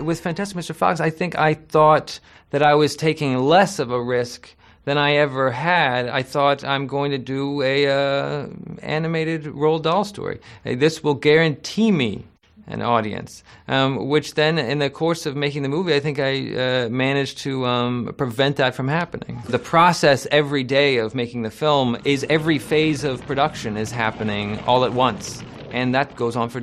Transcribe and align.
With 0.00 0.20
Fantastic 0.20 0.58
Mr. 0.58 0.74
Fox, 0.74 0.98
I 0.98 1.10
think 1.10 1.38
I 1.38 1.54
thought 1.54 2.18
that 2.50 2.64
I 2.64 2.74
was 2.74 2.96
taking 2.96 3.38
less 3.38 3.78
of 3.78 3.92
a 3.92 4.02
risk 4.02 4.52
than 4.86 4.98
I 4.98 5.14
ever 5.14 5.52
had. 5.52 6.08
I 6.08 6.24
thought 6.24 6.64
I'm 6.64 6.88
going 6.88 7.12
to 7.12 7.18
do 7.18 7.62
a 7.62 7.86
uh, 7.86 8.48
animated 8.82 9.44
Roald 9.44 9.82
Dahl 9.82 10.04
story. 10.04 10.40
This 10.64 11.04
will 11.04 11.14
guarantee 11.14 11.92
me 11.92 12.24
an 12.66 12.82
audience, 12.82 13.44
um, 13.68 14.08
which 14.08 14.34
then, 14.34 14.58
in 14.58 14.80
the 14.80 14.90
course 14.90 15.26
of 15.26 15.36
making 15.36 15.62
the 15.62 15.68
movie, 15.68 15.94
I 15.94 16.00
think 16.00 16.18
I 16.18 16.54
uh, 16.54 16.88
managed 16.88 17.38
to 17.38 17.64
um, 17.64 18.12
prevent 18.16 18.56
that 18.56 18.74
from 18.74 18.88
happening. 18.88 19.44
The 19.48 19.60
process 19.60 20.26
every 20.32 20.64
day 20.64 20.96
of 20.96 21.14
making 21.14 21.42
the 21.42 21.52
film 21.52 21.96
is 22.04 22.26
every 22.28 22.58
phase 22.58 23.04
of 23.04 23.24
production 23.26 23.76
is 23.76 23.92
happening 23.92 24.58
all 24.60 24.84
at 24.84 24.92
once, 24.92 25.40
and 25.70 25.94
that 25.94 26.16
goes 26.16 26.34
on 26.34 26.48
for 26.48 26.62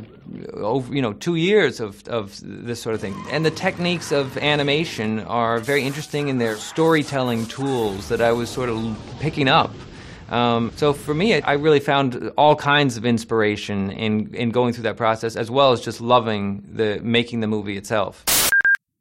over 0.53 0.93
you 0.93 1.01
know 1.01 1.13
two 1.13 1.35
years 1.35 1.79
of, 1.79 2.07
of 2.07 2.39
this 2.43 2.81
sort 2.81 2.95
of 2.95 3.01
thing 3.01 3.15
and 3.31 3.45
the 3.45 3.51
techniques 3.51 4.11
of 4.11 4.37
animation 4.37 5.19
are 5.21 5.59
very 5.59 5.83
interesting 5.83 6.27
in 6.27 6.37
their 6.37 6.55
storytelling 6.57 7.45
tools 7.45 8.09
that 8.09 8.21
i 8.21 8.31
was 8.31 8.49
sort 8.49 8.69
of 8.69 8.97
picking 9.19 9.47
up 9.47 9.71
um, 10.31 10.71
so 10.77 10.93
for 10.93 11.13
me, 11.13 11.41
I 11.41 11.53
really 11.53 11.81
found 11.81 12.31
all 12.37 12.55
kinds 12.55 12.95
of 12.95 13.05
inspiration 13.05 13.91
in, 13.91 14.33
in 14.33 14.51
going 14.51 14.73
through 14.73 14.83
that 14.83 14.95
process, 14.95 15.35
as 15.35 15.51
well 15.51 15.73
as 15.73 15.81
just 15.81 15.99
loving 15.99 16.63
the 16.71 17.01
making 17.03 17.41
the 17.41 17.47
movie 17.47 17.75
itself. 17.75 18.23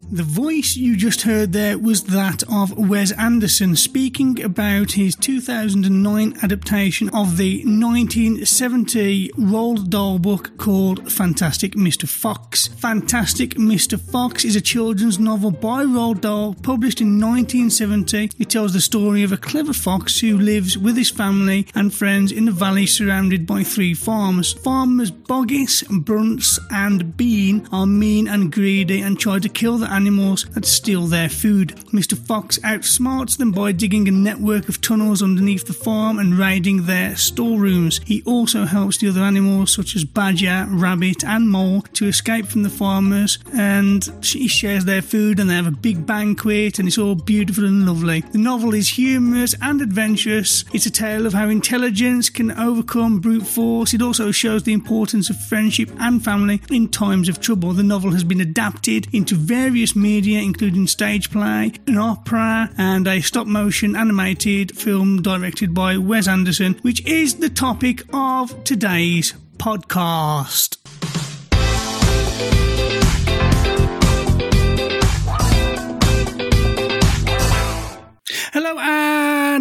The 0.09 0.23
voice 0.25 0.77
you 0.77 0.97
just 0.97 1.23
heard 1.23 1.53
there 1.53 1.79
was 1.79 2.05
that 2.05 2.43
of 2.51 2.77
Wes 2.77 3.13
Anderson 3.13 3.77
speaking 3.77 4.43
about 4.43 4.93
his 4.93 5.15
2009 5.15 6.39
adaptation 6.43 7.11
of 7.11 7.37
the 7.37 7.59
1970 7.59 9.29
Roald 9.33 9.91
Dahl 9.91 10.19
book 10.19 10.57
called 10.57 11.13
Fantastic 11.13 11.75
Mr. 11.75 12.09
Fox. 12.09 12.69
Fantastic 12.69 13.51
Mr. 13.51 14.01
Fox 14.01 14.45
is 14.45 14.57
a 14.57 14.61
children's 14.61 15.19
novel 15.19 15.51
by 15.51 15.85
Roald 15.85 16.23
Dahl 16.23 16.55
published 16.55 17.03
in 17.03 17.21
1970. 17.21 18.31
It 18.39 18.51
tells 18.51 18.73
the 18.73 18.81
story 18.81 19.23
of 19.23 19.33
a 19.33 19.37
clever 19.37 19.75
fox 19.75 20.19
who 20.19 20.39
lives 20.39 20.79
with 20.79 20.97
his 20.97 21.11
family 21.11 21.67
and 21.75 21.95
friends 21.95 22.33
in 22.33 22.49
a 22.49 22.53
valley 22.53 22.87
surrounded 22.87 23.47
by 23.47 23.63
three 23.63 23.95
farms. 23.95 24.55
Farmers 24.55 25.11
Boggis, 25.13 25.85
Bunce, 26.05 26.59
and 26.71 27.17
Bean 27.19 27.69
are 27.71 27.87
mean 27.87 28.27
and 28.27 28.51
greedy 28.51 29.03
and 29.03 29.21
try 29.21 29.39
to 29.39 29.49
kill 29.49 29.77
the 29.77 29.90
animals 29.91 30.45
that 30.51 30.65
steal 30.65 31.07
their 31.07 31.29
food. 31.29 31.77
Mr. 31.93 32.17
Fox 32.17 32.59
outsmarts 32.61 33.37
them 33.37 33.53
by 33.53 33.73
digging 33.73 34.09
a 34.09 34.13
network 34.13 34.69
of 34.69 34.81
tunnels 34.81 35.23
underneath 35.23 35.67
the 35.67 35.73
farm 35.73 36.19
and 36.19 36.39
raiding 36.39 36.87
their 36.87 37.17
storerooms. 37.17 38.01
He 38.05 38.23
also 38.25 38.65
helps 38.65 38.99
the 38.99 39.09
other 39.09 39.23
animals, 39.23 39.73
such 39.73 39.97
as 39.97 40.05
badger, 40.05 40.67
rabbit, 40.69 41.25
and 41.25 41.49
mole, 41.49 41.83
to 41.95 42.07
escape 42.07 42.47
from 42.47 42.63
the 42.63 42.71
farmers 42.71 43.39
and 43.55 44.09
he 44.23 44.49
shares 44.49 44.85
their 44.85 45.03
food 45.03 45.41
and 45.41 45.51
they 45.51 45.55
have 45.55 45.67
a 45.67 45.71
big 45.71 46.07
banquet 46.07 46.79
and 46.79 46.89
it's 46.89 46.99
all 46.99 47.15
beautiful 47.15 47.65
and 47.65 47.87
lovely. 47.87 48.21
The 48.21 48.39
novel 48.39 48.75
is 48.75 48.91
humorous 48.91 49.55
and 49.61 49.81
adventurous. 49.81 50.65
It's 50.73 50.87
a 50.87 50.91
tale 50.91 51.27
of 51.27 51.33
how 51.33 51.49
intelligence 51.49 52.31
can 52.31 52.51
overcome 52.53 53.21
brute 53.21 53.47
force. 53.47 53.95
It 53.95 54.03
also 54.03 54.31
shows 54.31 54.63
the 54.63 54.73
importance 54.73 55.31
of 55.31 55.41
friendship 55.45 55.91
and 55.99 56.23
family 56.23 56.61
in 56.71 56.89
times 56.89 57.29
of 57.29 57.41
trouble. 57.41 57.73
The 57.73 57.83
novel 57.83 58.13
has 58.13 58.25
been 58.25 58.41
adapted 58.41 59.09
into 59.13 59.35
various 59.35 59.80
various 59.81 59.97
media, 59.97 60.39
including 60.43 60.87
stage 60.87 61.31
play, 61.31 61.73
an 61.87 61.97
opera, 61.97 62.69
and 62.77 63.07
a 63.07 63.23
stop 63.23 63.47
motion 63.47 63.97
animated 63.97 64.77
film 64.77 65.23
directed 65.23 65.73
by 65.73 65.97
Wes 65.97 66.29
Anderson, 66.29 66.75
which 66.83 67.03
is 67.07 67.37
the 67.37 67.49
topic 67.49 68.03
of 68.13 68.63
today's 68.63 69.33
podcast. 69.57 70.80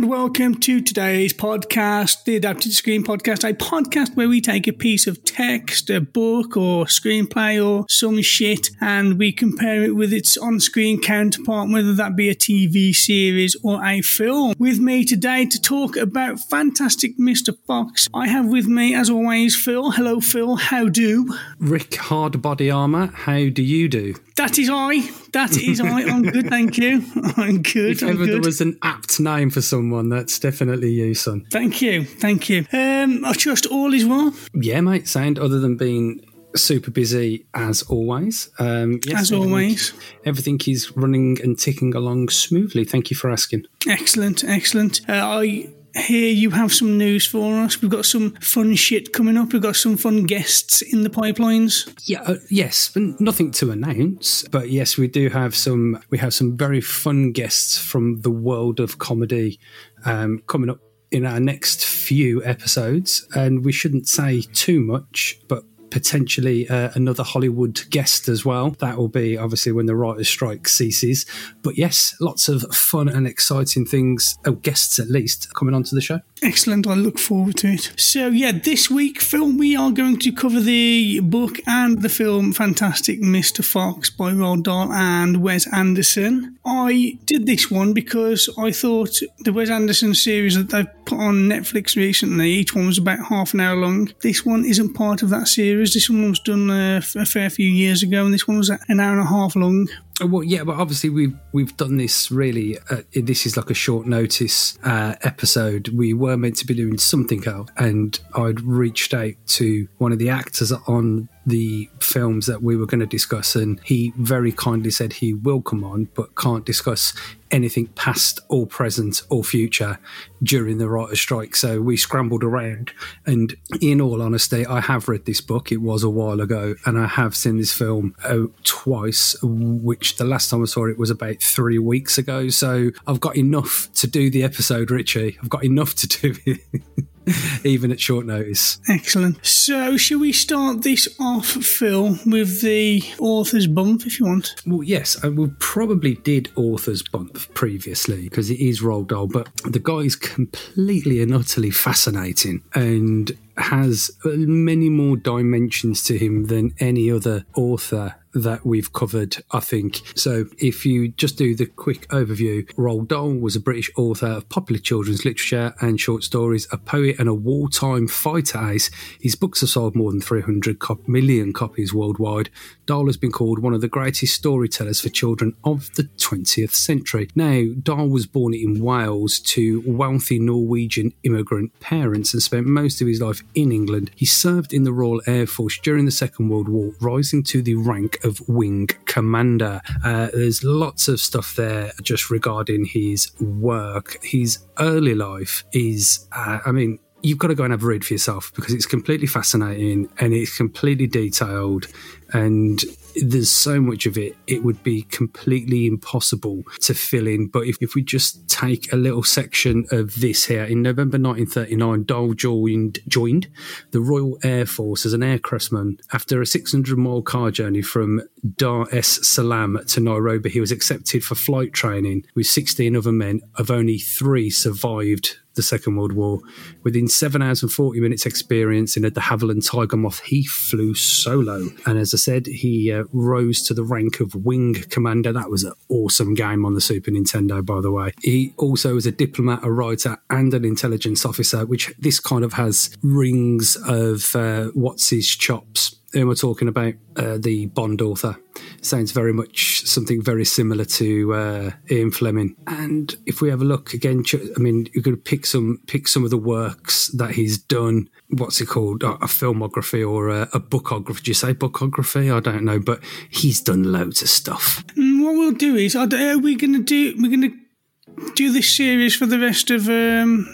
Welcome 0.10 0.56
to 0.56 0.82
today's 0.82 1.32
podcast, 1.32 2.24
the 2.24 2.36
Adapted 2.36 2.74
Screen 2.74 3.04
Podcast, 3.04 3.48
a 3.48 3.54
podcast 3.54 4.16
where 4.16 4.28
we 4.28 4.42
take 4.42 4.66
a 4.66 4.74
piece 4.74 5.06
of 5.06 5.24
text, 5.24 5.88
a 5.92 6.02
book, 6.02 6.58
or 6.58 6.86
screenplay, 6.86 7.64
or 7.64 7.86
some 7.88 8.20
shit, 8.24 8.72
and 8.82 9.20
we 9.20 9.32
compare 9.32 9.84
it 9.84 9.96
with 9.96 10.12
its 10.12 10.36
on 10.36 10.60
screen 10.60 11.00
counterpart, 11.00 11.70
whether 11.70 11.94
that 11.94 12.16
be 12.16 12.28
a 12.28 12.34
TV 12.34 12.92
series 12.92 13.56
or 13.64 13.86
a 13.86 14.02
film. 14.02 14.56
With 14.58 14.80
me 14.80 15.06
today 15.06 15.46
to 15.46 15.62
talk 15.62 15.96
about 15.96 16.40
Fantastic 16.40 17.20
Mr. 17.20 17.56
Fox, 17.68 18.08
I 18.12 18.30
have 18.30 18.48
with 18.48 18.66
me, 18.66 18.96
as 18.96 19.12
always, 19.12 19.56
Phil. 19.56 19.92
Hello, 19.92 20.20
Phil. 20.20 20.56
How 20.56 20.90
do? 20.90 21.38
Rick 21.60 21.94
Hard 21.98 22.42
Body 22.42 22.72
Armour, 22.72 23.12
how 23.14 23.50
do 23.50 23.62
you 23.62 23.88
do? 23.88 24.16
That 24.40 24.58
is 24.58 24.70
I. 24.72 25.02
That 25.34 25.58
is 25.58 25.82
I. 25.82 26.04
I'm 26.04 26.24
good, 26.24 26.48
thank 26.50 26.78
you. 26.78 27.04
I'm 27.36 27.62
good. 27.62 27.92
If 27.92 28.02
I'm 28.04 28.10
ever 28.10 28.26
good. 28.26 28.36
there 28.36 28.42
was 28.42 28.62
an 28.62 28.80
apt 28.82 29.20
name 29.20 29.50
for 29.50 29.62
someone, 29.62 30.08
that's 30.08 30.40
definitely 30.40 30.92
you, 30.92 31.14
son. 31.14 31.46
Thank 31.52 31.82
you, 31.82 32.06
thank 32.06 32.48
you. 32.50 32.66
Um, 32.72 33.26
I 33.26 33.34
trust 33.34 33.66
all 33.66 33.94
is 33.94 34.06
well. 34.06 34.34
Yeah, 34.54 34.80
mate, 34.80 35.10
sound 35.10 35.40
other 35.40 35.60
than 35.60 35.76
being 35.76 36.26
super 36.56 36.90
busy 36.90 37.46
as 37.54 37.82
always. 37.84 38.50
Um, 38.60 39.00
yes, 39.06 39.20
As 39.22 39.32
everything- 39.34 39.50
always. 39.52 39.94
Everything 40.26 40.60
is 40.68 40.96
running 40.96 41.38
and 41.44 41.60
ticking 41.60 41.94
along 41.94 42.30
smoothly. 42.30 42.86
Thank 42.86 43.12
you 43.12 43.18
for 43.18 43.30
asking. 43.30 43.66
Excellent, 43.88 44.44
excellent. 44.46 45.02
Uh, 45.10 45.14
I 45.14 45.70
hear 45.96 46.28
you 46.30 46.52
have 46.52 46.74
some 46.74 46.98
news 46.98 47.26
for 47.26 47.56
us. 47.60 47.82
We've 47.82 47.92
got 47.92 48.06
some 48.06 48.32
fun 48.42 48.76
shit 48.76 49.14
coming 49.14 49.38
up. 49.38 49.54
We've 49.54 49.62
got 49.62 49.76
some 49.76 49.98
fun 49.98 50.24
guests 50.24 50.82
in 50.82 51.04
the 51.04 51.10
pipelines. 51.10 51.92
Yeah, 52.08 52.22
uh, 52.24 52.36
yes, 52.50 52.92
nothing 52.96 53.52
to 53.52 53.72
announce. 53.72 54.48
But 54.50 54.70
yes, 54.70 54.98
we 54.98 55.08
do 55.08 55.30
have 55.30 55.56
some. 55.56 56.02
We 56.10 56.18
have 56.18 56.34
some 56.34 56.58
very 56.58 56.82
fun 56.82 57.32
guests 57.32 57.78
from 57.78 58.22
the 58.22 58.32
world 58.32 58.80
of 58.80 58.98
comedy 59.00 59.60
um, 60.06 60.44
coming 60.48 60.70
up 60.70 60.80
in 61.12 61.26
our 61.26 61.40
next 61.40 61.86
few 61.86 62.44
episodes, 62.44 63.28
and 63.36 63.66
we 63.66 63.72
shouldn't 63.72 64.08
say 64.08 64.42
too 64.54 64.80
much, 64.80 65.40
but. 65.48 65.64
Potentially 65.92 66.68
uh, 66.70 66.90
another 66.96 67.24
Hollywood 67.24 67.82
guest 67.90 68.28
as 68.28 68.46
well. 68.46 68.72
That 68.80 68.98
will 68.98 69.08
be 69.08 69.38
obviously 69.38 69.72
when 69.72 69.86
the 69.86 69.96
writer's 69.96 70.30
strike 70.30 70.68
ceases. 70.68 71.26
But 71.62 71.78
yes, 71.78 72.16
lots 72.20 72.48
of 72.48 72.62
fun 72.74 73.10
and 73.10 73.28
exciting 73.28 73.86
things, 73.86 74.38
oh, 74.46 74.54
guests 74.54 75.00
at 75.00 75.10
least, 75.10 75.54
coming 75.54 75.74
onto 75.74 75.96
the 75.96 76.02
show. 76.02 76.20
Excellent. 76.42 76.88
I 76.88 76.94
look 76.94 77.20
forward 77.20 77.58
to 77.58 77.68
it. 77.68 77.92
So, 77.98 78.28
yeah, 78.28 78.52
this 78.52 78.90
week, 78.90 79.22
film 79.22 79.58
we 79.58 79.76
are 79.76 79.92
going 79.92 80.20
to 80.20 80.32
cover 80.32 80.62
the 80.62 81.20
book 81.20 81.60
and 81.68 82.02
the 82.02 82.10
film 82.10 82.54
Fantastic 82.54 83.22
Mr. 83.22 83.64
Fox 83.64 84.10
by 84.10 84.32
Roald 84.32 84.64
Dahl 84.64 84.92
and 84.94 85.44
Wes 85.44 85.72
Anderson. 85.74 86.58
I 86.66 87.18
did 87.26 87.46
this 87.46 87.70
one 87.70 87.94
because 87.94 88.50
I 88.58 88.72
thought 88.72 89.20
the 89.40 89.52
Wes 89.52 89.70
Anderson 89.70 90.14
series 90.14 90.56
that 90.56 90.70
they've 90.70 91.06
put 91.06 91.20
on 91.20 91.50
Netflix 91.50 91.96
recently, 91.96 92.52
each 92.52 92.76
one 92.76 92.86
was 92.86 92.98
about 92.98 93.26
half 93.26 93.54
an 93.54 93.60
hour 93.60 93.76
long. 93.76 94.14
This 94.22 94.46
one 94.46 94.64
isn't 94.64 94.94
part 94.94 95.22
of 95.24 95.30
that 95.30 95.48
series. 95.48 95.94
This 95.94 96.10
one 96.10 96.30
was 96.30 96.40
done 96.40 96.70
uh, 96.70 97.02
a 97.16 97.26
fair 97.26 97.50
few 97.50 97.68
years 97.68 98.04
ago, 98.04 98.24
and 98.24 98.34
this 98.34 98.48
one 98.48 98.58
was 98.58 98.70
an 98.70 99.00
hour 99.00 99.12
and 99.12 99.22
a 99.22 99.26
half 99.26 99.56
long. 99.56 99.90
Well, 100.22 100.44
yeah, 100.44 100.64
but 100.64 100.78
obviously 100.78 101.10
we've 101.10 101.38
we've 101.54 101.76
done 101.78 101.98
this 101.98 102.30
really. 102.30 102.78
Uh, 102.90 103.04
this 103.14 103.46
is 103.46 103.56
like 103.56 103.70
a 103.70 103.74
short 103.74 104.06
notice 104.06 104.78
uh, 104.84 105.16
episode. 105.22 105.90
We 105.90 106.14
were 106.14 106.38
meant 106.38 106.58
to 106.58 106.68
be 106.68 106.74
doing 106.74 106.98
something 106.98 107.48
else, 107.48 107.70
and 107.78 108.20
I'd 108.36 108.62
reached 108.62 109.14
out 109.14 109.34
to 109.48 109.88
one 109.98 110.12
of 110.12 110.20
the 110.20 110.30
actors 110.30 110.72
on 110.72 111.30
the 111.46 111.90
films 112.00 112.46
that 112.46 112.62
we 112.62 112.76
were 112.76 112.86
going 112.86 113.00
to 113.00 113.06
discuss, 113.06 113.56
and 113.56 113.80
he 113.84 114.14
very 114.18 114.52
kindly 114.52 114.92
said 114.92 115.14
he 115.14 115.34
will 115.34 115.62
come 115.62 115.84
on, 115.84 116.10
but 116.16 116.36
can't 116.36 116.66
discuss 116.66 117.14
anything 117.52 117.88
past 117.88 118.40
or 118.50 118.68
present 118.68 119.24
or 119.30 119.44
future 119.44 119.98
during 120.44 120.78
the 120.78 120.88
writer's 120.88 121.20
strike. 121.20 121.56
So 121.56 121.82
we 121.82 121.98
scrambled 121.98 122.44
around, 122.44 122.92
and 123.26 123.56
in 123.82 124.02
all 124.02 124.22
honesty, 124.22 124.66
I 124.66 124.82
have 124.82 125.08
read 125.08 125.26
this 125.26 125.42
book. 125.42 125.72
It 125.72 125.82
was 125.82 126.04
a 126.04 126.10
while 126.10 126.42
ago, 126.42 126.76
and 126.86 126.98
I 126.98 127.08
have 127.08 127.36
seen 127.36 127.58
this 127.58 127.74
film 127.74 128.16
uh, 128.24 128.48
twice, 128.64 129.36
which 129.42 130.18
the 130.18 130.26
last 130.26 130.50
time 130.50 130.62
I 130.62 130.66
saw 130.66 130.88
it 130.88 131.00
was 131.00 131.10
about 131.10 131.42
three 131.42 131.80
weeks 131.80 132.18
ago. 132.18 132.50
So 132.50 132.92
I've 133.08 133.20
got 133.20 133.38
enough 133.38 133.92
to 133.94 134.08
do 134.08 134.30
the 134.30 134.44
episode, 134.44 134.92
Richie. 134.92 135.38
I've 135.42 135.50
got 135.50 135.64
enough 135.64 135.96
to 135.96 136.08
do 136.08 136.58
even 137.64 137.92
at 137.92 138.00
short 138.00 138.26
notice. 138.26 138.80
Excellent. 138.88 139.46
So, 139.46 139.98
shall 139.98 140.20
we 140.20 140.32
start 140.32 140.84
this 140.84 141.08
off, 141.20 141.46
Phil, 141.48 142.18
with 142.26 142.62
the 142.62 143.04
author's 143.20 143.68
bump, 143.68 144.06
if 144.06 144.20
you 144.20 144.26
want? 144.26 144.56
Well, 144.66 144.84
yes, 144.84 145.24
uh, 145.24 145.28
I 145.28 145.30
will 145.30 145.52
probably 145.60 146.16
did 146.16 146.52
author's 146.56 147.04
bump 147.04 147.38
previously 147.54 148.24
because 148.24 148.50
it 148.50 148.60
is 148.60 148.82
Roald 148.82 149.08
Dahl, 149.08 149.28
but 149.28 149.50
the 149.64 149.80
guy 149.80 150.00
is 150.00 150.16
completely 150.16 151.22
and 151.22 151.34
utterly 151.34 151.72
fascinating 151.72 152.64
and 152.74 153.38
has 153.60 154.12
many 154.24 154.90
more 154.90 155.18
dimensions 155.18 156.04
to 156.06 156.18
him 156.18 156.46
than 156.46 156.74
any 156.80 157.12
other 157.12 157.46
author 157.56 158.16
that 158.34 158.66
we've 158.66 158.94
covered, 158.94 159.38
I 159.52 159.60
think. 159.60 160.02
So, 160.16 160.46
if 160.60 160.86
you 160.86 161.10
just 161.10 161.38
do 161.38 161.56
the 161.56 161.66
quick 161.66 162.08
overview, 162.10 162.72
Roald 162.74 163.08
Dahl 163.08 163.34
was 163.34 163.56
a 163.56 163.60
British 163.60 163.92
author 163.98 164.28
of 164.28 164.50
popular 164.50 164.80
children's 164.80 165.26
literature 165.26 165.74
and 165.82 166.00
short 166.00 166.24
stories, 166.24 166.68
a 166.72 166.78
poet 166.78 167.16
and 167.20 167.28
a 167.28 167.34
wartime 167.34 168.08
fighter 168.08 168.70
ace. 168.70 168.92
His 169.20 169.36
books 169.36 169.62
have 169.62 169.70
sold 169.70 169.96
more 169.96 170.12
than 170.12 170.22
300 170.22 170.80
cop- 170.80 171.08
million 171.08 171.54
copies 171.54 171.94
worldwide, 171.94 172.50
Dahl 172.90 173.06
has 173.06 173.18
been 173.18 173.32
called 173.32 173.60
one 173.60 173.76
of 173.76 173.82
the 173.82 173.88
greatest 173.88 174.34
storytellers 174.34 175.00
for 175.00 175.10
children 175.10 175.56
of 175.64 175.94
the 175.94 176.06
20th 176.18 176.74
century. 176.74 177.30
Now, 177.36 177.66
Dahl 177.84 178.10
was 178.10 178.26
born 178.26 178.56
in 178.56 178.84
Wales 178.84 179.38
to 179.42 179.84
wealthy 179.86 180.40
Norwegian 180.40 181.14
immigrant 181.22 181.80
parents 181.82 182.34
and 182.34 182.42
spent 182.42 182.66
most 182.66 183.00
of 183.00 183.08
his 183.08 183.22
life 183.22 183.44
in 183.54 183.72
England. 183.72 184.10
He 184.16 184.26
served 184.26 184.74
in 184.74 184.86
the 184.86 184.92
Royal 184.92 185.22
Air 185.28 185.46
Force 185.46 185.78
during 185.78 186.06
the 186.06 186.12
Second 186.12 186.50
World 186.50 186.68
War, 186.68 186.94
rising 187.00 187.44
to 187.44 187.62
the 187.62 187.76
rank 187.76 188.24
of 188.24 188.42
Wing 188.50 188.88
Commander. 189.06 189.82
Uh, 190.04 190.30
there's 190.34 190.64
lots 190.64 191.08
of 191.08 191.20
stuff 191.20 191.56
there 191.56 191.92
just 192.02 192.32
regarding 192.32 192.86
his 192.86 193.32
work. 193.40 194.18
His 194.24 194.66
early 194.80 195.14
life 195.14 195.64
is, 195.74 196.28
uh, 196.32 196.58
I 196.66 196.72
mean, 196.72 196.98
you've 197.22 197.38
got 197.38 197.48
to 197.48 197.56
go 197.56 197.64
and 197.64 197.72
have 197.72 197.84
a 197.84 197.86
read 197.86 198.06
for 198.06 198.14
yourself 198.14 198.52
because 198.56 198.74
it's 198.74 198.86
completely 198.86 199.28
fascinating 199.28 200.10
and 200.20 200.34
it's 200.34 200.56
completely 200.56 201.08
detailed 201.08 201.88
and 202.32 202.84
there's 203.16 203.50
so 203.50 203.82
much 203.82 204.06
of 204.06 204.18
it 204.18 204.36
it 204.48 204.64
would 204.64 204.82
be 204.84 205.02
completely 205.04 205.88
impossible 205.88 206.64
to 206.82 206.94
fill 206.94 207.28
in. 207.28 207.48
But 207.48 207.66
if, 207.66 207.78
if 207.82 207.96
we 207.96 208.04
just 208.04 208.48
take 208.48 208.92
a 208.94 208.96
little 208.96 209.24
section 209.24 209.86
of 209.92 210.16
this 210.16 210.46
here 210.46 210.64
in 210.64 210.82
november 210.82 211.18
1939 211.18 212.04
Dahl 212.04 212.34
joined 212.34 213.00
joined 213.08 213.48
the 213.92 214.00
royal 214.00 214.38
air 214.44 214.66
force 214.66 215.06
as 215.06 215.14
an 215.14 215.22
aircraftsman 215.22 216.00
after 216.14 216.42
a 216.42 216.46
600 216.46 216.98
mile 216.98 217.22
car 217.22 217.52
journey 217.52 217.82
from 217.82 218.22
dar 218.56 218.88
es 218.92 219.28
salaam 219.28 219.80
to 219.88 220.00
nairobi. 220.00 220.50
He 220.50 220.60
was 220.60 220.72
accepted 220.72 221.24
for 221.24 221.36
flight 221.36 221.74
training 221.74 222.26
with 222.36 222.48
16 222.48 222.96
other 222.96 223.12
men 223.12 223.42
of 223.56 223.72
only 223.72 223.98
three 223.98 224.50
survived 224.50 225.38
the 225.60 225.64
Second 225.64 225.98
World 225.98 226.14
War. 226.14 226.40
Within 226.84 227.10
seven 227.10 227.42
hours 227.42 227.62
and 227.62 227.72
40 227.72 228.00
minutes 228.00 228.26
experience 228.26 228.96
in 228.96 229.04
a 229.04 229.10
de 229.10 229.20
Havilland 229.20 229.70
Tiger 229.70 229.98
Moth, 229.98 230.22
he 230.22 230.46
flew 230.46 230.96
solo. 230.96 231.68
And 231.86 232.00
as 232.00 232.14
I 232.14 232.18
said, 232.18 232.48
he 232.48 232.94
uh, 232.94 233.04
rose 233.12 233.62
to 233.64 233.74
the 233.74 233.84
rank 233.84 234.22
of 234.22 234.34
Wing 234.36 234.76
Commander. 234.90 235.34
That 235.34 235.50
was 235.50 235.66
an 235.66 235.74
awesome 235.90 236.34
game 236.34 236.66
on 236.66 236.76
the 236.76 236.82
Super 236.82 237.12
Nintendo, 237.12 237.66
by 237.66 237.82
the 237.82 237.92
way. 237.92 238.14
He 238.22 238.54
also 238.58 238.94
was 238.94 239.06
a 239.06 239.12
diplomat, 239.12 239.64
a 239.64 239.72
writer, 239.72 240.18
and 240.30 240.54
an 240.54 240.64
intelligence 240.64 241.26
officer, 241.26 241.66
which 241.66 241.94
this 242.00 242.20
kind 242.22 242.46
of 242.46 242.54
has 242.54 242.96
rings 243.04 243.76
of 243.86 244.34
uh, 244.36 244.68
what's 244.74 245.10
his 245.10 245.28
chops 245.28 245.99
who 246.14 246.28
we're 246.28 246.36
talking 246.36 246.68
about, 246.68 246.94
uh, 247.16 247.38
the 247.38 247.68
Bond 247.68 248.02
author, 248.02 248.36
sounds 248.82 249.12
very 249.12 249.34
much 249.34 249.86
something 249.86 250.22
very 250.22 250.46
similar 250.46 250.86
to 250.86 251.34
uh, 251.34 251.72
Ian 251.92 252.12
Fleming. 252.12 252.56
And 252.68 253.16
if 253.26 253.42
we 253.42 253.50
have 253.50 253.62
a 253.62 253.66
look 253.66 253.94
again, 253.94 254.24
I 254.34 254.60
mean, 254.60 254.88
you 254.94 255.02
could 255.02 255.24
pick 255.24 255.46
some 255.46 255.82
pick 255.88 256.08
some 256.08 256.24
of 256.24 256.30
the 256.30 256.38
works 256.38 257.08
that 257.10 257.32
he's 257.32 257.58
done. 257.58 258.10
What's 258.30 258.62
it 258.62 258.68
called? 258.68 259.04
A 259.04 259.18
filmography 259.28 260.08
or 260.08 260.30
a, 260.30 260.42
a 260.54 260.60
bookography? 260.60 261.24
Do 261.24 261.32
you 261.32 261.36
say 261.36 261.54
bookography? 261.54 262.36
I 262.36 262.40
don't 262.40 262.64
know, 262.64 262.80
but 262.80 263.04
he's 263.30 263.62
done 263.62 263.92
loads 263.92 264.22
of 264.22 264.30
stuff. 264.30 264.84
Mm, 264.96 265.24
what 265.24 265.34
we'll 265.34 265.52
do 265.52 265.76
is, 265.76 265.96
are 265.96 266.08
we 266.38 266.56
going 266.56 266.74
to 266.74 266.84
do? 266.84 267.16
We're 267.18 267.36
going 267.36 267.52
to 267.52 268.34
do 268.36 268.52
this 268.52 268.76
series 268.76 269.16
for 269.16 269.26
the 269.26 269.40
rest 269.40 269.72
of 269.72 269.88
um, 269.88 270.48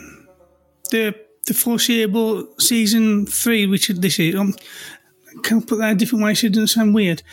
the 0.91 1.15
the 1.47 1.53
foreseeable 1.53 2.47
season 2.59 3.25
three, 3.25 3.67
which 3.67 3.87
this 3.87 4.19
is. 4.19 4.35
Um, 4.35 4.55
can 5.43 5.59
I 5.59 5.61
put 5.61 5.79
that 5.79 5.91
a 5.93 5.95
different 5.95 6.23
way 6.23 6.33
so 6.33 6.47
it 6.47 6.53
doesn't 6.53 6.67
sound 6.67 6.93
weird? 6.93 7.23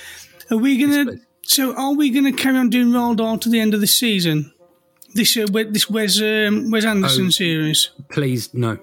Are 0.50 0.56
we 0.56 0.78
gonna? 0.78 1.16
So 1.43 1.75
are 1.76 1.94
we 1.94 2.10
gonna 2.10 2.32
carry 2.32 2.56
on 2.56 2.70
doing 2.70 2.88
Roald 2.88 3.16
Dahl 3.16 3.38
to 3.38 3.49
the 3.49 3.60
end 3.60 3.75
of 3.75 3.81
the 3.81 3.87
season? 3.87 4.52
This 5.14 5.37
uh, 5.37 5.46
this 5.70 5.90
Wes 5.90 6.20
um, 6.20 6.70
Wes 6.70 6.84
Anderson 6.84 7.26
oh, 7.26 7.31
series. 7.31 7.90
Please 8.10 8.52
no. 8.54 8.78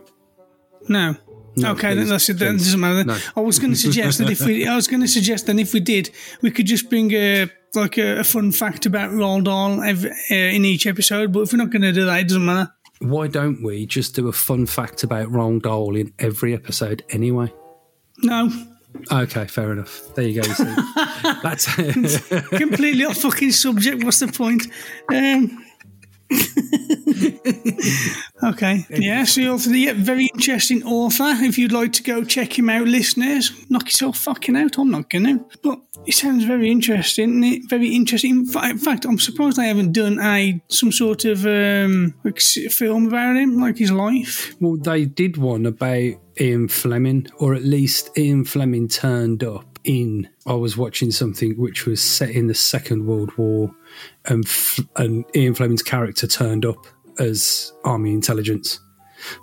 No. 0.87 1.15
No, 1.55 1.71
okay, 1.71 1.93
then 1.93 2.07
that's 2.07 2.29
it. 2.29 2.39
That 2.39 2.53
doesn't 2.53 2.79
matter. 2.79 3.03
No. 3.03 3.17
I 3.35 3.41
was 3.41 3.59
going 3.59 3.71
to 3.71 3.77
suggest 3.77 4.19
that 4.19 4.29
if 4.29 4.41
we, 4.41 4.65
I 4.67 4.75
was 4.75 4.87
going 4.87 5.01
to 5.01 5.07
suggest 5.07 5.47
that 5.47 5.59
if 5.59 5.73
we 5.73 5.81
did, 5.81 6.09
we 6.41 6.51
could 6.51 6.65
just 6.65 6.89
bring 6.89 7.11
a 7.13 7.49
like 7.75 7.97
a, 7.97 8.19
a 8.19 8.23
fun 8.23 8.51
fact 8.51 8.85
about 8.85 9.11
Roald 9.11 9.43
Dahl 9.43 9.81
every, 9.83 10.09
uh, 10.09 10.35
in 10.35 10.63
each 10.63 10.87
episode. 10.87 11.33
But 11.33 11.41
if 11.41 11.53
we're 11.53 11.57
not 11.57 11.69
going 11.69 11.81
to 11.81 11.91
do 11.91 12.05
that, 12.05 12.21
it 12.21 12.27
doesn't 12.27 12.45
matter. 12.45 12.71
Why 12.99 13.27
don't 13.27 13.63
we 13.63 13.85
just 13.85 14.15
do 14.15 14.27
a 14.27 14.31
fun 14.31 14.65
fact 14.65 15.03
about 15.03 15.29
Roald 15.29 15.63
Dahl 15.63 15.95
in 15.95 16.13
every 16.19 16.53
episode 16.53 17.03
anyway? 17.09 17.51
No. 18.19 18.49
Okay, 19.11 19.47
fair 19.47 19.71
enough. 19.71 20.13
There 20.15 20.27
you 20.27 20.41
go. 20.41 20.47
You 20.47 20.55
That's 21.43 21.65
completely 22.49 23.05
off 23.05 23.17
fucking 23.17 23.51
subject. 23.51 24.03
What's 24.03 24.19
the 24.19 24.27
point? 24.27 24.67
Um, 25.13 25.65
okay. 28.43 28.85
Yeah, 28.89 29.23
so 29.23 29.41
you're 29.41 29.57
the 29.57 29.93
very 29.93 30.27
interesting 30.27 30.83
author. 30.83 31.33
If 31.43 31.57
you'd 31.57 31.71
like 31.71 31.93
to 31.93 32.03
go 32.03 32.23
check 32.23 32.57
him 32.57 32.69
out, 32.69 32.87
listeners, 32.87 33.51
knock 33.69 33.85
yourself 33.85 34.17
fucking 34.17 34.55
out. 34.55 34.77
I'm 34.77 34.91
not 34.91 35.09
going 35.09 35.25
to. 35.25 35.45
But 35.63 35.79
it 36.05 36.13
sounds 36.13 36.43
very 36.43 36.69
interesting. 36.69 37.43
is 37.43 37.57
it? 37.57 37.69
Very 37.69 37.95
interesting. 37.95 38.31
In 38.31 38.77
fact, 38.77 39.05
I'm 39.05 39.17
surprised 39.17 39.59
I 39.59 39.65
haven't 39.65 39.93
done 39.93 40.19
a 40.19 40.61
some 40.67 40.91
sort 40.91 41.25
of 41.25 41.45
um, 41.45 42.13
like 42.23 42.39
film 42.39 43.07
about 43.07 43.35
him, 43.35 43.59
like 43.59 43.77
his 43.77 43.91
life. 43.91 44.55
Well, 44.59 44.77
they 44.77 45.05
did 45.05 45.37
one 45.37 45.65
about 45.65 46.13
Ian 46.39 46.67
Fleming, 46.67 47.27
or 47.37 47.53
at 47.53 47.63
least 47.63 48.17
Ian 48.17 48.45
Fleming 48.45 48.87
turned 48.87 49.43
up 49.43 49.79
in. 49.83 50.29
I 50.45 50.53
was 50.53 50.77
watching 50.77 51.11
something 51.11 51.57
which 51.57 51.85
was 51.85 52.01
set 52.01 52.29
in 52.29 52.47
the 52.47 52.53
Second 52.53 53.05
World 53.05 53.35
War 53.37 53.73
and, 54.25 54.45
and 54.95 55.25
Ian 55.35 55.55
Fleming's 55.55 55.83
character 55.83 56.27
turned 56.27 56.65
up 56.65 56.85
as 57.19 57.73
army 57.83 58.13
intelligence. 58.13 58.79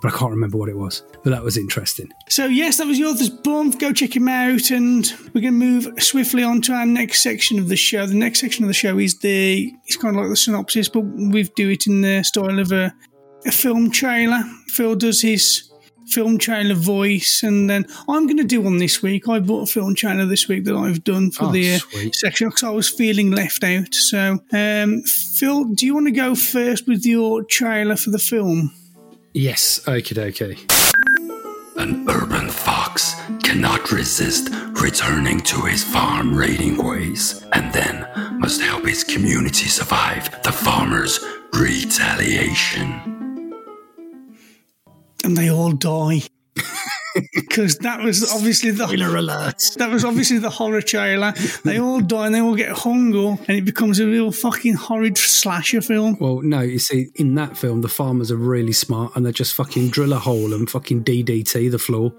But 0.01 0.11
I 0.11 0.17
can't 0.17 0.31
remember 0.31 0.57
what 0.57 0.69
it 0.69 0.77
was. 0.77 1.03
But 1.23 1.29
that 1.29 1.43
was 1.43 1.55
interesting. 1.55 2.11
So, 2.29 2.45
yes, 2.45 2.77
that 2.77 2.87
was 2.87 2.97
your 2.97 3.09
author's 3.09 3.29
Boom. 3.29 3.69
Go 3.71 3.93
check 3.93 4.15
him 4.15 4.27
out. 4.27 4.71
And 4.71 5.05
we're 5.33 5.41
going 5.41 5.43
to 5.43 5.51
move 5.51 6.01
swiftly 6.01 6.43
on 6.43 6.61
to 6.63 6.73
our 6.73 6.85
next 6.85 7.21
section 7.21 7.59
of 7.59 7.69
the 7.69 7.75
show. 7.75 8.07
The 8.07 8.15
next 8.15 8.39
section 8.39 8.63
of 8.63 8.69
the 8.69 8.73
show 8.73 8.97
is 8.97 9.19
the, 9.19 9.71
it's 9.85 9.97
kind 9.97 10.15
of 10.15 10.21
like 10.21 10.31
the 10.31 10.35
synopsis, 10.35 10.89
but 10.89 11.01
we 11.01 11.43
do 11.43 11.69
it 11.69 11.85
in 11.85 12.01
the 12.01 12.23
style 12.23 12.59
of 12.59 12.71
a, 12.71 12.91
a 13.45 13.51
film 13.51 13.91
trailer. 13.91 14.41
Phil 14.67 14.95
does 14.95 15.21
his 15.21 15.66
film 16.09 16.37
trailer 16.37 16.75
voice, 16.75 17.43
and 17.43 17.69
then 17.69 17.85
I'm 18.07 18.25
going 18.25 18.37
to 18.37 18.43
do 18.43 18.61
one 18.61 18.77
this 18.77 19.01
week. 19.01 19.27
I 19.27 19.39
bought 19.39 19.69
a 19.69 19.71
film 19.71 19.95
trailer 19.95 20.25
this 20.25 20.47
week 20.47 20.65
that 20.65 20.75
I've 20.75 21.03
done 21.03 21.31
for 21.31 21.45
oh, 21.45 21.51
the 21.51 21.75
uh, 21.75 22.09
section 22.13 22.49
because 22.49 22.63
I 22.63 22.69
was 22.69 22.89
feeling 22.89 23.31
left 23.31 23.63
out. 23.63 23.93
So, 23.93 24.39
um, 24.51 25.01
Phil, 25.03 25.65
do 25.65 25.85
you 25.85 25.93
want 25.93 26.07
to 26.07 26.11
go 26.11 26.35
first 26.35 26.87
with 26.87 27.05
your 27.05 27.43
trailer 27.43 27.95
for 27.95 28.09
the 28.09 28.19
film? 28.19 28.73
Yes, 29.33 29.87
okay, 29.87 30.19
okay. 30.19 30.57
An 31.77 32.09
urban 32.09 32.49
fox 32.49 33.13
cannot 33.43 33.91
resist 33.91 34.49
returning 34.81 35.41
to 35.41 35.61
his 35.61 35.83
farm 35.83 36.35
raiding 36.35 36.83
ways 36.83 37.45
and 37.53 37.71
then 37.71 38.07
must 38.39 38.61
help 38.61 38.85
his 38.85 39.03
community 39.03 39.67
survive 39.67 40.41
the 40.41 40.51
farmer's 40.51 41.19
retaliation 41.53 43.26
and 45.23 45.35
they 45.35 45.49
all 45.49 45.71
die. 45.71 46.21
Because 47.33 47.79
that 47.79 48.01
was 48.01 48.31
obviously 48.31 48.69
the 48.69 48.85
spoiler 48.85 49.15
alert. 49.15 49.61
That 49.77 49.89
was 49.89 50.05
obviously 50.05 50.37
the 50.37 50.51
horror 50.51 50.83
trailer. 50.83 51.33
They 51.65 51.79
all 51.79 51.99
die 51.99 52.27
and 52.27 52.35
they 52.35 52.41
all 52.41 52.55
get 52.55 52.69
hung 52.69 53.15
up, 53.15 53.39
and 53.47 53.57
it 53.57 53.65
becomes 53.65 53.99
a 53.99 54.05
real 54.05 54.31
fucking 54.31 54.75
horrid 54.75 55.17
slasher 55.17 55.81
film. 55.81 56.17
Well, 56.19 56.41
no, 56.41 56.61
you 56.61 56.77
see, 56.77 57.07
in 57.15 57.33
that 57.35 57.57
film, 57.57 57.81
the 57.81 57.87
farmers 57.87 58.31
are 58.31 58.37
really 58.37 58.73
smart 58.73 59.15
and 59.15 59.25
they 59.25 59.31
just 59.31 59.55
fucking 59.55 59.89
drill 59.89 60.13
a 60.13 60.19
hole 60.19 60.53
and 60.53 60.69
fucking 60.69 61.03
DDT 61.03 61.71
the 61.71 61.79
floor, 61.79 62.13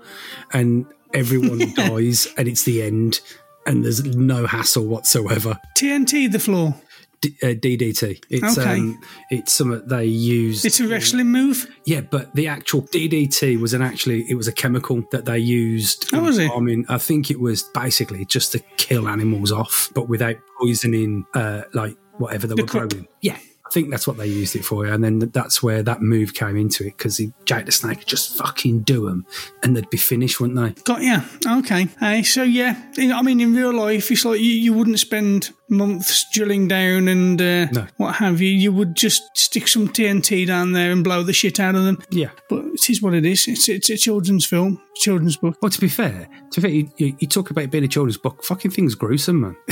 and 0.53 0.85
everyone 1.15 1.73
dies, 1.77 2.27
and 2.37 2.49
it's 2.49 2.65
the 2.65 2.83
end, 2.83 3.21
and 3.67 3.85
there's 3.85 4.05
no 4.05 4.47
hassle 4.47 4.87
whatsoever. 4.87 5.59
TNT 5.77 6.31
the 6.31 6.41
floor. 6.41 6.75
D- 7.21 7.37
uh, 7.43 7.47
DDT. 7.47 8.23
It's 8.31 8.59
okay. 8.59 8.75
um, 8.75 9.01
it's 9.31 9.53
something 9.53 9.87
they 9.87 10.05
use. 10.05 10.65
It's 10.65 10.81
a 10.81 10.89
wrestling 10.89 11.27
move. 11.27 11.67
Yeah, 11.85 12.03
but 12.03 12.35
the 12.35 12.49
actual 12.49 12.83
DDT 12.83 13.61
was 13.61 13.75
an 13.75 13.83
actually 13.83 14.25
it 14.29 14.35
was 14.35 14.49
a 14.49 14.53
chemical 14.53 15.03
that 15.11 15.25
they 15.25 15.39
used. 15.39 16.11
How 16.11 16.23
was 16.23 16.39
it? 16.39 16.51
I 16.51 16.61
mean, 16.61 16.85
I 16.89 16.99
think 16.99 17.31
it 17.31 17.41
was 17.41 17.63
basically 17.75 18.25
just 18.25 18.53
to 18.53 18.61
kill 18.77 19.09
animals 19.09 19.53
off, 19.53 19.91
but 19.95 20.09
without 20.09 20.37
poisoning, 20.61 21.25
uh, 21.35 21.63
like 21.75 21.97
whatever 22.19 22.47
they 22.47 22.55
the 22.55 22.63
were 22.63 22.69
crop. 22.69 22.91
growing. 22.91 23.09
Yeah, 23.21 23.39
I 23.69 23.71
think 23.71 23.91
that's 23.91 24.07
what 24.07 24.17
they 24.17 24.27
used 24.27 24.57
it 24.57 24.65
for, 24.65 24.87
and 24.87 25.05
then 25.05 25.19
that's 25.19 25.63
where 25.63 25.83
that 25.83 26.01
move 26.01 26.33
came 26.33 26.57
into 26.57 26.87
it 26.87 26.97
because 26.97 27.21
Jake 27.45 27.67
the 27.67 27.73
Snake 27.73 28.07
just 28.07 28.37
fucking 28.37 28.81
do 28.83 29.07
them, 29.07 29.27
and 29.63 29.77
they'd 29.77 29.91
be 29.91 29.99
finished, 29.99 30.41
wouldn't 30.41 30.59
they? 30.59 30.83
Got 30.85 31.03
yeah, 31.03 31.25
okay. 31.47 31.89
Uh, 32.01 32.23
so 32.23 32.45
yeah, 32.45 32.81
I 32.97 33.21
mean, 33.23 33.41
in 33.41 33.55
real 33.55 33.75
life, 33.75 34.11
it's 34.11 34.25
like 34.25 34.41
you, 34.41 34.47
you 34.47 34.73
wouldn't 34.73 34.99
spend 34.99 35.51
months 35.71 36.27
drilling 36.33 36.69
down 36.69 37.09
and 37.09 37.41
uh, 37.41 37.67
no. 37.67 37.87
what 37.97 38.17
have 38.17 38.41
you. 38.41 38.51
You 38.51 38.73
would 38.73 38.95
just 38.95 39.23
stick 39.37 39.69
some 39.69 39.89
TNT 39.89 40.47
down 40.47 40.73
there 40.73 40.91
and 40.93 41.05
blow 41.05 41.23
the 41.23 41.33
shit 41.33 41.61
out 41.61 41.75
of 41.75 41.85
them. 41.85 42.03
Yeah, 42.11 42.31
but 42.49 42.65
it 42.65 42.91
is 42.91 43.03
what 43.03 43.15
it 43.15 43.25
is. 43.25 43.47
It's 43.49 43.69
it's 43.69 43.91
a 43.91 43.97
children's 43.97 44.47
film, 44.47 44.81
children's 44.97 45.37
book. 45.37 45.57
Well, 45.61 45.71
to 45.71 45.81
be 45.81 45.89
fair, 45.89 46.29
to 46.53 46.61
be 46.61 46.63
fair, 46.63 46.71
you, 46.71 46.93
you, 46.97 47.17
you 47.21 47.29
talk 47.29 47.51
about 47.51 47.71
being 47.71 47.85
a 47.85 47.89
children's 47.89 48.19
book. 48.19 48.45
Fucking 48.45 48.71
thing's 48.71 48.95
gruesome, 48.95 49.41
man. 49.41 49.57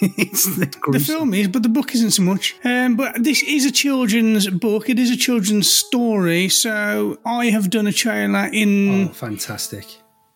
it's 0.00 0.44
the 0.56 1.04
film 1.04 1.34
is, 1.34 1.48
but 1.48 1.62
the 1.62 1.68
book 1.68 1.94
isn't 1.94 2.12
so 2.12 2.22
much. 2.22 2.54
Um, 2.64 2.96
but 2.96 3.22
this 3.22 3.42
is 3.42 3.66
a 3.66 3.72
children's 3.72 4.48
book. 4.48 4.88
It 4.88 4.98
is 4.98 5.10
a 5.10 5.16
children's 5.16 5.70
story. 5.70 6.48
So 6.48 7.18
I 7.24 7.46
have 7.46 7.70
done 7.70 7.86
a 7.86 7.92
trailer 7.92 8.48
in. 8.52 9.08
Oh, 9.08 9.12
fantastic! 9.12 9.86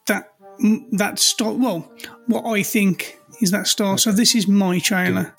That 0.07 0.33
that 0.93 1.19
story. 1.19 1.57
Well, 1.57 1.93
what 2.27 2.45
I 2.45 2.63
think 2.63 3.19
He's 3.43 3.51
that 3.51 3.67
star. 3.67 3.99
So 3.99 4.13
this 4.13 4.37
is 4.37 4.47
my 4.47 4.79
trailer. 4.79 5.35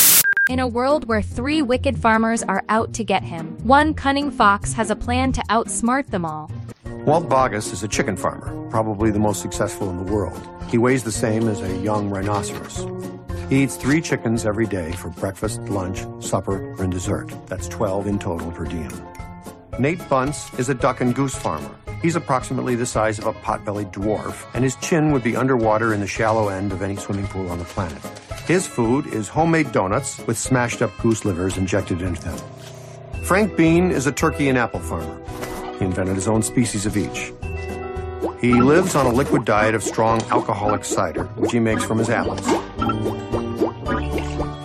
In 0.49 0.59
a 0.59 0.67
world 0.67 1.07
where 1.07 1.21
three 1.21 1.61
wicked 1.61 1.97
farmers 1.97 2.43
are 2.43 2.61
out 2.67 2.91
to 2.95 3.03
get 3.05 3.23
him, 3.23 3.57
one 3.65 3.93
cunning 3.93 4.29
fox 4.29 4.73
has 4.73 4.89
a 4.89 4.95
plan 4.97 5.31
to 5.31 5.41
outsmart 5.43 6.07
them 6.07 6.25
all. 6.25 6.51
Walt 7.05 7.29
Boggis 7.29 7.71
is 7.71 7.81
a 7.81 7.87
chicken 7.87 8.17
farmer, 8.17 8.69
probably 8.69 9.09
the 9.09 9.19
most 9.19 9.41
successful 9.41 9.89
in 9.89 9.95
the 9.95 10.11
world. 10.11 10.37
He 10.67 10.77
weighs 10.77 11.05
the 11.05 11.13
same 11.13 11.47
as 11.47 11.61
a 11.61 11.77
young 11.77 12.09
rhinoceros. 12.09 12.85
He 13.49 13.63
eats 13.63 13.77
three 13.77 14.01
chickens 14.01 14.45
every 14.45 14.67
day 14.67 14.91
for 14.91 15.09
breakfast, 15.11 15.61
lunch, 15.69 16.05
supper, 16.21 16.73
and 16.81 16.91
dessert. 16.91 17.31
That's 17.47 17.69
12 17.69 18.07
in 18.07 18.19
total 18.19 18.51
per 18.51 18.65
diem. 18.65 18.91
Nate 19.79 20.09
Bunce 20.09 20.53
is 20.59 20.67
a 20.67 20.73
duck 20.73 20.99
and 20.99 21.15
goose 21.15 21.35
farmer. 21.35 21.73
He's 22.03 22.17
approximately 22.17 22.75
the 22.75 22.85
size 22.85 23.17
of 23.17 23.27
a 23.27 23.33
pot-bellied 23.33 23.93
dwarf, 23.93 24.45
and 24.53 24.61
his 24.61 24.75
chin 24.75 25.13
would 25.13 25.23
be 25.23 25.37
underwater 25.37 25.93
in 25.93 26.01
the 26.01 26.07
shallow 26.07 26.49
end 26.49 26.73
of 26.73 26.81
any 26.81 26.97
swimming 26.97 27.27
pool 27.27 27.49
on 27.49 27.59
the 27.59 27.63
planet. 27.63 28.03
His 28.45 28.67
food 28.67 29.07
is 29.07 29.29
homemade 29.29 29.71
donuts 29.71 30.19
with 30.27 30.37
smashed 30.37 30.81
up 30.81 30.91
goose 31.01 31.23
livers 31.23 31.57
injected 31.57 32.01
into 32.01 32.21
them. 32.21 32.37
Frank 33.23 33.55
Bean 33.55 33.89
is 33.89 34.05
a 34.05 34.11
turkey 34.11 34.49
and 34.49 34.57
apple 34.57 34.81
farmer. 34.81 35.17
He 35.79 35.85
invented 35.85 36.15
his 36.15 36.27
own 36.27 36.43
species 36.43 36.85
of 36.85 36.97
each. 36.97 37.31
He 38.41 38.53
lives 38.61 38.95
on 38.95 39.05
a 39.05 39.13
liquid 39.13 39.45
diet 39.45 39.73
of 39.73 39.81
strong 39.81 40.21
alcoholic 40.23 40.83
cider, 40.83 41.23
which 41.37 41.53
he 41.53 41.59
makes 41.61 41.85
from 41.85 41.99
his 41.99 42.09
apples. 42.09 42.45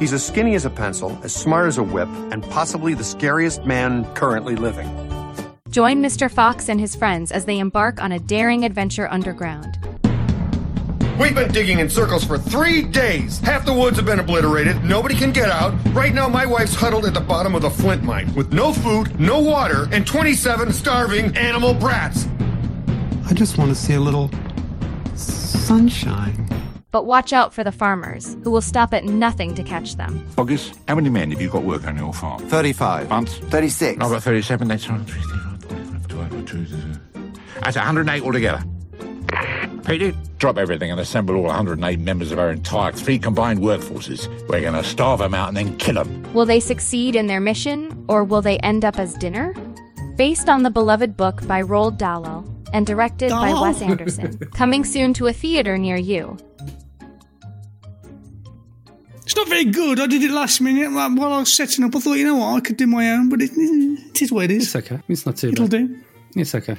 He's 0.01 0.13
as 0.13 0.27
skinny 0.27 0.57
as 0.57 0.65
a 0.65 0.71
pencil, 0.71 1.17
as 1.23 1.33
smart 1.33 1.69
as 1.69 1.79
a 1.79 1.85
whip, 1.85 2.09
and 2.33 2.43
possibly 2.51 2.95
the 2.95 3.05
scariest 3.05 3.65
man 3.65 4.13
currently 4.15 4.57
living. 4.57 5.08
Join 5.79 6.03
Mr. 6.03 6.29
Fox 6.29 6.69
and 6.69 6.81
his 6.81 6.97
friends 6.97 7.31
as 7.31 7.45
they 7.45 7.61
embark 7.61 8.03
on 8.03 8.11
a 8.11 8.19
daring 8.19 8.65
adventure 8.65 9.09
underground. 9.13 9.79
We've 11.21 11.37
been 11.37 11.53
digging 11.53 11.79
in 11.79 11.89
circles 11.89 12.25
for 12.25 12.37
three 12.37 12.83
days. 12.83 13.39
Half 13.39 13.65
the 13.65 13.73
woods 13.73 13.97
have 13.97 14.05
been 14.05 14.19
obliterated. 14.19 14.83
Nobody 14.83 15.15
can 15.15 15.31
get 15.31 15.51
out. 15.51 15.73
Right 15.95 16.13
now, 16.13 16.27
my 16.27 16.47
wife's 16.47 16.75
huddled 16.75 17.05
at 17.05 17.15
the 17.15 17.21
bottom 17.21 17.55
of 17.55 17.63
the 17.63 17.71
flint 17.71 18.03
mine 18.03 18.35
with 18.35 18.53
no 18.53 18.73
food, 18.73 19.21
no 19.21 19.39
water, 19.39 19.87
and 19.93 20.05
27 20.05 20.73
starving 20.73 21.37
animal 21.37 21.75
brats. 21.75 22.27
I 23.27 23.33
just 23.35 23.57
want 23.57 23.71
to 23.71 23.77
see 23.77 23.95
a 23.95 24.01
little 24.01 24.33
sunshine. 25.15 26.49
But 26.91 27.07
watch 27.07 27.33
out 27.33 27.55
for 27.55 27.63
the 27.63 27.71
farmers, 27.71 28.37
who 28.43 28.51
will 28.51 28.63
stop 28.63 28.93
at 28.93 29.05
nothing 29.05 29.55
to 29.55 29.63
catch 29.63 29.95
them. 29.95 30.27
Boggis, 30.35 30.77
how 30.89 30.97
many 30.97 31.09
men 31.09 31.31
have 31.31 31.41
you 31.41 31.49
got 31.49 31.63
working 31.63 31.91
on 31.91 31.97
your 31.99 32.13
farm? 32.13 32.41
35. 32.49 33.09
Bunce? 33.09 33.39
36. 33.39 34.03
I've 34.03 34.11
got 34.11 34.25
37. 34.25 34.67
That's 34.67 34.85
12, 34.85 35.48
That's 37.61 37.77
108 37.77 38.23
altogether. 38.23 38.63
Peter, 39.87 40.13
drop 40.39 40.59
everything 40.59 40.91
and 40.91 41.01
assemble 41.01 41.35
all 41.37 41.45
108 41.45 41.99
members 41.99 42.31
of 42.31 42.39
our 42.39 42.51
entire 42.51 42.93
three 42.93 43.19
combined 43.19 43.61
workforces. 43.61 44.29
We're 44.49 44.61
going 44.61 44.75
to 44.75 44.85
starve 44.85 45.21
them 45.21 45.35
out 45.35 45.49
and 45.49 45.57
then 45.57 45.77
kill 45.79 45.95
them. 45.95 46.33
Will 46.35 46.45
they 46.45 46.61
succeed 46.61 47.17
in 47.17 47.27
their 47.27 47.41
mission, 47.41 48.05
or 48.09 48.23
will 48.23 48.43
they 48.43 48.59
end 48.59 48.85
up 48.85 48.99
as 48.99 49.15
dinner? 49.15 49.55
Based 50.17 50.49
on 50.49 50.63
the 50.63 50.71
beloved 50.71 51.17
book 51.17 51.47
by 51.47 51.63
Roald 51.63 51.97
Dahl 51.97 52.45
and 52.73 52.87
directed 52.87 53.31
by 53.31 53.53
Wes 53.55 53.81
Anderson. 53.81 54.37
Coming 54.55 54.85
soon 54.85 55.15
to 55.15 55.27
a 55.27 55.33
theater 55.33 55.79
near 55.79 55.97
you. 55.97 56.37
It's 59.23 59.37
not 59.37 59.49
very 59.49 59.65
good. 59.67 60.01
I 60.01 60.07
did 60.07 60.23
it 60.23 60.31
last 60.31 60.61
minute 60.61 60.91
while 60.91 61.15
while 61.15 61.33
I 61.35 61.39
was 61.41 61.53
setting 61.53 61.85
up. 61.85 61.95
I 61.95 62.01
thought, 62.01 62.15
you 62.15 62.25
know 62.25 62.37
what, 62.37 62.57
I 62.57 62.61
could 62.61 62.77
do 62.79 62.87
my 62.87 63.11
own, 63.11 63.29
but 63.29 63.43
it, 63.43 63.51
it 63.55 64.23
is 64.23 64.33
what 64.33 64.45
it 64.45 64.51
is. 64.51 64.75
It's 64.75 64.77
okay. 64.77 65.01
It's 65.09 65.27
not 65.27 65.37
too 65.37 65.49
It'll 65.51 65.69
bad. 65.69 65.89
do. 65.89 66.01
It's 66.37 66.55
okay. 66.55 66.77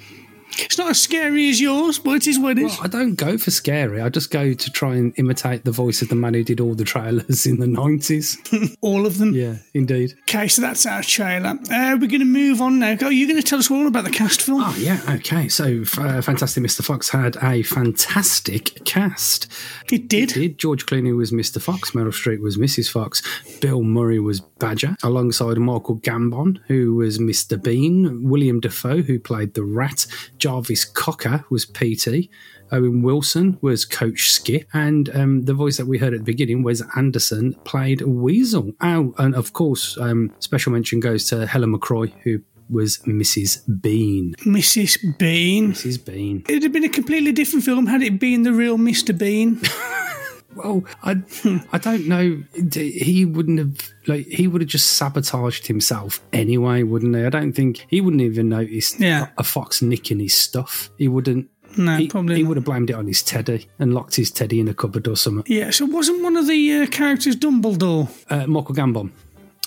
It's 0.66 0.78
not 0.78 0.90
as 0.92 1.02
scary 1.02 1.50
as 1.50 1.60
yours, 1.62 2.00
but 2.00 2.12
it 2.18 2.28
is 2.28 2.38
what 2.40 2.58
it 2.58 2.64
is. 2.64 2.72
Well, 2.78 2.82
I 2.84 2.88
don't 2.88 3.16
go 3.16 3.38
for 3.38 3.52
scary. 3.52 4.02
I 4.02 4.10
just 4.10 4.32
go 4.32 4.54
to 4.54 4.72
try 4.72 4.96
and 4.96 5.14
imitate 5.18 5.64
the 5.66 5.72
voice 5.72 6.02
of 6.02 6.10
the 6.10 6.16
man 6.16 6.34
who 6.34 6.44
did 6.44 6.60
all 6.60 6.74
the 6.76 6.84
trailers 6.84 7.46
in 7.48 7.60
the 7.60 7.66
90s. 7.66 8.38
All 8.82 9.06
of 9.06 9.18
them. 9.18 9.34
yeah, 9.34 9.56
indeed. 9.74 10.14
Okay, 10.30 10.48
so 10.48 10.62
that's 10.62 10.86
our 10.86 11.02
trailer. 11.04 11.58
Uh, 11.72 11.98
we're 12.00 12.08
going 12.08 12.20
to 12.20 12.26
move 12.26 12.62
on 12.62 12.80
now. 12.80 12.96
Go, 12.96 13.10
you're 13.10 13.28
going 13.28 13.42
to 13.42 13.48
tell 13.48 13.60
us 13.60 13.70
all 13.70 13.88
about 13.88 14.04
the 14.04 14.10
cast 14.10 14.42
film. 14.42 14.62
Oh, 14.64 14.76
yeah, 14.78 15.00
okay. 15.10 15.48
So, 15.50 15.84
uh, 15.98 16.22
Fantastic 16.22 16.64
Mr. 16.64 16.84
Fox 16.84 17.10
had 17.10 17.38
a 17.42 17.62
fantastic 17.64 18.84
cast. 18.86 19.48
it 19.92 20.08
did. 20.08 20.32
It 20.32 20.34
did. 20.34 20.58
George 20.58 20.86
Clooney 20.86 21.16
was 21.16 21.32
Mr. 21.32 21.62
Fox, 21.62 21.92
Meryl 21.92 22.08
Streep 22.12 22.42
was 22.42 22.58
Mrs. 22.58 22.90
Fox, 22.90 23.22
Bill 23.60 23.84
Murray 23.84 24.20
was 24.20 24.40
Badger, 24.40 24.96
alongside 25.04 25.58
Michael 25.58 25.98
Gambon, 26.00 26.60
who 26.68 26.96
was 26.96 27.18
Mr. 27.20 27.62
Bean, 27.62 28.30
William 28.30 28.60
Dafoe, 28.60 29.02
who 29.02 29.20
played 29.20 29.54
the 29.54 29.64
rat, 29.64 30.06
Jarvis 30.50 30.84
Cocker 30.84 31.46
was 31.52 31.64
PT, 31.64 32.28
Owen 32.72 33.04
Wilson 33.04 33.60
was 33.62 33.86
Coach 33.86 34.32
Skip, 34.32 34.68
and 34.74 35.08
um, 35.16 35.44
the 35.44 35.54
voice 35.54 35.78
that 35.78 35.86
we 35.86 36.00
heard 36.00 36.16
at 36.16 36.22
the 36.22 36.26
beginning, 36.26 36.64
Wes 36.64 36.82
Anderson, 36.96 37.54
played 37.66 38.02
Weasel. 38.02 38.74
Oh, 38.82 39.14
and 39.20 39.36
of 39.36 39.54
course, 39.54 39.96
um, 40.00 40.34
special 40.40 40.72
mention 40.72 41.00
goes 41.02 41.26
to 41.26 41.46
Helen 41.46 41.78
McCrory, 41.78 42.12
who 42.24 42.42
was 42.68 42.98
Mrs. 43.06 43.62
Bean. 43.80 44.34
Mrs. 44.40 45.20
Bean. 45.20 45.74
Mrs. 45.74 46.04
Bean. 46.04 46.44
It'd 46.50 46.64
have 46.64 46.72
been 46.72 46.84
a 46.84 46.90
completely 46.90 47.32
different 47.32 47.64
film 47.64 47.86
had 47.86 48.02
it 48.02 48.20
been 48.20 48.42
the 48.42 48.52
real 48.52 48.80
Mr. 48.80 49.16
Bean. 49.16 49.62
Well, 50.56 50.84
I, 51.04 51.22
I 51.72 51.78
don't 51.78 52.08
know. 52.08 52.42
He 52.74 53.26
wouldn't 53.26 53.60
have 53.60 53.90
like 54.08 54.26
he 54.28 54.48
would 54.48 54.62
have 54.62 54.70
just 54.70 54.92
sabotaged 54.98 55.68
himself 55.68 56.20
anyway, 56.34 56.84
wouldn't 56.84 57.16
he? 57.16 57.24
I 57.24 57.30
don't 57.30 57.54
think 57.54 57.86
he 57.90 58.02
wouldn't 58.02 58.22
even 58.22 58.50
notice 58.50 59.00
Yeah. 59.00 59.28
a 59.38 59.44
fox 59.44 59.82
nicking 59.82 60.20
his 60.20 60.34
stuff. 60.34 60.90
He 60.98 61.08
wouldn't. 61.08 61.50
No, 61.78 61.98
he, 61.98 62.08
probably 62.08 62.38
he 62.38 62.42
not. 62.42 62.48
would 62.50 62.58
have 62.58 62.66
blamed 62.66 62.90
it 62.90 62.94
on 62.94 63.06
his 63.06 63.22
teddy 63.22 63.68
and 63.78 63.94
locked 63.94 64.16
his 64.16 64.32
teddy 64.32 64.60
in 64.60 64.68
a 64.68 64.74
cupboard 64.74 65.08
or 65.08 65.16
something. 65.16 65.44
Yeah, 65.46 65.70
so 65.70 65.86
wasn't 65.86 66.24
one 66.24 66.36
of 66.36 66.48
the 66.48 66.78
uh, 66.82 66.88
characters 66.88 67.36
Dumbledore? 67.36 68.10
Uh, 68.28 68.48
Michael 68.48 68.74
Gambon, 68.74 69.12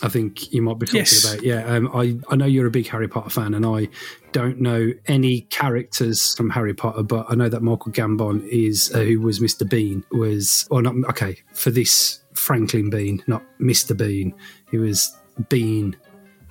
I 0.02 0.08
think 0.08 0.52
you 0.52 0.62
might 0.62 0.78
be 0.78 0.86
talking 0.86 1.00
Yes. 1.00 1.32
about. 1.32 1.44
Yeah, 1.44 1.64
um, 1.64 1.88
I 1.94 2.18
I 2.28 2.36
know 2.36 2.46
you're 2.46 2.66
a 2.66 2.70
big 2.70 2.88
Harry 2.88 3.08
Potter 3.08 3.30
fan, 3.30 3.54
and 3.54 3.64
I 3.64 3.88
don't 4.32 4.60
know 4.60 4.92
any 5.06 5.42
characters 5.42 6.34
from 6.34 6.50
Harry 6.50 6.74
Potter, 6.74 7.02
but 7.02 7.26
I 7.28 7.34
know 7.34 7.48
that 7.48 7.62
Michael 7.62 7.92
Gambon 7.92 8.46
is 8.48 8.92
uh, 8.94 9.00
who 9.00 9.20
was 9.20 9.38
Mr. 9.40 9.68
Bean 9.68 10.04
was 10.10 10.66
or 10.70 10.82
not. 10.82 10.94
Okay, 11.10 11.36
for 11.52 11.70
this 11.70 12.20
Franklin 12.34 12.90
Bean, 12.90 13.22
not 13.26 13.42
Mr. 13.60 13.96
Bean. 13.96 14.34
He 14.70 14.78
was 14.78 15.14
Bean 15.48 15.96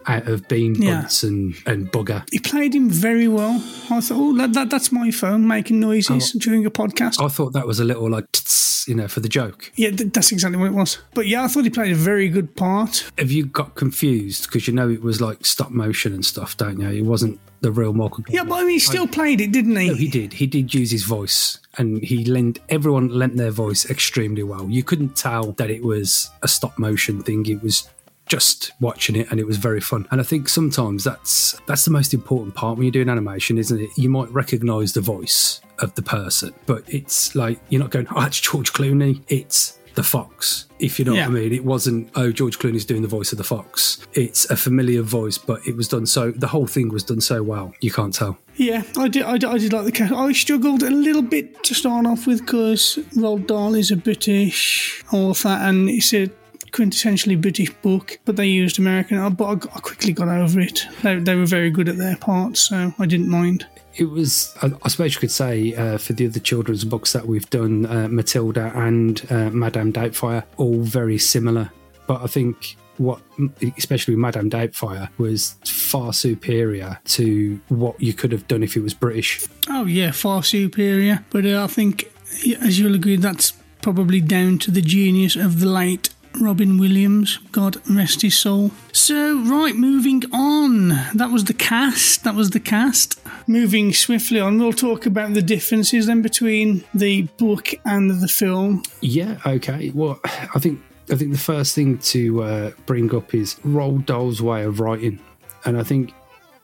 out 0.08 0.28
of 0.28 0.48
Bean 0.48 0.74
Yeah. 0.76 1.02
Bunts 1.02 1.24
and 1.24 1.54
and 1.66 1.92
Bugger. 1.92 2.24
He 2.32 2.40
played 2.40 2.74
him 2.74 2.90
very 2.90 3.28
well. 3.28 3.62
I 3.90 4.00
thought, 4.02 4.12
oh, 4.18 4.38
that, 4.38 4.54
that, 4.54 4.70
that's 4.72 4.92
my 4.92 5.12
phone 5.12 5.46
making 5.48 5.80
noises 5.80 6.32
during 6.32 6.66
a 6.66 6.72
podcast. 6.72 7.22
I 7.24 7.28
thought 7.28 7.54
that 7.54 7.68
was 7.68 7.80
a 7.80 7.84
little 7.84 8.10
like, 8.10 8.26
tss, 8.32 8.71
you 8.88 8.96
know, 8.96 9.08
for 9.08 9.20
the 9.20 9.30
joke. 9.30 9.72
Yeah, 9.76 9.92
th- 9.92 10.14
that's 10.14 10.32
exactly 10.32 10.60
what 10.60 10.68
it 10.68 10.74
was. 10.74 10.98
But 11.14 11.28
yeah, 11.28 11.44
I 11.44 11.48
thought 11.48 11.64
he 11.64 11.70
played 11.70 11.92
a 11.92 11.96
very 11.96 12.30
good 12.30 12.56
part. 12.56 13.10
Have 13.18 13.32
you 13.32 13.46
got 13.46 13.76
confused 13.76 14.44
because 14.44 14.68
you 14.68 14.74
know 14.74 14.90
it 14.90 15.02
was 15.02 15.22
like 15.22 15.46
stop 15.46 15.72
motion 15.72 16.14
and 16.14 16.26
stuff, 16.26 16.58
don't 16.58 16.80
you? 16.80 16.90
It 16.90 17.02
wasn't 17.04 17.40
the 17.62 17.72
real 17.72 17.94
Michael. 17.94 18.24
Yeah, 18.28 18.44
but 18.44 18.56
I 18.56 18.62
mean, 18.62 18.72
he 18.72 18.80
still 18.80 19.08
played 19.08 19.40
it, 19.40 19.52
didn't 19.52 19.76
he? 19.76 19.88
No, 19.90 19.94
he 19.94 20.08
did. 20.10 20.34
He 20.34 20.48
did 20.48 20.74
use 20.74 20.92
his 20.92 21.04
voice, 21.04 21.60
and 21.78 22.04
he 22.04 22.26
lent 22.26 22.60
everyone 22.70 23.10
lent 23.10 23.38
their 23.38 23.52
voice 23.52 23.90
extremely 23.90 24.44
well. 24.44 24.70
You 24.70 24.84
couldn't 24.84 25.16
tell 25.16 25.52
that 25.54 25.70
it 25.70 25.84
was 25.84 26.30
a 26.42 26.48
stop 26.48 26.78
motion 26.80 27.22
thing. 27.22 27.46
It 27.46 27.62
was 27.62 27.88
just 28.28 28.72
watching 28.80 29.16
it, 29.16 29.30
and 29.30 29.40
it 29.40 29.46
was 29.46 29.58
very 29.58 29.82
fun. 29.82 30.08
And 30.10 30.20
I 30.20 30.24
think 30.24 30.50
sometimes 30.50 31.04
that's 31.04 31.60
that's 31.68 31.86
the 31.86 31.92
most 31.92 32.14
important 32.14 32.56
part 32.56 32.78
when 32.78 32.86
you're 32.86 32.92
doing 32.92 33.10
animation, 33.10 33.58
isn't 33.58 33.80
it? 33.80 33.90
You 33.96 34.10
might 34.10 34.32
recognise 34.32 34.94
the 34.94 35.02
voice 35.02 35.62
of 35.82 35.94
the 35.96 36.02
person, 36.02 36.54
but 36.66 36.84
it's 36.88 37.36
like 37.36 37.60
you're 37.70 37.82
not 37.82 37.92
going, 37.92 38.08
"Oh, 38.16 38.22
it's 38.26 38.40
George 38.40 38.74
Clooney." 38.74 39.22
It's 39.28 39.78
the 39.96 40.04
fox, 40.04 40.68
if 40.80 40.98
you 40.98 41.04
know 41.04 41.14
Yeah. 41.14 41.28
what 41.28 41.36
I 41.38 41.40
mean. 41.42 41.52
It 41.54 41.66
wasn't, 41.66 42.10
oh, 42.16 42.32
George 42.32 42.58
Clooney's 42.60 42.86
doing 42.86 43.02
the 43.02 43.10
voice 43.10 43.34
of 43.34 43.38
the 43.38 43.44
fox. 43.44 43.98
It's 44.14 44.50
a 44.50 44.56
familiar 44.56 45.02
voice, 45.02 45.38
but 45.38 45.60
it 45.68 45.76
was 45.76 45.90
done 45.90 46.06
so, 46.06 46.32
the 46.32 46.48
whole 46.48 46.66
thing 46.66 46.88
was 46.88 47.04
done 47.04 47.20
so 47.20 47.44
well, 47.44 47.74
you 47.82 47.92
can't 47.92 48.14
tell. 48.14 48.38
Yeah, 48.56 48.84
I 48.98 49.10
did, 49.10 49.24
I 49.24 49.38
did. 49.38 49.50
I 49.50 49.58
did 49.58 49.74
like 49.74 49.84
the 49.84 49.92
cast. 49.92 50.14
I 50.14 50.32
struggled 50.32 50.82
a 50.84 50.90
little 50.90 51.22
bit 51.22 51.62
to 51.66 51.74
start 51.76 52.06
off 52.06 52.26
with 52.26 52.40
because 52.40 53.00
Roald 53.18 53.48
Dahl 53.48 53.76
is 53.76 53.92
a 53.92 53.98
British 53.98 55.04
author 55.12 55.50
and 55.50 55.90
it's 55.90 56.14
a 56.14 56.30
quintessentially 56.72 57.40
British 57.40 57.70
book, 57.82 58.18
but 58.24 58.38
they 58.38 58.48
used 58.48 58.80
American. 58.80 59.18
But 59.34 59.46
I, 59.76 59.80
quickly 59.82 60.14
got 60.14 60.30
over 60.30 60.60
it. 60.62 60.88
They, 61.04 61.16
they 61.20 61.36
were 61.36 61.46
very 61.46 61.70
good 61.70 61.90
at 61.90 61.98
their 61.98 62.16
parts, 62.16 62.62
so 62.62 62.94
I 62.98 63.06
didn't 63.06 63.28
mind. 63.30 63.66
It 63.96 64.10
was 64.10 64.56
I, 64.62 64.88
suppose 64.88 65.14
you 65.16 65.20
could 65.20 65.32
say 65.32 65.76
uh, 65.76 65.98
for 65.98 66.14
the 66.14 66.28
other 66.28 66.40
children's 66.40 66.84
books 66.84 67.14
that 67.14 67.28
we've 67.28 67.50
done 67.50 67.86
uh, 67.86 68.08
matilda 68.10 68.72
and 68.76 69.22
uh, 69.30 69.50
madame 69.50 69.92
doubtfire 69.92 70.44
all 70.58 70.82
very 70.82 71.18
similar 71.18 71.72
but 72.08 72.22
i 72.22 72.28
think 72.28 72.78
what 72.98 73.20
especially 73.78 74.16
madame 74.16 74.50
doubtfire 74.50 75.10
was 75.18 75.56
far 75.66 76.14
superior 76.14 77.00
to 77.06 77.60
what 77.70 78.00
you 78.02 78.14
could 78.14 78.32
have 78.32 78.48
done 78.48 78.64
if 78.64 78.78
it 78.78 78.82
was 78.82 78.94
british 78.94 79.48
Oh 79.74 79.86
yeah, 79.86 80.12
far 80.12 80.44
superior. 80.44 81.24
But 81.30 81.46
uh, 81.46 81.64
I 81.64 81.68
think, 81.68 82.12
as 82.62 82.80
you'll 82.80 82.96
agree, 82.96 83.16
that's 83.16 83.52
probably 83.82 84.22
down 84.22 84.58
to 84.60 84.72
the 84.72 84.82
genius 84.82 85.36
of 85.36 85.60
the 85.60 85.68
late 85.68 86.10
Robin 86.40 86.78
Williams, 86.78 87.38
God 87.52 87.78
rest 87.90 88.22
his 88.22 88.38
soul. 88.38 88.72
So, 88.92 89.40
right, 89.44 89.76
moving 89.76 90.24
on. 90.34 90.90
That 91.14 91.32
was 91.32 91.46
the 91.46 91.54
cast. 91.54 92.24
That 92.24 92.36
was 92.36 92.52
the 92.52 92.60
cast. 92.60 93.20
Moving 93.48 93.94
swiftly 93.94 94.40
on, 94.40 94.60
we'll 94.60 94.74
talk 94.74 95.06
about 95.06 95.34
the 95.34 95.42
differences 95.42 96.08
then 96.08 96.22
between 96.22 96.84
the 96.94 97.24
book 97.38 97.74
and 97.86 98.22
the 98.22 98.28
film. 98.28 98.84
Yeah, 99.02 99.40
okay. 99.46 99.92
Well, 99.94 100.20
I 100.24 100.60
think 100.60 100.82
I 101.12 101.16
think 101.16 101.32
the 101.32 101.38
first 101.38 101.76
thing 101.76 101.98
to 101.98 102.44
uh, 102.44 102.72
bring 102.86 103.14
up 103.14 103.34
is 103.34 103.56
Roald 103.66 104.06
Dahl's 104.06 104.42
way 104.42 104.64
of 104.64 104.80
writing, 104.80 105.20
and 105.66 105.78
I 105.78 105.84
think 105.84 106.14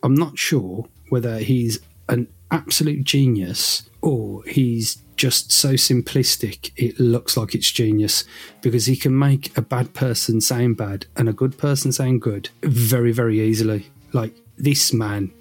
I'm 0.03 0.15
not 0.15 0.37
sure 0.37 0.87
whether 1.09 1.39
he's 1.39 1.79
an 2.09 2.27
absolute 2.51 3.03
genius 3.03 3.89
or 4.01 4.43
he's 4.45 4.97
just 5.17 5.51
so 5.51 5.73
simplistic 5.73 6.71
it 6.75 6.99
looks 6.99 7.35
like 7.35 7.53
it's 7.53 7.71
genius 7.71 8.23
because 8.61 8.85
he 8.85 8.95
can 8.95 9.17
make 9.17 9.55
a 9.57 9.61
bad 9.61 9.93
person 9.93 10.39
sound 10.39 10.77
bad 10.77 11.05
and 11.15 11.27
a 11.27 11.33
good 11.33 11.57
person 11.57 11.91
sound 11.91 12.21
good 12.21 12.49
very 12.63 13.11
very 13.11 13.41
easily 13.41 13.87
like 14.13 14.33
this 14.57 14.93
man 14.93 15.31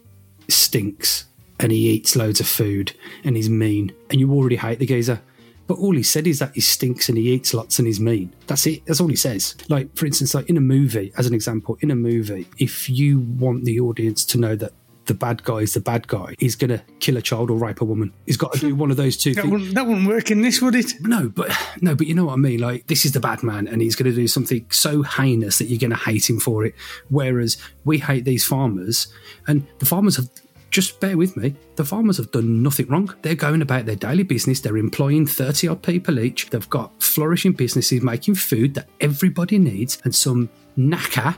stinks 0.49 1.27
and 1.61 1.73
he 1.73 1.91
eats 1.91 2.17
loads 2.17 2.41
of 2.41 2.49
food 2.49 2.93
and 3.25 3.37
he's 3.37 3.51
mean 3.51 3.93
and 4.11 4.19
you 4.19 4.33
already 4.33 4.57
hate 4.57 4.79
the 4.79 4.87
geezer 4.87 5.21
but 5.67 5.79
all 5.79 5.95
he 5.95 6.03
said 6.03 6.27
is 6.27 6.39
that 6.39 6.55
he 6.55 6.61
stinks 6.61 7.09
and 7.09 7.19
he 7.19 7.33
eats 7.33 7.53
lots 7.53 7.79
and 7.79 7.87
he's 7.87 7.99
mean. 7.99 8.33
That's 8.47 8.67
it. 8.67 8.87
That's 8.87 9.01
all 9.01 9.09
he 9.09 9.17
says. 9.17 9.57
Like, 9.69 9.95
for 9.97 10.07
instance, 10.07 10.35
like 10.35 10.49
in 10.49 10.57
a 10.57 10.61
movie, 10.61 11.13
as 11.19 11.27
an 11.27 11.35
example, 11.35 11.77
in 11.81 11.91
a 11.91 11.97
movie, 11.97 12.47
if 12.59 12.89
you 12.89 13.21
want 13.21 13.65
the 13.65 13.81
audience 13.81 14.25
to 14.27 14.39
know 14.39 14.55
that 14.57 14.73
the 15.07 15.15
bad 15.15 15.43
guy 15.45 15.59
is 15.59 15.75
the 15.75 15.81
bad 15.81 16.07
guy, 16.09 16.35
he's 16.39 16.57
going 16.57 16.71
to 16.71 16.83
kill 17.01 17.17
a 17.17 17.23
child 17.23 17.51
or 17.51 17.57
rape 17.59 17.81
a 17.81 17.85
woman. 17.85 18.13
He's 18.27 18.37
got 18.37 18.53
to 18.55 18.59
do 18.61 18.75
one 18.75 18.91
of 18.91 18.97
those 18.97 19.17
two 19.17 19.35
That 19.35 19.43
things. 19.43 19.53
wouldn't, 19.53 19.75
that 19.75 19.87
wouldn't 19.87 20.07
work 20.09 20.31
in 20.31 20.43
this, 20.43 20.61
would 20.61 20.75
it? 20.75 20.93
No, 21.01 21.29
but 21.29 21.51
no, 21.81 21.95
but 21.95 22.07
you 22.07 22.15
know 22.15 22.27
what 22.27 22.35
I 22.35 22.37
mean. 22.37 22.61
Like 22.61 22.87
this 22.87 23.05
is 23.05 23.13
the 23.13 23.21
bad 23.21 23.43
man, 23.43 23.67
and 23.69 23.81
he's 23.83 23.97
going 23.97 24.11
to 24.11 24.17
do 24.17 24.29
something 24.29 24.67
so 24.71 25.03
heinous 25.03 25.59
that 25.59 25.67
you're 25.67 25.79
going 25.79 25.91
to 25.91 25.97
hate 25.97 26.29
him 26.29 26.41
for 26.41 26.65
it. 26.65 26.75
Whereas 27.09 27.57
we 27.85 27.99
hate 27.99 28.25
these 28.25 28.45
farmers, 28.45 29.09
and 29.47 29.67
the 29.79 29.87
farmers 29.87 30.17
have. 30.17 30.29
Just 30.69 31.01
bear 31.01 31.17
with 31.17 31.37
me. 31.37 31.55
The 31.77 31.85
farmers 31.85 32.17
have 32.19 32.33
done 32.33 32.63
nothing 32.63 32.89
wrong. 32.89 33.15
They're 33.23 33.37
going 33.37 33.63
about 33.63 33.87
their 33.87 33.97
daily 33.97 34.25
business. 34.25 34.61
They're 34.61 34.77
employing 34.77 35.27
30 35.27 35.69
odd 35.69 35.83
people 35.83 36.19
each. 36.19 36.51
They've 36.51 36.69
got 36.69 37.01
flourishing 37.01 37.53
businesses 37.53 38.03
making 38.03 38.35
food 38.35 38.75
that 38.75 38.89
everybody 39.01 39.59
needs. 39.59 40.03
And 40.05 40.15
some 40.15 40.51
knacker 40.77 41.37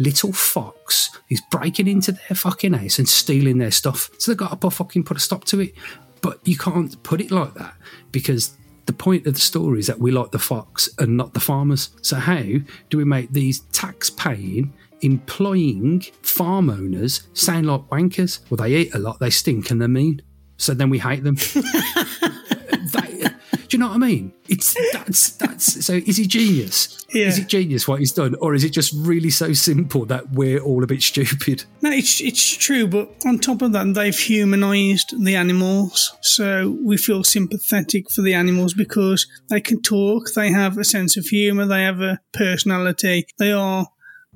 little 0.00 0.32
fox 0.32 1.10
is 1.28 1.42
breaking 1.50 1.86
into 1.86 2.12
their 2.12 2.34
fucking 2.34 2.72
house 2.72 2.98
and 2.98 3.08
stealing 3.08 3.58
their 3.58 3.70
stuff. 3.70 4.10
So 4.18 4.32
they've 4.32 4.38
got 4.38 4.50
to 4.50 4.56
put, 4.56 4.72
fucking 4.72 5.04
put 5.04 5.18
a 5.18 5.20
stop 5.20 5.44
to 5.44 5.60
it. 5.60 5.74
But 6.22 6.40
you 6.44 6.56
can't 6.56 7.00
put 7.02 7.20
it 7.20 7.30
like 7.30 7.54
that 7.54 7.74
because 8.10 8.56
the 8.86 8.92
point 8.94 9.26
of 9.26 9.34
the 9.34 9.40
story 9.40 9.78
is 9.78 9.86
that 9.86 10.00
we 10.00 10.10
like 10.10 10.32
the 10.32 10.38
fox 10.38 10.88
and 10.98 11.16
not 11.16 11.34
the 11.34 11.40
farmers. 11.40 11.90
So 12.02 12.16
how 12.16 12.42
do 12.42 12.96
we 12.96 13.04
make 13.04 13.30
these 13.32 13.60
tax-paying, 13.72 14.72
employing 15.02 16.00
farm 16.22 16.70
owners 16.70 17.28
sound 17.34 17.66
like 17.66 17.82
wankers? 17.82 18.40
Well, 18.50 18.56
they 18.56 18.74
eat 18.74 18.94
a 18.94 18.98
lot, 18.98 19.20
they 19.20 19.30
stink, 19.30 19.70
and 19.70 19.80
they're 19.80 19.88
mean. 19.88 20.22
So 20.56 20.74
then 20.74 20.90
we 20.90 20.98
hate 20.98 21.24
them. 21.24 21.36
do 23.70 23.76
you 23.76 23.78
know 23.78 23.86
what 23.86 23.94
I 23.94 23.98
mean? 23.98 24.32
It's 24.48 24.74
that's 24.92 25.30
that's. 25.36 25.86
So 25.86 25.92
is 25.92 26.16
he 26.16 26.26
genius? 26.26 27.06
Yeah. 27.14 27.26
Is 27.26 27.38
it 27.38 27.46
genius 27.46 27.86
what 27.86 28.00
he's 28.00 28.10
done, 28.10 28.34
or 28.40 28.52
is 28.52 28.64
it 28.64 28.70
just 28.70 28.92
really 28.96 29.30
so 29.30 29.52
simple 29.52 30.04
that 30.06 30.32
we're 30.32 30.58
all 30.58 30.82
a 30.82 30.88
bit 30.88 31.02
stupid? 31.02 31.64
No, 31.80 31.92
it's 31.92 32.20
it's 32.20 32.56
true, 32.56 32.88
but 32.88 33.08
on 33.24 33.38
top 33.38 33.62
of 33.62 33.70
that, 33.72 33.94
they've 33.94 34.18
humanised 34.18 35.24
the 35.24 35.36
animals, 35.36 36.16
so 36.20 36.76
we 36.84 36.96
feel 36.96 37.22
sympathetic 37.22 38.10
for 38.10 38.22
the 38.22 38.34
animals 38.34 38.74
because 38.74 39.28
they 39.50 39.60
can 39.60 39.80
talk, 39.80 40.32
they 40.34 40.50
have 40.50 40.76
a 40.76 40.84
sense 40.84 41.16
of 41.16 41.26
humour, 41.26 41.64
they 41.64 41.84
have 41.84 42.00
a 42.00 42.18
personality, 42.32 43.28
they 43.38 43.52
are 43.52 43.86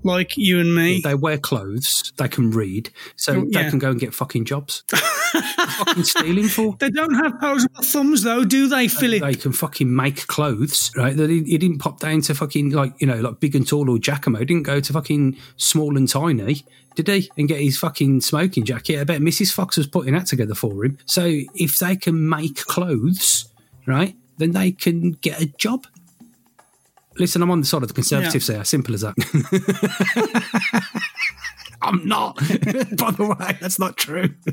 like 0.05 0.37
you 0.37 0.61
and 0.61 0.75
me. 0.75 1.01
They 1.03 1.15
wear 1.15 1.39
clothes, 1.39 2.13
they 2.17 2.29
can 2.29 2.51
read, 2.51 2.91
so 3.17 3.35
Oh, 3.35 3.45
they 3.51 3.69
can 3.69 3.79
go 3.79 3.91
and 3.91 3.99
get 3.99 4.15
fucking 4.15 4.45
jobs. 4.45 4.85
fucking 4.91 6.05
stealing 6.05 6.49
for. 6.49 6.77
They 6.79 6.91
don't 6.91 7.15
have 7.15 7.33
posable 7.35 7.85
thumbs, 7.85 8.23
though, 8.23 8.45
do 8.45 8.69
they, 8.69 8.89
Philip? 8.89 9.23
They 9.23 9.35
can 9.35 9.53
fucking 9.53 9.95
make 9.95 10.27
clothes, 10.27 10.93
right? 10.97 11.17
That 11.17 11.31
he, 11.31 11.59
didn't 11.59 11.79
pop 11.79 12.01
down 12.01 12.21
to 12.23 12.35
fucking 12.35 12.71
like 12.71 12.93
you 13.01 13.07
know 13.07 13.21
like 13.21 13.41
big 13.41 13.57
and 13.57 13.67
tall 13.67 13.91
or 13.91 13.97
Jacamo. 13.99 14.39
Didn't 14.39 14.63
go 14.65 14.81
to 14.81 14.93
fucking 14.93 15.37
small 15.57 15.97
and 15.97 16.09
tiny, 16.09 16.65
did 16.95 17.09
he? 17.09 17.31
And 17.37 17.49
get 17.49 17.61
his 17.61 17.79
fucking 17.79 18.21
smoking 18.21 18.65
jacket. 18.65 19.01
I 19.01 19.05
bet 19.05 19.21
Mrs. 19.21 19.53
Fox 19.53 19.77
was 19.77 19.87
putting 19.87 20.15
that 20.15 20.27
together 20.27 20.55
for 20.55 20.85
him. 20.85 20.99
So 21.07 21.41
if 21.55 21.79
they 21.79 21.97
can 21.97 22.29
make 22.29 22.57
clothes, 22.57 23.47
right, 23.87 24.15
then 24.39 24.53
they 24.53 24.73
can 24.73 25.13
get 25.13 25.41
a 25.41 25.47
job. 25.47 25.87
Listen, 27.19 27.43
I'm 27.43 27.51
on 27.51 27.61
the 27.61 27.67
side 27.67 27.83
of 27.83 27.89
the 27.89 27.95
conservatives 27.95 28.47
there. 28.47 28.65
Simple 28.65 28.95
as 28.95 29.03
that. 29.03 29.15
I'm 31.85 32.07
not. 32.07 32.37
By 32.39 33.11
the 33.11 33.37
way, 33.39 33.59
that's 33.61 33.79
not 33.79 33.97
true. 33.97 34.35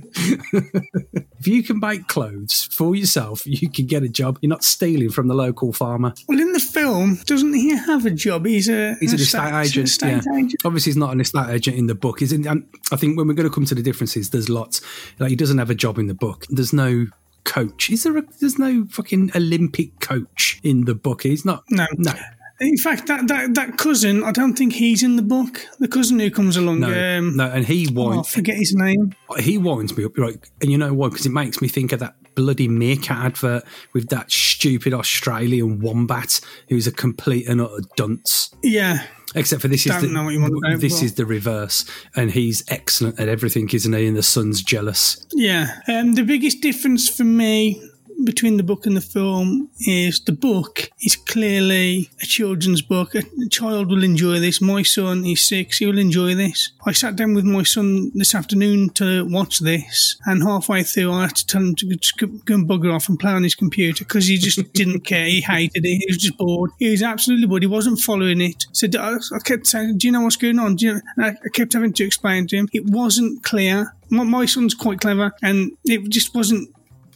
if 1.39 1.47
you 1.47 1.63
can 1.63 1.80
make 1.80 2.08
clothes 2.08 2.67
for 2.71 2.93
yourself, 2.93 3.47
you 3.47 3.69
can 3.69 3.86
get 3.86 4.04
a 4.04 4.10
job. 4.10 4.38
You're 4.41 4.50
not 4.50 4.65
stealing 4.65 5.10
from 5.10 5.28
the 5.28 5.34
local 5.34 5.71
farmer. 5.71 6.13
Well, 6.28 6.39
in 6.39 6.52
the 6.52 6.60
film, 6.60 7.19
doesn't 7.26 7.54
he 7.54 7.76
have 7.76 8.06
a 8.06 8.12
job? 8.12 8.45
He's 8.45 8.67
a 8.67 8.95
He's 9.00 9.13
an 9.13 9.19
estate 9.19 9.54
agent. 9.54 9.88
estate 9.88 10.24
yeah. 10.26 10.38
agent. 10.38 10.56
Obviously, 10.65 10.91
he's 10.91 10.97
not 10.97 11.13
an 11.13 11.21
estate 11.21 11.50
agent 11.50 11.78
in 11.78 11.88
the 11.88 11.95
book. 11.95 12.21
In, 12.21 12.45
and 12.45 12.67
I 12.91 12.97
think 12.97 13.17
when 13.17 13.28
we're 13.28 13.34
going 13.34 13.50
to 13.50 13.54
come 13.54 13.65
to 13.65 13.76
the 13.76 13.84
differences, 13.84 14.32
there's 14.32 14.50
lots. 14.50 14.82
Like 15.17 15.30
he 15.30 15.38
doesn't 15.38 15.58
have 15.58 15.69
a 15.69 15.76
job 15.76 15.97
in 15.97 16.08
the 16.08 16.13
book. 16.13 16.45
There's 16.50 16.74
no 16.74 17.08
coach. 17.45 17.89
Is 17.89 18.04
there? 18.04 18.17
A, 18.17 18.24
there's 18.41 18.60
no 18.60 18.86
fucking 18.89 19.32
Olympic 19.36 20.00
coach 20.02 20.60
in 20.63 20.84
the 20.84 20.95
book. 20.95 21.24
He's 21.24 21.45
not. 21.45 21.63
No. 21.69 21.88
No. 21.97 22.13
In 22.62 22.78
fact, 22.78 23.08
that, 23.08 23.28
that, 23.28 23.56
that 23.56 23.78
cousin, 23.78 24.24
I 24.24 24.32
don't 24.32 24.54
think 24.54 24.74
he's 24.74 25.02
in 25.02 25.15
the 25.15 25.21
book. 25.24 25.67
The 25.80 25.88
cousin 25.88 26.19
who 26.19 26.30
comes 26.30 26.56
along, 26.56 26.82
No, 26.82 27.17
um, 27.17 27.36
no, 27.36 27.45
and 27.47 27.65
he 27.65 27.88
oh, 27.97 28.04
I 28.04 28.10
winds, 28.10 28.32
forget 28.34 28.56
his 28.56 28.76
name. 28.76 29.15
he 29.39 29.58
winds 29.58 29.97
me 29.97 30.06
up, 30.06 30.15
right? 30.17 30.38
And 30.62 30.71
you 30.71 30.78
know 30.78 30.93
why? 30.93 31.10
Because 31.10 31.26
it 31.26 31.32
makes 31.32 31.60
me 31.62 31.67
think 31.67 31.91
of 31.91 32.00
that 32.00 32.15
bloody 32.36 32.67
meerkat 32.67 33.17
advert 33.26 33.63
with 33.93 34.10
that 34.10 34.32
stupid 34.32 34.93
Australian 34.93 35.80
wombat 35.80 36.39
who's 36.69 36.86
a 36.88 36.91
complete 36.91 37.47
and 37.50 37.60
utter 37.60 37.82
dunce. 37.97 38.52
Yeah, 38.63 39.06
Except 39.34 39.62
for 39.62 39.69
this 39.69 39.86
is 39.86 40.02
the, 40.02 40.08
know 40.08 40.26
what 40.26 40.34
you 40.34 40.41
want 40.41 40.58
about, 40.58 40.82
this 40.82 41.02
is 41.02 41.15
the 41.15 41.26
reverse, 41.26 41.86
and 42.15 42.32
he's 42.32 42.63
excellent 42.67 43.19
at 43.19 43.30
everything, 43.30 43.69
isn't 43.71 43.93
he? 43.93 44.08
And 44.08 44.17
the 44.17 44.24
son's 44.24 44.62
jealous. 44.62 45.26
yeah. 45.34 45.80
Um, 45.88 46.13
the 46.13 46.24
biggest 46.24 46.62
difference 46.62 47.08
for 47.08 47.24
me 47.24 47.82
between 48.26 48.58
the 48.58 48.64
book 48.64 48.86
and 48.86 48.96
the 48.96 49.02
film 49.02 49.70
is 49.80 50.20
the 50.22 50.32
book 50.32 50.90
is 51.02 51.16
clearly 51.16 52.10
a 52.22 52.26
children's 52.26 52.82
book. 52.82 53.16
A 53.16 53.24
child 53.50 53.90
will 53.90 54.04
enjoy 54.04 54.40
this. 54.40 54.62
My 54.62 54.84
son, 54.84 55.24
he's 55.24 55.44
six, 55.44 55.78
he 55.78 55.86
will 55.86 55.98
enjoy 55.98 56.36
this. 56.36 56.72
I 56.86 56.92
sat 56.92 57.16
down 57.16 57.34
with 57.34 57.46
my 57.46 57.64
son 57.64 58.12
this 58.14 58.36
afternoon 58.36 58.90
to 58.92 59.26
watch 59.26 59.60
this, 59.60 60.18
and 60.26 60.44
halfway 60.44 60.84
through, 60.84 61.12
I 61.12 61.24
had 61.24 61.36
to 61.36 61.48
tell 61.48 61.62
him 61.62 61.76
to 61.76 61.98
go 62.46 62.56
and 62.56 62.68
bugger 62.68 62.94
off 62.94 63.10
and 63.10 63.20
play 63.20 63.32
on 63.32 63.44
his 63.44 63.56
computer 63.56 64.04
because 64.04 64.28
he 64.28 64.38
just 64.38 64.74
didn't 64.74 65.02
care. 65.02 65.26
He 65.26 65.42
hated 65.42 65.86
it. 65.86 65.98
He 66.00 66.06
was 66.08 66.18
just 66.18 66.38
bored. 66.38 66.72
He 66.80 66.90
was 66.90 67.04
absolutely 67.04 67.48
bored. 67.48 67.64
He 67.64 67.68
wasn't 67.68 68.00
following 68.00 68.42
it. 68.42 68.66
So 68.72 68.88
I 68.96 69.40
kept 69.44 69.68
saying, 69.68 69.98
"Do 69.98 70.08
you 70.08 70.12
know 70.12 70.22
what's 70.22 70.38
going 70.38 70.60
on?" 70.60 70.76
Do 70.76 70.86
you 70.86 70.94
know? 70.94 71.02
and 71.18 71.26
I 71.26 71.50
kept 71.50 71.74
having 71.74 71.94
to 71.94 72.04
explain 72.04 72.48
to 72.48 72.58
him. 72.58 72.70
It 72.74 72.86
wasn't 72.86 73.44
clear. 73.44 73.94
My 74.10 74.46
son's 74.46 74.74
quite 74.74 75.00
clever, 75.00 75.32
and 75.42 75.72
it 75.86 76.10
just 76.10 76.36
wasn't 76.36 76.70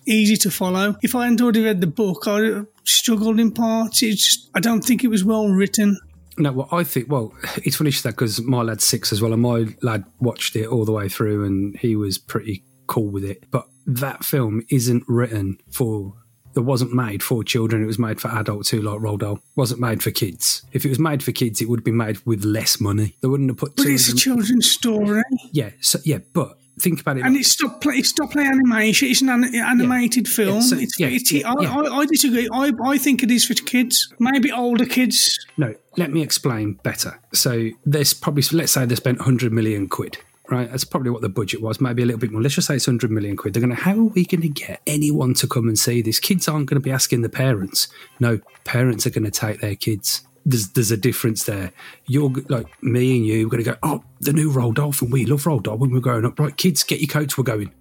easy 0.05 0.37
to 0.37 0.51
follow. 0.51 0.95
If 1.01 1.15
I 1.15 1.23
hadn't 1.23 1.41
already 1.41 1.63
read 1.63 1.81
the 1.81 1.87
book, 1.87 2.25
have 2.25 2.67
struggled 2.83 3.39
in 3.39 3.51
parts. 3.51 4.03
It's 4.03 4.23
just, 4.23 4.49
I 4.55 4.59
don't 4.59 4.81
think 4.83 5.03
it 5.03 5.07
was 5.07 5.23
well 5.23 5.49
written. 5.49 5.97
No, 6.37 6.51
well, 6.51 6.69
I 6.71 6.83
think, 6.83 7.09
well, 7.09 7.33
it's 7.57 7.77
funny 7.77 7.91
that 7.91 8.11
because 8.11 8.41
my 8.41 8.61
lad's 8.61 8.83
six 8.83 9.11
as 9.11 9.21
well, 9.21 9.33
and 9.33 9.41
my 9.41 9.67
lad 9.81 10.05
watched 10.19 10.55
it 10.55 10.67
all 10.67 10.85
the 10.85 10.91
way 10.91 11.09
through 11.09 11.45
and 11.45 11.77
he 11.77 11.95
was 11.95 12.17
pretty 12.17 12.63
cool 12.87 13.07
with 13.07 13.23
it. 13.23 13.45
But 13.51 13.67
that 13.87 14.23
film 14.23 14.63
isn't 14.69 15.03
written 15.07 15.59
for, 15.71 16.13
it 16.55 16.61
wasn't 16.61 16.93
made 16.93 17.23
for 17.23 17.43
children, 17.43 17.83
it 17.83 17.87
was 17.87 17.99
made 17.99 18.19
for 18.19 18.29
adults 18.29 18.69
who 18.69 18.81
like 18.81 18.99
Roald 18.99 19.19
Dahl. 19.19 19.39
Wasn't 19.55 19.79
made 19.79 20.03
for 20.03 20.11
kids. 20.11 20.63
If 20.73 20.85
it 20.85 20.89
was 20.89 20.99
made 20.99 21.23
for 21.23 21.31
kids, 21.31 21.61
it 21.61 21.69
would 21.69 21.83
been 21.83 21.97
made 21.97 22.25
with 22.25 22.43
less 22.43 22.79
money. 22.79 23.15
They 23.21 23.27
wouldn't 23.27 23.49
have 23.49 23.57
put 23.57 23.75
But 23.75 23.87
it's 23.87 24.09
a 24.09 24.15
children's 24.15 24.69
story, 24.69 25.23
Yeah, 25.51 25.71
so, 25.79 25.99
yeah, 26.03 26.19
but 26.33 26.57
think 26.79 27.01
about 27.01 27.17
it. 27.17 27.25
and 27.25 27.35
it's 27.35 27.49
stop 27.51 27.81
play, 27.81 27.95
it's 27.95 28.09
stop 28.09 28.31
play 28.31 28.43
animation. 28.43 29.07
It's 29.09 29.21
an 29.21 29.29
an- 29.29 29.55
animated 29.55 30.27
film. 30.27 30.55
Yeah, 30.55 30.61
so- 30.61 30.77
it's, 30.77 30.99
yeah, 30.99 31.07
it's, 31.07 31.31
yeah, 31.31 31.51
I. 31.59 31.63
I, 31.65 31.97
I 31.99 32.05
disagree. 32.05 32.47
I, 32.53 32.71
I 32.83 32.97
think 32.97 33.23
it 33.23 33.31
is 33.31 33.45
for 33.45 33.53
kids, 33.53 34.13
maybe 34.19 34.51
older 34.51 34.85
kids. 34.85 35.45
No, 35.57 35.73
let 35.97 36.11
me 36.11 36.21
explain 36.21 36.73
better. 36.83 37.19
So 37.33 37.69
there's 37.85 38.13
probably 38.13 38.43
let's 38.51 38.71
say 38.71 38.85
they 38.85 38.95
spent 38.95 39.19
100 39.19 39.51
million 39.51 39.87
quid. 39.87 40.17
Right, 40.47 40.69
that's 40.69 40.83
probably 40.83 41.09
what 41.09 41.23
the 41.23 41.29
budget 41.29 41.59
was, 41.59 41.81
maybe 41.81 42.03
a 42.03 42.05
little 42.05 42.19
bit 42.19 42.31
more. 42.31 42.39
Let's 42.39 42.53
just 42.53 42.67
say 42.67 42.75
it's 42.75 42.85
100 42.85 43.09
million 43.09 43.35
quid. 43.35 43.55
They're 43.55 43.61
going 43.61 43.75
to, 43.75 43.81
how 43.81 43.93
are 43.97 44.03
we 44.03 44.25
going 44.25 44.41
to 44.43 44.47
get 44.49 44.79
anyone 44.85 45.33
to 45.35 45.47
come 45.47 45.67
and 45.67 45.77
see 45.79 46.03
this? 46.03 46.19
Kids 46.19 46.47
aren't 46.47 46.67
going 46.67 46.75
to 46.79 46.83
be 46.83 46.91
asking 46.91 47.23
the 47.23 47.29
parents. 47.29 47.87
No, 48.19 48.39
parents 48.63 49.07
are 49.07 49.09
going 49.09 49.23
to 49.23 49.31
take 49.31 49.59
their 49.59 49.73
kids. 49.75 50.21
There's, 50.45 50.69
there's 50.69 50.91
a 50.91 50.97
difference 50.97 51.45
there. 51.45 51.71
You're 52.05 52.31
like 52.49 52.67
me 52.83 53.17
and 53.17 53.25
you, 53.25 53.45
we're 53.45 53.51
going 53.51 53.63
to 53.63 53.71
go, 53.71 53.77
oh, 53.81 54.03
the 54.19 54.33
new 54.33 54.51
Dahl 54.73 54.91
film. 54.91 55.11
We 55.11 55.25
love 55.25 55.43
Dahl 55.43 55.77
when 55.77 55.91
we're 55.91 55.99
growing 55.99 56.25
up. 56.25 56.39
Right, 56.39 56.55
kids, 56.55 56.83
get 56.83 56.99
your 56.99 57.07
coats, 57.07 57.37
we're 57.37 57.43
going. 57.43 57.71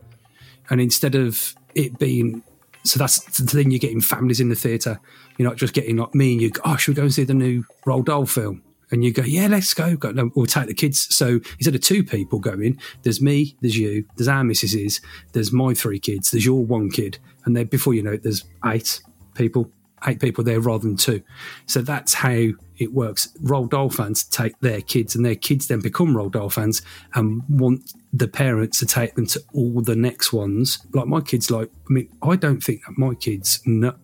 And 0.70 0.80
instead 0.80 1.14
of 1.14 1.54
it 1.74 1.98
being 1.98 2.42
so 2.84 2.98
that's 2.98 3.18
the 3.38 3.46
thing 3.46 3.70
you're 3.70 3.78
getting 3.78 4.02
families 4.02 4.40
in 4.40 4.50
the 4.50 4.54
theatre. 4.54 5.00
You're 5.38 5.48
not 5.48 5.56
just 5.56 5.72
getting 5.72 5.96
like 5.96 6.14
me 6.14 6.32
and 6.32 6.42
you. 6.42 6.50
go, 6.50 6.60
Oh, 6.64 6.76
should 6.76 6.92
we 6.92 6.96
go 6.96 7.02
and 7.02 7.14
see 7.14 7.24
the 7.24 7.34
new 7.34 7.64
Dahl 7.84 8.26
film? 8.26 8.62
And 8.90 9.02
you 9.02 9.12
go, 9.12 9.22
yeah, 9.22 9.48
let's 9.48 9.72
go. 9.74 9.96
go 9.96 10.12
no, 10.12 10.30
we'll 10.36 10.46
take 10.46 10.66
the 10.66 10.74
kids. 10.74 11.12
So 11.14 11.40
instead 11.58 11.74
of 11.74 11.80
two 11.80 12.04
people 12.04 12.38
going, 12.38 12.78
there's 13.02 13.20
me, 13.20 13.56
there's 13.60 13.76
you, 13.76 14.06
there's 14.16 14.28
our 14.28 14.44
missuses, 14.44 15.00
there's 15.32 15.52
my 15.52 15.74
three 15.74 15.98
kids, 15.98 16.30
there's 16.30 16.44
your 16.44 16.64
one 16.64 16.90
kid, 16.90 17.18
and 17.44 17.56
then 17.56 17.66
before 17.66 17.94
you 17.94 18.02
know 18.02 18.12
it, 18.12 18.22
there's 18.22 18.44
eight 18.66 19.00
people, 19.34 19.70
eight 20.06 20.20
people 20.20 20.44
there 20.44 20.60
rather 20.60 20.86
than 20.86 20.96
two. 20.96 21.22
So 21.66 21.82
that's 21.82 22.14
how 22.14 22.48
it 22.78 22.92
works. 22.92 23.28
Roald 23.42 23.70
Dahl 23.70 23.90
fans 23.90 24.24
take 24.24 24.58
their 24.60 24.80
kids, 24.80 25.14
and 25.14 25.24
their 25.24 25.36
kids 25.36 25.68
then 25.68 25.80
become 25.80 26.14
Roald 26.14 26.32
Dahl 26.32 26.50
fans 26.50 26.82
and 27.14 27.42
want 27.48 27.92
the 28.12 28.28
parents 28.28 28.78
to 28.80 28.86
take 28.86 29.14
them 29.14 29.26
to 29.26 29.42
all 29.52 29.80
the 29.80 29.96
next 29.96 30.32
ones. 30.32 30.84
Like 30.92 31.06
my 31.06 31.20
kids, 31.20 31.50
like 31.50 31.70
I 31.88 31.92
mean, 31.92 32.08
I 32.22 32.36
don't 32.36 32.62
think 32.62 32.82
that 32.86 32.98
my 32.98 33.14
kids 33.14 33.60
know. 33.64 33.94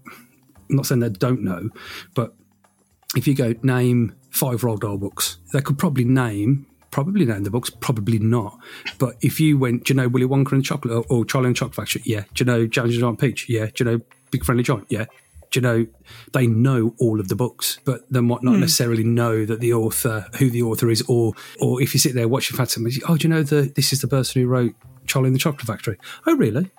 I'm 0.68 0.76
not 0.76 0.86
saying 0.86 1.00
they 1.00 1.08
don't 1.08 1.42
know, 1.42 1.70
but 2.14 2.34
if 3.16 3.26
you 3.26 3.34
go 3.34 3.54
name 3.62 4.14
five 4.30 4.60
Roald 4.60 4.80
Dahl 4.80 4.98
books, 4.98 5.38
they 5.52 5.60
could 5.60 5.78
probably 5.78 6.04
name 6.04 6.66
probably 6.90 7.24
name 7.24 7.44
the 7.44 7.50
books, 7.50 7.70
probably 7.70 8.18
not. 8.18 8.58
But 8.98 9.16
if 9.20 9.40
you 9.40 9.58
went, 9.58 9.84
do 9.84 9.92
you 9.92 9.96
know 10.00 10.08
Willy 10.08 10.26
Wonka 10.26 10.52
and 10.52 10.64
Chocolate 10.64 10.92
or, 10.92 11.04
or 11.08 11.24
Charlie 11.24 11.48
and 11.48 11.56
Chocolate 11.56 11.76
Factory? 11.76 12.02
Yeah. 12.04 12.24
Do 12.34 12.44
you 12.44 12.46
know 12.46 12.66
James 12.66 12.94
and 12.94 13.00
Giant 13.00 13.20
Peach? 13.20 13.48
Yeah. 13.48 13.66
Do 13.66 13.72
you 13.78 13.84
know 13.84 14.00
Big 14.30 14.44
Friendly 14.44 14.62
Giant? 14.64 14.86
Yeah. 14.88 15.06
Do 15.50 15.58
you 15.58 15.62
know 15.62 15.86
they 16.32 16.46
know 16.46 16.94
all 16.98 17.20
of 17.20 17.28
the 17.28 17.36
books, 17.36 17.80
but 17.84 18.10
they 18.10 18.20
might 18.20 18.42
not 18.42 18.54
hmm. 18.54 18.60
necessarily 18.60 19.04
know 19.04 19.44
that 19.44 19.60
the 19.60 19.72
author, 19.72 20.26
who 20.38 20.48
the 20.50 20.62
author 20.62 20.90
is, 20.90 21.02
or 21.08 21.34
or 21.60 21.82
if 21.82 21.92
you 21.92 22.00
sit 22.00 22.14
there 22.14 22.28
watching 22.28 22.56
Phantom, 22.56 22.86
oh, 23.08 23.16
do 23.16 23.28
you 23.28 23.34
know 23.34 23.42
the 23.42 23.72
this 23.74 23.92
is 23.92 24.00
the 24.00 24.08
person 24.08 24.42
who 24.42 24.48
wrote 24.48 24.74
Charlie 25.06 25.28
and 25.28 25.34
the 25.34 25.40
Chocolate 25.40 25.66
Factory? 25.66 25.98
Oh, 26.26 26.36
really? 26.36 26.70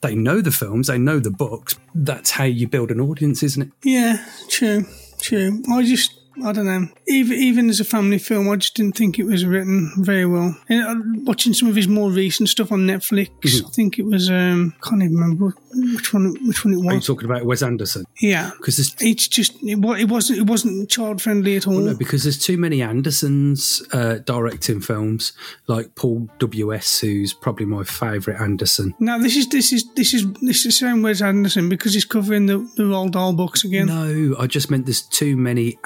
They 0.00 0.14
know 0.14 0.40
the 0.40 0.52
films, 0.52 0.86
they 0.86 0.98
know 0.98 1.18
the 1.18 1.30
books. 1.30 1.76
That's 1.94 2.30
how 2.30 2.44
you 2.44 2.68
build 2.68 2.90
an 2.90 3.00
audience, 3.00 3.42
isn't 3.42 3.62
it? 3.62 3.70
Yeah, 3.82 4.24
true, 4.48 4.86
true. 5.20 5.62
I 5.72 5.82
just, 5.82 6.17
I 6.44 6.52
don't 6.52 6.66
know. 6.66 6.88
Even 7.06 7.38
even 7.38 7.68
as 7.70 7.80
a 7.80 7.84
family 7.84 8.18
film, 8.18 8.48
I 8.50 8.56
just 8.56 8.74
didn't 8.74 8.96
think 8.96 9.18
it 9.18 9.24
was 9.24 9.44
written 9.44 9.92
very 9.98 10.26
well. 10.26 10.56
And, 10.68 10.82
uh, 10.82 11.20
watching 11.24 11.54
some 11.54 11.68
of 11.68 11.74
his 11.76 11.88
more 11.88 12.10
recent 12.10 12.48
stuff 12.48 12.70
on 12.72 12.80
Netflix, 12.86 13.28
Mm-hmm. 13.40 13.66
I 13.66 13.70
think 13.70 13.98
it 13.98 14.04
was. 14.06 14.30
um 14.30 14.74
Can't 14.82 15.02
even 15.02 15.16
remember 15.16 15.54
which 15.94 16.12
one. 16.12 16.34
Which 16.46 16.64
one 16.64 16.74
it 16.74 16.78
was. 16.78 16.86
Are 16.86 16.94
you 16.94 17.00
talking 17.00 17.24
about 17.30 17.44
Wes 17.44 17.62
Anderson? 17.62 18.04
Yeah, 18.20 18.50
Because 18.56 18.78
it's 19.00 19.28
just 19.28 19.54
it, 19.62 19.78
it 20.00 20.08
wasn't 20.08 20.38
it 20.38 20.46
wasn't 20.46 20.88
child 20.90 21.20
friendly 21.22 21.56
at 21.56 21.66
all. 21.66 21.78
No, 21.78 21.94
because 21.94 22.22
there's 22.24 22.38
too 22.38 22.56
many 22.58 22.82
Andersons 22.82 23.82
uh, 23.92 24.18
directing 24.18 24.80
films, 24.80 25.32
like 25.66 25.94
Paul 25.94 26.28
W.S., 26.38 27.00
who's 27.00 27.32
probably 27.32 27.66
my 27.66 27.84
favourite 27.84 28.40
Anderson. 28.40 28.94
Now 28.98 29.18
this 29.18 29.36
is 29.36 29.48
this 29.48 29.72
is 29.72 29.84
this 29.94 30.14
is 30.14 30.24
this 30.42 30.66
is 30.66 30.78
same 30.78 31.02
Wes 31.02 31.20
Anderson 31.22 31.68
because 31.68 31.94
he's 31.94 32.04
covering 32.04 32.46
the 32.46 32.58
the 32.76 32.84
Roald 32.84 33.12
Dahl 33.12 33.32
books 33.32 33.64
again. 33.64 33.86
No, 33.86 34.36
I 34.38 34.46
just 34.46 34.70
meant 34.70 34.86
there's 34.86 35.02
too 35.02 35.36
many 35.36 35.78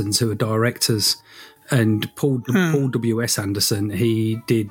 Andersons 0.00 0.18
who 0.18 0.30
are 0.30 0.34
directors. 0.34 1.16
And 1.70 2.12
Paul 2.16 2.40
Paul 2.46 2.88
W.S. 2.88 3.38
Anderson, 3.38 3.90
he 3.90 4.40
did, 4.48 4.70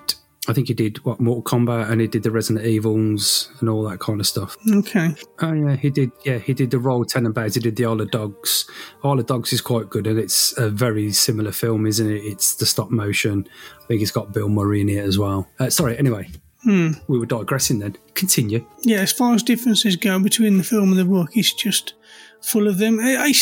I 0.50 0.54
think 0.54 0.68
he 0.68 0.74
did 0.74 0.98
what 1.06 1.22
Mortal 1.22 1.44
Kombat, 1.44 1.90
and 1.90 2.02
he 2.02 2.08
did 2.08 2.24
the 2.24 2.32
Resident 2.32 2.66
Evils 2.66 3.50
and 3.62 3.70
all 3.70 3.84
that 3.84 4.00
kind 4.02 4.20
of 4.20 4.28
stuff. 4.28 4.58
Okay, 4.70 5.16
Oh 5.42 5.54
yeah, 5.54 5.78
he 5.78 5.90
did. 5.92 6.12
Yeah, 6.26 6.40
he 6.40 6.54
did 6.54 6.72
the 6.72 6.80
Royal 6.80 7.06
Tenenbaums. 7.06 7.54
He 7.54 7.62
did 7.62 7.78
the 7.78 7.86
Isle 7.86 8.02
of 8.02 8.12
Dogs. 8.12 8.70
Isle 9.02 9.20
of 9.20 9.28
Dogs 9.28 9.54
is 9.54 9.62
quite 9.62 9.90
good, 9.90 10.08
and 10.08 10.20
it's 10.20 10.58
a 10.58 10.70
very 10.70 11.14
similar 11.14 11.54
film, 11.54 11.86
isn't 11.88 12.12
it? 12.12 12.20
It's 12.26 12.56
the 12.56 12.66
stop 12.66 12.92
motion. 12.92 13.48
I 13.82 13.86
think 13.86 14.02
it's 14.02 14.12
got 14.12 14.34
Bill 14.34 14.50
Murray 14.50 14.82
in 14.82 14.90
it 14.90 14.98
as 14.98 15.18
well. 15.18 15.48
Uh, 15.58 15.70
sorry. 15.70 15.98
Anyway, 15.98 16.30
we 16.66 17.18
were 17.18 17.26
digressing. 17.26 17.80
Then 17.80 17.96
continue. 18.14 18.66
yeah. 18.82 18.98
As 19.00 19.14
far 19.14 19.36
as 19.36 19.42
differences 19.44 19.96
go 19.96 20.20
between 20.20 20.58
the 20.58 20.66
film 20.66 20.90
and 20.90 21.00
the 21.00 21.06
book, 21.06 21.30
it's 21.38 21.54
just 21.54 21.94
full 22.42 22.68
of 22.68 22.78
them. 22.78 23.00
I, 23.00 23.16
I 23.16 23.34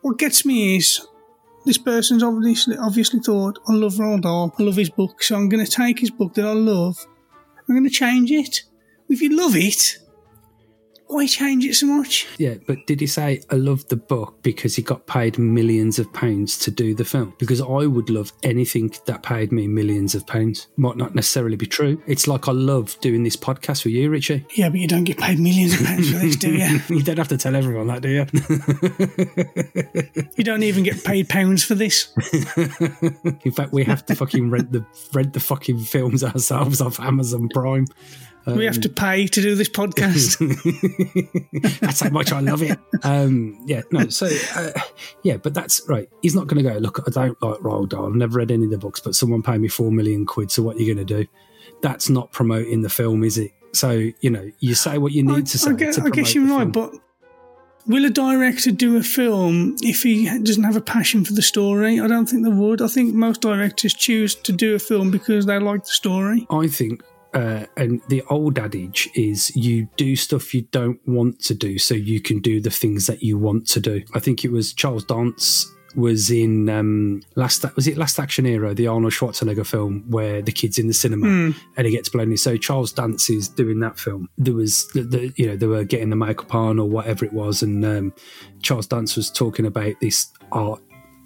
what 0.00 0.18
gets 0.18 0.46
me 0.46 0.78
is 0.78 1.06
this 1.64 1.78
person's 1.78 2.22
obviously 2.22 2.76
obviously 2.76 3.20
thought 3.20 3.58
I 3.68 3.72
love 3.72 3.94
Roald 3.94 4.22
Dahl, 4.22 4.54
I 4.58 4.62
love 4.62 4.76
his 4.76 4.90
book, 4.90 5.22
so 5.22 5.36
I'm 5.36 5.48
going 5.48 5.64
to 5.64 5.70
take 5.70 5.98
his 5.98 6.10
book 6.10 6.34
that 6.34 6.44
I 6.44 6.52
love, 6.52 7.06
I'm 7.68 7.74
going 7.74 7.84
to 7.84 7.90
change 7.90 8.30
it. 8.30 8.62
If 9.08 9.20
you 9.20 9.36
love 9.36 9.54
it, 9.56 9.98
why 11.06 11.26
change 11.26 11.64
it 11.64 11.74
so 11.74 11.86
much? 11.86 12.26
Yeah, 12.38 12.54
but 12.66 12.86
did 12.86 13.00
he 13.00 13.06
say 13.06 13.42
I 13.50 13.56
love 13.56 13.86
the 13.88 13.96
book 13.96 14.42
because 14.42 14.76
he 14.76 14.82
got 14.82 15.06
paid 15.06 15.38
millions 15.38 15.98
of 15.98 16.12
pounds 16.12 16.58
to 16.60 16.70
do 16.70 16.94
the 16.94 17.04
film? 17.04 17.34
Because 17.38 17.60
I 17.60 17.86
would 17.86 18.10
love 18.10 18.32
anything 18.42 18.92
that 19.06 19.22
paid 19.22 19.52
me 19.52 19.66
millions 19.68 20.14
of 20.14 20.26
pounds. 20.26 20.68
Might 20.76 20.96
not 20.96 21.14
necessarily 21.14 21.56
be 21.56 21.66
true. 21.66 22.02
It's 22.06 22.26
like 22.26 22.48
I 22.48 22.52
love 22.52 22.98
doing 23.00 23.22
this 23.22 23.36
podcast 23.36 23.84
with 23.84 23.94
you, 23.94 24.10
Richie. 24.10 24.46
Yeah, 24.54 24.68
but 24.68 24.80
you 24.80 24.88
don't 24.88 25.04
get 25.04 25.18
paid 25.18 25.38
millions 25.38 25.74
of 25.74 25.86
pounds 25.86 26.10
for 26.10 26.18
this, 26.18 26.36
do 26.36 26.52
you? 26.52 26.80
You 26.94 27.02
don't 27.02 27.18
have 27.18 27.28
to 27.28 27.36
tell 27.38 27.56
everyone 27.56 27.88
that, 27.88 28.02
do 28.02 28.08
you? 28.08 28.26
You 30.36 30.44
don't 30.44 30.62
even 30.62 30.84
get 30.84 31.02
paid 31.04 31.28
pounds 31.28 31.64
for 31.64 31.74
this. 31.74 32.12
In 33.44 33.52
fact, 33.52 33.72
we 33.72 33.84
have 33.84 34.04
to 34.06 34.14
fucking 34.14 34.50
rent 34.50 34.72
the 34.72 34.84
rent 35.12 35.32
the 35.32 35.40
fucking 35.40 35.80
films 35.80 36.24
ourselves 36.24 36.80
off 36.80 37.00
Amazon 37.00 37.48
Prime. 37.48 37.86
We 38.46 38.64
have 38.66 38.80
to 38.82 38.88
pay 38.88 39.26
to 39.26 39.40
do 39.40 39.54
this 39.54 39.68
podcast. 39.68 40.38
That's 41.80 42.00
how 42.00 42.10
much 42.10 42.32
I 42.32 42.40
love 42.40 42.62
it. 42.62 42.78
Um, 43.02 43.58
yeah, 43.66 43.82
no. 43.90 44.08
So 44.08 44.28
uh, 44.54 44.70
yeah, 45.22 45.36
but 45.38 45.54
that's 45.54 45.82
right. 45.88 46.08
He's 46.22 46.34
not 46.34 46.46
going 46.46 46.62
to 46.62 46.70
go. 46.70 46.78
Look, 46.78 47.02
I 47.06 47.10
don't 47.10 47.40
like 47.42 47.60
Roald 47.60 47.90
Dahl. 47.90 48.06
I've 48.06 48.14
never 48.14 48.38
read 48.38 48.50
any 48.50 48.64
of 48.64 48.70
the 48.70 48.78
books, 48.78 49.00
but 49.00 49.14
someone 49.14 49.42
paid 49.42 49.60
me 49.60 49.68
four 49.68 49.90
million 49.90 50.26
quid. 50.26 50.50
So 50.50 50.62
what 50.62 50.76
are 50.76 50.80
you 50.80 50.94
going 50.94 51.06
to 51.06 51.22
do? 51.22 51.28
That's 51.82 52.08
not 52.08 52.32
promoting 52.32 52.82
the 52.82 52.90
film, 52.90 53.24
is 53.24 53.38
it? 53.38 53.52
So 53.72 54.10
you 54.20 54.30
know, 54.30 54.50
you 54.60 54.74
say 54.74 54.98
what 54.98 55.12
you 55.12 55.22
need 55.22 55.32
I, 55.32 55.40
to 55.40 55.58
say. 55.58 55.70
I 55.70 55.74
guess, 55.74 55.98
I 55.98 56.10
guess 56.10 56.34
you're 56.34 56.46
right, 56.46 56.70
but 56.70 56.92
will 57.86 58.04
a 58.04 58.10
director 58.10 58.70
do 58.70 58.96
a 58.96 59.02
film 59.02 59.76
if 59.82 60.02
he 60.02 60.26
doesn't 60.40 60.64
have 60.64 60.76
a 60.76 60.80
passion 60.80 61.24
for 61.24 61.32
the 61.32 61.42
story? 61.42 62.00
I 62.00 62.06
don't 62.06 62.26
think 62.26 62.44
they 62.44 62.52
would. 62.52 62.80
I 62.82 62.88
think 62.88 63.14
most 63.14 63.40
directors 63.40 63.94
choose 63.94 64.34
to 64.34 64.52
do 64.52 64.74
a 64.74 64.78
film 64.78 65.10
because 65.10 65.46
they 65.46 65.58
like 65.58 65.84
the 65.84 65.90
story. 65.90 66.46
I 66.50 66.66
think, 66.68 67.02
uh, 67.34 67.66
and 67.76 68.00
the 68.08 68.22
old 68.30 68.58
adage 68.58 69.08
is 69.14 69.54
you 69.56 69.88
do 69.96 70.14
stuff 70.16 70.54
you 70.54 70.62
don't 70.70 71.00
want 71.06 71.40
to 71.40 71.54
do 71.54 71.78
so 71.78 71.94
you 71.94 72.20
can 72.20 72.40
do 72.40 72.60
the 72.60 72.70
things 72.70 73.06
that 73.06 73.22
you 73.22 73.36
want 73.36 73.66
to 73.68 73.80
do. 73.80 74.02
I 74.14 74.20
think 74.20 74.44
it 74.44 74.52
was 74.52 74.72
Charles 74.72 75.04
Dance 75.04 75.70
was 75.96 76.30
in 76.30 76.68
um, 76.68 77.22
last 77.36 77.64
was 77.76 77.86
it 77.86 77.96
Last 77.96 78.18
Action 78.18 78.44
Hero, 78.44 78.74
the 78.74 78.86
Arnold 78.86 79.12
Schwarzenegger 79.12 79.66
film 79.66 80.04
where 80.08 80.42
the 80.42 80.52
kid's 80.52 80.78
in 80.78 80.88
the 80.88 80.94
cinema 80.94 81.54
and 81.76 81.86
he 81.86 81.92
gets 81.92 82.08
blown 82.08 82.30
in. 82.30 82.36
So 82.36 82.56
Charles 82.56 82.92
Dance 82.92 83.30
is 83.30 83.48
doing 83.48 83.80
that 83.80 83.98
film. 83.98 84.28
There 84.38 84.54
was 84.54 84.88
the, 84.88 85.02
the 85.02 85.32
you 85.36 85.46
know 85.46 85.56
they 85.56 85.66
were 85.66 85.84
getting 85.84 86.10
the 86.10 86.16
makeup 86.16 86.54
on 86.54 86.78
or 86.78 86.88
whatever 86.88 87.24
it 87.24 87.32
was, 87.32 87.62
and 87.62 87.84
um, 87.84 88.14
Charles 88.62 88.86
Dance 88.86 89.16
was 89.16 89.30
talking 89.30 89.66
about 89.66 89.94
this 90.00 90.32
art 90.52 90.80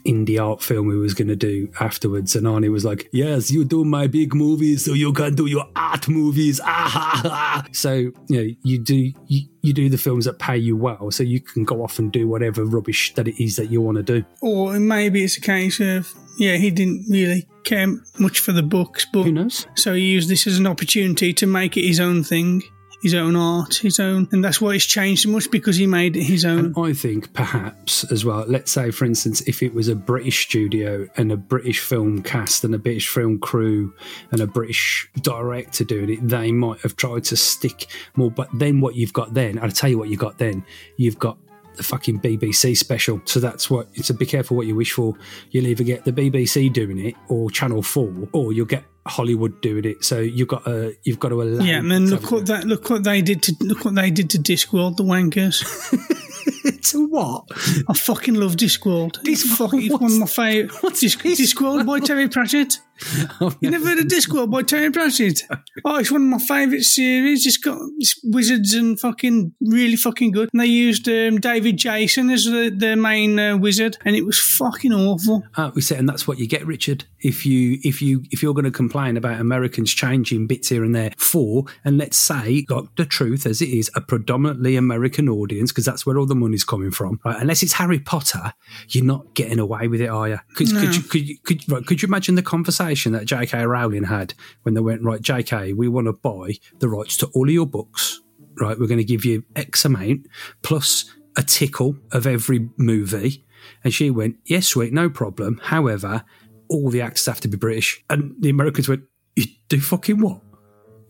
indie 0.06 0.42
art 0.42 0.62
film 0.62 0.90
he 0.90 0.96
was 0.96 1.14
going 1.14 1.28
to 1.28 1.36
do 1.36 1.70
afterwards. 1.80 2.34
And 2.36 2.46
Arnie 2.46 2.70
was 2.70 2.84
like, 2.84 3.08
Yes, 3.12 3.50
you 3.50 3.64
do 3.64 3.84
my 3.84 4.06
big 4.06 4.34
movies, 4.34 4.84
so 4.84 4.92
you 4.92 5.12
can 5.12 5.34
do 5.34 5.46
your 5.46 5.66
art 5.76 6.08
movies. 6.08 6.60
Ah, 6.62 6.66
ha, 6.92 7.28
ha. 7.28 7.66
So, 7.72 7.92
you 7.94 8.12
know, 8.30 8.48
you 8.62 8.78
do. 8.78 9.12
You, 9.26 9.48
you 9.60 9.72
do 9.72 9.88
the 9.88 9.98
films 9.98 10.24
that 10.24 10.38
pay 10.38 10.56
you 10.56 10.76
well, 10.76 11.10
so 11.10 11.22
you 11.24 11.40
can 11.40 11.64
go 11.64 11.82
off 11.82 11.98
and 11.98 12.12
do 12.12 12.28
whatever 12.28 12.64
rubbish 12.64 13.12
that 13.14 13.26
it 13.26 13.42
is 13.42 13.56
that 13.56 13.70
you 13.70 13.80
want 13.82 13.96
to 13.96 14.02
do. 14.04 14.24
Or 14.40 14.78
maybe 14.78 15.24
it's 15.24 15.36
a 15.36 15.40
case 15.40 15.80
of, 15.80 16.08
yeah, 16.38 16.56
he 16.56 16.70
didn't 16.70 17.06
really 17.10 17.46
care 17.64 17.86
much 18.18 18.38
for 18.38 18.52
the 18.52 18.62
books, 18.62 19.04
but 19.12 19.24
Who 19.24 19.32
knows? 19.32 19.66
so 19.74 19.94
he 19.94 20.02
used 20.02 20.30
this 20.30 20.46
as 20.46 20.58
an 20.58 20.66
opportunity 20.66 21.34
to 21.34 21.46
make 21.46 21.76
it 21.76 21.84
his 21.84 21.98
own 21.98 22.22
thing, 22.22 22.62
his 23.02 23.14
own 23.14 23.36
art, 23.36 23.76
his 23.76 24.00
own. 24.00 24.28
And 24.32 24.44
that's 24.44 24.60
why 24.60 24.74
it's 24.74 24.84
changed 24.84 25.22
so 25.22 25.30
much 25.30 25.50
because 25.50 25.76
he 25.76 25.86
made 25.86 26.16
it 26.16 26.24
his 26.24 26.44
own. 26.44 26.74
I 26.76 26.92
think 26.92 27.32
perhaps 27.32 28.04
as 28.10 28.24
well, 28.24 28.44
let's 28.48 28.70
say, 28.70 28.90
for 28.90 29.04
instance, 29.04 29.40
if 29.42 29.62
it 29.62 29.74
was 29.74 29.88
a 29.88 29.94
British 29.94 30.46
studio 30.46 31.08
and 31.16 31.30
a 31.32 31.36
British 31.36 31.80
film 31.80 32.22
cast 32.22 32.64
and 32.64 32.74
a 32.74 32.78
British 32.78 33.08
film 33.08 33.38
crew 33.38 33.94
and 34.30 34.40
a 34.40 34.46
British 34.46 35.08
director 35.20 35.84
doing 35.84 36.10
it, 36.10 36.26
they 36.26 36.52
might 36.52 36.80
have 36.80 36.96
tried 36.96 37.24
to 37.24 37.36
stick 37.36 37.86
more. 38.16 38.30
But 38.30 38.48
then 38.52 38.80
what 38.80 38.96
you've 38.96 39.12
got 39.12 39.34
then, 39.34 39.58
I'll 39.58 39.70
tell 39.70 39.90
you 39.90 39.98
what 39.98 40.08
you've 40.08 40.18
got 40.18 40.38
then. 40.38 40.64
You've 40.96 41.18
got 41.18 41.38
the 41.78 41.84
fucking 41.84 42.20
BBC 42.20 42.76
special. 42.76 43.22
So 43.24 43.40
that's 43.40 43.70
what, 43.70 43.88
so 44.04 44.12
be 44.14 44.26
careful 44.26 44.56
what 44.56 44.66
you 44.66 44.74
wish 44.74 44.92
for. 44.92 45.14
You'll 45.50 45.66
either 45.66 45.84
get 45.84 46.04
the 46.04 46.12
BBC 46.12 46.70
doing 46.72 46.98
it 46.98 47.14
or 47.28 47.50
Channel 47.50 47.82
4 47.82 48.28
or 48.32 48.52
you'll 48.52 48.66
get 48.66 48.84
Hollywood 49.06 49.60
doing 49.62 49.84
it. 49.84 50.04
So 50.04 50.20
you've 50.20 50.48
got 50.48 50.64
to, 50.64 50.94
you've 51.04 51.18
got 51.18 51.30
to 51.30 51.42
allow. 51.42 51.64
Yeah, 51.64 51.80
man! 51.80 52.10
Look 52.10 52.30
what 52.30 52.46
that 52.46 52.64
look 52.64 52.90
what 52.90 53.04
they 53.04 53.22
did 53.22 53.42
to 53.44 53.56
look 53.60 53.84
what 53.84 53.94
they 53.94 54.10
did 54.10 54.28
to 54.30 54.38
Discworld, 54.38 54.96
the 54.96 55.04
wankers. 55.04 55.64
to 56.84 57.06
what? 57.06 57.44
I 57.88 57.94
fucking 57.94 58.34
love 58.34 58.56
Discworld. 58.56 59.16
Fucking 59.16 59.82
it's 59.82 59.92
one 59.92 60.12
of 60.12 60.18
my 60.18 60.26
favourite. 60.26 60.82
What's 60.82 61.00
Disc- 61.00 61.22
Discworld 61.22 61.86
by 61.86 62.00
Terry 62.00 62.28
Pratchett? 62.28 62.78
You 63.60 63.70
never 63.70 63.86
heard 63.86 63.98
of 63.98 64.06
Discworld 64.06 64.50
by 64.50 64.62
Terry 64.62 64.90
Pratchett? 64.90 65.42
Oh, 65.84 65.96
it's 65.98 66.10
one 66.10 66.22
of 66.22 66.28
my 66.28 66.38
favourite 66.38 66.82
series. 66.82 67.46
It's 67.46 67.56
got 67.56 67.78
it's 67.98 68.20
wizards 68.24 68.74
and 68.74 68.98
fucking 68.98 69.52
really 69.60 69.96
fucking 69.96 70.32
good. 70.32 70.48
And 70.52 70.60
they 70.60 70.66
used 70.66 71.08
um, 71.08 71.38
David 71.38 71.76
Jason 71.76 72.30
as 72.30 72.44
the, 72.44 72.74
the 72.74 72.96
main 72.96 73.38
uh, 73.38 73.56
wizard, 73.56 73.96
and 74.04 74.16
it 74.16 74.24
was 74.26 74.38
fucking 74.38 74.92
awful. 74.92 75.44
Uh, 75.56 75.70
we 75.74 75.80
said, 75.80 75.98
and 75.98 76.08
that's 76.08 76.26
what 76.26 76.38
you 76.38 76.46
get, 76.46 76.66
Richard. 76.66 77.04
If 77.20 77.46
you 77.46 77.78
if 77.82 78.02
you 78.02 78.24
if 78.30 78.42
you're 78.42 78.54
going 78.54 78.64
to 78.64 78.70
complain 78.70 79.16
about 79.16 79.40
Americans 79.40 79.92
changing 79.92 80.46
bits 80.46 80.68
here 80.68 80.84
and 80.84 80.94
there 80.94 81.12
for, 81.16 81.64
and 81.84 81.98
let's 81.98 82.16
say, 82.16 82.62
got 82.62 82.96
the 82.96 83.06
truth 83.06 83.46
as 83.46 83.62
it 83.62 83.68
is, 83.68 83.90
a 83.94 84.00
predominantly 84.00 84.76
American 84.76 85.28
audience, 85.28 85.70
because 85.72 85.84
that's 85.84 86.04
where 86.04 86.18
all 86.18 86.26
the 86.26 86.34
money's 86.34 86.64
coming 86.68 86.92
from. 86.92 87.18
Right? 87.24 87.40
Unless 87.40 87.64
it's 87.64 87.72
Harry 87.72 87.98
Potter, 87.98 88.52
you're 88.88 89.04
not 89.04 89.34
getting 89.34 89.58
away 89.58 89.88
with 89.88 90.00
it, 90.00 90.08
are 90.08 90.28
you? 90.28 90.38
Could, 90.54 90.68
could 90.70 90.94
you 90.94 91.02
could 91.02 91.28
you 91.28 91.38
could, 91.44 91.72
right, 91.72 91.84
could 91.84 92.00
you 92.00 92.06
imagine 92.06 92.36
the 92.36 92.42
conversation 92.42 93.12
that 93.12 93.24
J.K. 93.24 93.64
Rowling 93.66 94.04
had 94.04 94.34
when 94.62 94.74
they 94.74 94.80
went 94.80 95.02
right, 95.02 95.20
J.K. 95.20 95.72
We 95.72 95.88
want 95.88 96.06
to 96.06 96.12
buy 96.12 96.54
the 96.78 96.88
rights 96.88 97.16
to 97.18 97.26
all 97.34 97.48
of 97.48 97.52
your 97.52 97.66
books. 97.66 98.20
Right, 98.60 98.78
we're 98.78 98.88
going 98.88 98.98
to 98.98 99.04
give 99.04 99.24
you 99.24 99.44
X 99.56 99.84
amount 99.84 100.26
plus 100.62 101.12
a 101.36 101.42
tickle 101.42 101.96
of 102.12 102.26
every 102.26 102.68
movie. 102.76 103.44
And 103.84 103.94
she 103.94 104.10
went, 104.10 104.36
Yes, 104.44 104.66
sweet, 104.66 104.92
no 104.92 105.08
problem. 105.08 105.60
However, 105.62 106.24
all 106.68 106.90
the 106.90 107.00
actors 107.00 107.26
have 107.26 107.40
to 107.40 107.48
be 107.48 107.56
British. 107.56 108.04
And 108.10 108.34
the 108.40 108.50
Americans 108.50 108.88
went, 108.88 109.02
You 109.36 109.44
do 109.68 109.80
fucking 109.80 110.20
what? 110.20 110.40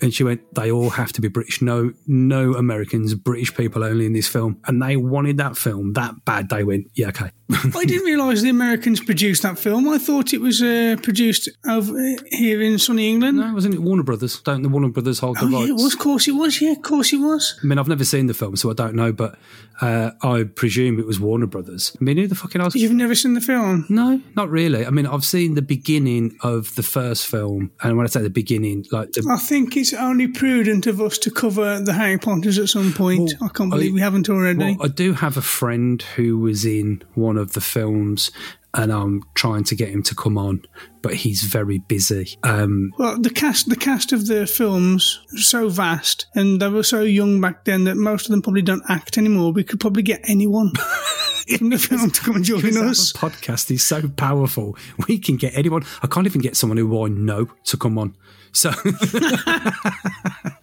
And 0.01 0.13
she 0.15 0.25
went, 0.25 0.55
They 0.55 0.71
all 0.71 0.91
have 0.91 1.13
to 1.13 1.21
be 1.21 1.29
British. 1.29 1.63
No, 1.63 1.93
no 2.07 2.55
Americans, 2.55 3.15
British 3.15 3.55
people 3.55 3.85
only 3.85 4.07
in 4.07 4.13
this 4.13 4.29
film. 4.29 4.61
And 4.67 4.83
they 4.83 4.97
wanted 4.97 5.39
that 5.39 5.57
film 5.57 5.95
that 5.95 6.25
bad. 6.25 6.49
They 6.49 6.65
went, 6.65 6.91
Yeah, 6.95 7.09
okay. 7.09 7.31
I 7.51 7.85
didn't 7.87 8.05
realise 8.05 8.43
the 8.43 8.51
Americans 8.51 9.01
produced 9.01 9.43
that 9.43 9.59
film. 9.59 9.89
I 9.89 9.97
thought 9.99 10.35
it 10.35 10.41
was 10.41 10.61
uh, 10.61 10.97
produced 11.03 11.49
over 11.67 11.95
here 12.27 12.61
in 12.61 12.79
sunny 12.79 13.09
England. 13.09 13.39
no, 13.39 13.55
wasn't 13.55 13.75
it 13.75 13.81
Warner 13.81 14.03
Brothers? 14.03 14.41
Don't 14.41 14.63
the 14.63 14.69
Warner 14.69 14.89
Brothers 14.89 15.19
hold 15.21 15.39
the 15.39 15.47
Oh, 15.47 15.49
yeah, 15.49 15.59
rights? 15.61 15.71
it 15.71 15.73
was. 15.75 15.95
Of 15.95 15.99
course 16.01 16.29
it 16.29 16.33
was. 16.33 16.61
Yeah, 16.61 16.73
of 16.73 16.83
course 16.83 17.13
it 17.13 17.19
was. 17.19 17.59
I 17.63 17.67
mean, 17.67 17.79
I've 17.79 17.89
never 17.89 18.05
seen 18.05 18.27
the 18.27 18.35
film, 18.35 18.57
so 18.57 18.71
I 18.71 18.75
don't 18.75 18.95
know, 18.95 19.13
but 19.13 19.39
uh, 19.81 20.11
I 20.23 20.43
presume 20.45 20.99
it 20.99 21.07
was 21.07 21.19
Warner 21.19 21.47
Brothers. 21.47 21.97
I 21.99 22.05
mean, 22.05 22.19
who 22.19 22.27
the 22.27 22.35
fucking 22.35 22.61
else? 22.61 22.75
You've 22.75 22.93
never 22.93 23.15
seen 23.15 23.33
the 23.33 23.41
film? 23.41 23.87
No, 23.89 24.21
not 24.37 24.51
really. 24.51 24.85
I 24.85 24.91
mean, 24.91 25.07
I've 25.07 25.25
seen 25.25 25.55
the 25.55 25.63
beginning 25.63 26.37
of 26.43 26.75
the 26.75 26.83
first 26.83 27.27
film, 27.27 27.71
and 27.83 27.97
when 27.97 28.05
I 28.05 28.11
say 28.11 28.21
the 28.21 28.29
beginning, 28.29 28.85
like 28.93 29.13
the 29.13 29.27
I 29.31 29.39
think 29.39 29.75
it's 29.77 29.95
only 29.95 30.29
prudent 30.29 30.87
of 30.87 31.01
us 31.01 31.17
to 31.19 31.31
cover 31.31 31.81
the 31.81 31.95
Harry 31.95 32.19
Potters 32.19 32.59
at 32.59 32.69
some 32.69 32.93
point. 32.93 33.33
Well, 33.41 33.49
I 33.51 33.57
can't 33.57 33.71
believe 33.71 33.93
I- 33.93 33.95
we 33.95 34.01
haven't 34.01 34.29
already. 34.29 34.59
Well, 34.77 34.77
I 34.83 34.89
do 34.89 35.15
have 35.15 35.39
a 35.39 35.43
friend 35.43 36.03
who 36.17 36.39
was 36.39 36.67
in 36.67 37.03
one 37.15 37.38
of 37.39 37.53
the 37.55 37.61
films, 37.61 38.31
and 38.75 38.93
I'm 38.93 39.23
trying 39.35 39.65
to 39.65 39.75
get 39.75 39.89
him 39.89 40.03
to 40.05 40.15
come 40.15 40.37
on, 40.37 40.63
but 41.03 41.15
he's 41.15 41.43
very 41.43 41.79
busy. 41.79 42.37
Um, 42.43 42.93
Well, 42.99 43.19
the 43.19 43.31
cast 43.31 43.69
the 43.69 43.77
cast 43.77 44.13
of 44.13 44.27
the 44.27 44.47
films 44.47 45.21
so 45.37 45.69
vast, 45.69 46.27
and 46.35 46.61
they 46.61 46.69
were 46.69 46.83
so 46.83 47.03
young 47.03 47.41
back 47.41 47.65
then 47.65 47.85
that 47.85 47.97
most 47.97 48.27
of 48.27 48.31
them 48.33 48.43
probably 48.43 48.63
don't 48.63 48.85
act 48.89 49.17
anymore. 49.19 49.53
We 49.53 49.65
could 49.65 49.81
probably 49.81 50.03
get 50.03 50.21
anyone 50.29 50.73
from 51.59 51.71
the 51.71 51.79
film 51.79 52.11
to 52.11 52.21
come 52.21 52.37
and 52.37 52.45
join 52.45 52.77
us. 52.77 53.13
podcast 53.13 53.71
is 53.71 53.83
so 53.83 54.09
powerful. 54.09 54.77
We 55.09 55.19
can 55.19 55.37
get 55.37 55.57
anyone. 55.57 55.85
I 56.03 56.07
can't 56.07 56.27
even 56.27 56.43
get 56.43 56.57
someone 56.57 56.77
who 56.77 57.05
I 57.05 57.09
know 57.09 57.49
to 57.65 57.77
come 57.79 57.97
on. 57.99 58.17
So 58.53 58.71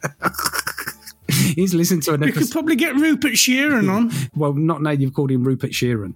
he's 1.55 1.73
listened 1.73 2.03
to 2.03 2.13
an 2.13 2.23
episode. 2.23 2.35
We 2.39 2.45
could 2.45 2.51
probably 2.51 2.75
get 2.75 2.95
Rupert 2.95 3.33
Sheeran 3.33 3.89
on. 3.91 4.11
Well, 4.35 4.53
not 4.53 4.81
now 4.81 4.91
you've 4.91 5.13
called 5.13 5.31
him 5.31 5.43
Rupert 5.43 5.71
Sheeran. 5.71 6.13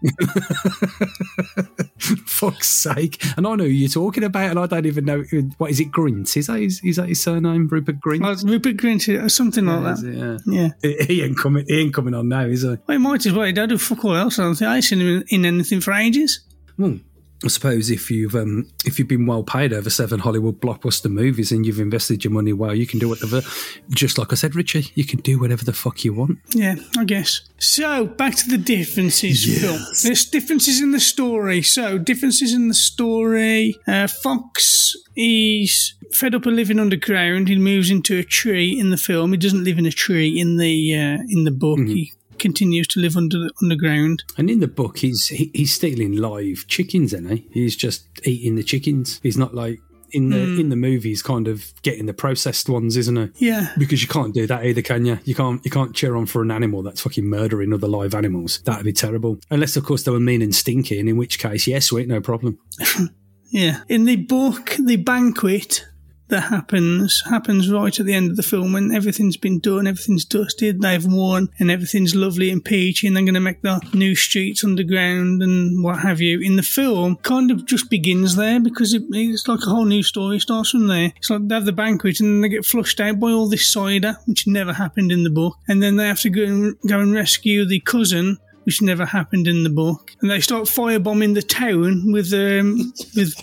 Fuck's 2.25 2.69
sake. 2.69 3.23
And 3.37 3.45
I 3.47 3.55
know 3.55 3.63
who 3.63 3.69
you're 3.69 3.89
talking 3.89 4.23
about, 4.23 4.49
and 4.51 4.59
I 4.59 4.65
don't 4.65 4.85
even 4.85 5.05
know. 5.05 5.23
What 5.57 5.71
is 5.71 5.79
it, 5.79 5.91
Grint? 5.91 6.35
Is 6.35 6.47
that 6.47 6.59
his, 6.59 6.81
is 6.83 6.95
that 6.97 7.07
his 7.09 7.21
surname, 7.21 7.67
Rupert 7.67 7.99
Grint? 7.99 8.21
Like 8.21 8.41
Rupert 8.43 8.77
Grint 8.77 9.31
something 9.31 9.65
like 9.65 9.95
that. 9.97 10.05
it? 10.05 10.41
Yeah. 10.47 10.69
Yeah. 10.81 11.05
He- 11.05 11.21
ain't 11.23 11.37
coming. 11.37 11.65
He 11.67 11.79
ain't 11.81 11.93
coming 11.93 12.13
on 12.13 12.27
now, 12.29 12.45
is 12.45 12.61
he? 12.63 12.67
Well, 12.69 12.79
he 12.87 12.97
might 12.97 13.25
as 13.25 13.33
well. 13.33 13.45
He 13.45 13.51
don't 13.53 13.69
do 13.69 13.77
fuck 13.77 14.03
all 14.05 14.15
else. 14.15 14.39
I 14.39 14.43
don't 14.43 14.55
think 14.55 14.69
I 14.69 14.75
ain't 14.75 14.83
seen 14.85 14.99
him 14.99 15.07
in, 15.07 15.23
in 15.29 15.45
anything 15.45 15.81
for 15.81 15.93
ages. 15.93 16.41
Hmm. 16.77 16.97
I 17.43 17.47
suppose 17.47 17.89
if 17.89 18.11
you've 18.11 18.35
um, 18.35 18.69
if 18.85 18.99
you've 18.99 19.07
been 19.07 19.25
well 19.25 19.43
paid 19.43 19.71
over 19.71 19.89
seven 19.89 20.19
Hollywood 20.19 20.59
blockbuster 20.59 21.09
movies 21.09 21.51
and 21.51 21.65
you've 21.65 21.79
invested 21.79 22.23
your 22.23 22.33
money 22.33 22.51
well, 22.51 22.75
you 22.75 22.85
can 22.85 22.99
do 22.99 23.07
whatever. 23.07 23.41
Just 23.89 24.17
like 24.17 24.33
I 24.33 24.35
said, 24.35 24.55
Richie, 24.55 24.91
you 24.95 25.05
can 25.05 25.19
do 25.21 25.39
whatever 25.39 25.63
the 25.63 25.71
fuck 25.71 26.03
you 26.03 26.13
want. 26.13 26.39
Yeah, 26.49 26.75
I 26.97 27.05
guess. 27.05 27.41
So 27.57 28.05
back 28.05 28.35
to 28.35 28.49
the 28.49 28.57
differences, 28.57 29.61
Phil. 29.61 29.77
There's 30.03 30.25
differences 30.25 30.81
in 30.81 30.91
the 30.91 30.99
story. 30.99 31.61
So 31.61 31.97
differences 31.97 32.53
in 32.53 32.67
the 32.67 32.73
story. 32.73 33.75
Uh, 33.87 34.07
Fox 34.07 34.97
is 35.15 35.93
fed 36.11 36.35
up 36.35 36.45
of 36.45 36.53
living 36.53 36.79
underground. 36.79 37.47
He 37.47 37.57
moves 37.57 37.89
into 37.89 38.17
a 38.17 38.23
tree 38.23 38.77
in 38.77 38.89
the 38.89 38.97
film. 38.97 39.31
He 39.31 39.37
doesn't 39.37 39.63
live 39.63 39.77
in 39.77 39.85
a 39.85 39.91
tree 39.91 40.39
in 40.39 40.57
the 40.57 40.95
uh, 40.95 41.23
in 41.29 41.45
the 41.45 41.51
book. 41.51 41.79
He 41.79 42.11
continues 42.39 42.87
to 42.89 42.99
live 42.99 43.15
under 43.15 43.37
the, 43.37 43.51
underground. 43.61 44.23
And 44.37 44.49
in 44.49 44.59
the 44.59 44.67
book, 44.67 44.99
he's 44.99 45.27
he, 45.27 45.51
he's 45.53 45.73
stealing 45.73 46.15
live 46.17 46.65
chickens, 46.67 47.13
isn't 47.13 47.29
he? 47.29 47.47
He's 47.51 47.75
just 47.75 48.05
eating 48.23 48.55
the 48.55 48.63
chickens. 48.63 49.19
He's 49.21 49.37
not 49.37 49.53
like 49.53 49.79
in 50.11 50.29
the 50.29 50.43
hmm. 50.43 50.59
in 50.59 50.69
the 50.69 50.75
movies, 50.75 51.21
kind 51.21 51.47
of 51.47 51.71
getting 51.81 52.05
the 52.05 52.13
processed 52.13 52.69
ones, 52.69 52.97
isn't 52.97 53.15
he? 53.15 53.47
Yeah. 53.47 53.73
Because 53.77 54.01
you 54.01 54.07
can't 54.07 54.33
do 54.33 54.47
that 54.47 54.65
either, 54.65 54.81
can 54.81 55.05
you? 55.05 55.19
You 55.23 55.35
can't 55.35 55.63
you 55.63 55.71
can't 55.71 55.95
cheer 55.95 56.15
on 56.15 56.25
for 56.25 56.41
an 56.41 56.51
animal 56.51 56.83
that's 56.83 57.01
fucking 57.01 57.25
murdering 57.25 57.73
other 57.73 57.87
live 57.87 58.15
animals. 58.15 58.59
That'd 58.61 58.85
be 58.85 58.93
terrible. 58.93 59.39
Unless, 59.49 59.75
of 59.75 59.85
course, 59.85 60.03
they 60.03 60.11
were 60.11 60.19
mean 60.19 60.41
and 60.41 60.55
stinking, 60.55 61.07
in 61.07 61.17
which 61.17 61.39
case, 61.39 61.67
yes, 61.67 61.85
sweet, 61.87 62.07
no 62.07 62.21
problem. 62.21 62.59
Yeah. 63.51 63.81
In 63.87 64.05
the 64.05 64.17
book, 64.17 64.75
the 64.79 64.97
banquet 64.97 65.85
that 66.29 66.41
happens 66.41 67.23
happens 67.29 67.69
right 67.69 67.99
at 67.99 68.05
the 68.05 68.13
end 68.13 68.31
of 68.31 68.37
the 68.37 68.43
film 68.43 68.73
when 68.73 68.93
everything's 68.93 69.37
been 69.37 69.59
done, 69.59 69.87
everything's 69.87 70.25
dusted, 70.25 70.81
they've 70.81 71.05
won, 71.05 71.49
and 71.59 71.69
everything's 71.69 72.15
lovely 72.15 72.49
and 72.49 72.63
peachy, 72.63 73.07
and 73.07 73.15
they're 73.15 73.23
going 73.23 73.33
to 73.33 73.39
make 73.39 73.61
the 73.61 73.81
new 73.93 74.15
streets 74.15 74.63
underground 74.63 75.43
and 75.43 75.83
what 75.83 75.99
have 75.99 76.21
you. 76.21 76.39
In 76.39 76.55
the 76.55 76.63
film, 76.63 77.17
kind 77.17 77.51
of 77.51 77.65
just 77.65 77.89
begins 77.89 78.35
there 78.35 78.59
because 78.59 78.93
it, 78.93 79.03
it's 79.09 79.47
like 79.47 79.61
a 79.65 79.69
whole 79.69 79.85
new 79.85 80.03
story 80.03 80.39
starts 80.39 80.71
from 80.71 80.87
there. 80.87 81.11
It's 81.17 81.29
like 81.29 81.47
they 81.47 81.55
have 81.55 81.65
the 81.65 81.71
banquet 81.71 82.19
and 82.19 82.43
they 82.43 82.49
get 82.49 82.65
flushed 82.65 82.99
out 82.99 83.19
by 83.19 83.31
all 83.31 83.49
this 83.49 83.67
cider, 83.67 84.17
which 84.25 84.47
never 84.47 84.73
happened 84.73 85.11
in 85.11 85.23
the 85.23 85.29
book, 85.29 85.57
and 85.67 85.81
then 85.81 85.97
they 85.97 86.07
have 86.07 86.21
to 86.21 86.29
go 86.29 86.43
and, 86.43 86.77
go 86.87 86.99
and 86.99 87.13
rescue 87.13 87.65
the 87.65 87.79
cousin 87.81 88.37
which 88.63 88.81
never 88.83 89.05
happened 89.05 89.47
in 89.47 89.63
the 89.63 89.69
book. 89.69 90.11
And 90.21 90.29
they 90.29 90.41
start 90.41 90.65
firebombing 90.65 91.33
the 91.33 91.41
town 91.41 92.11
with 92.11 92.31
um, 92.33 92.93
with 93.15 93.33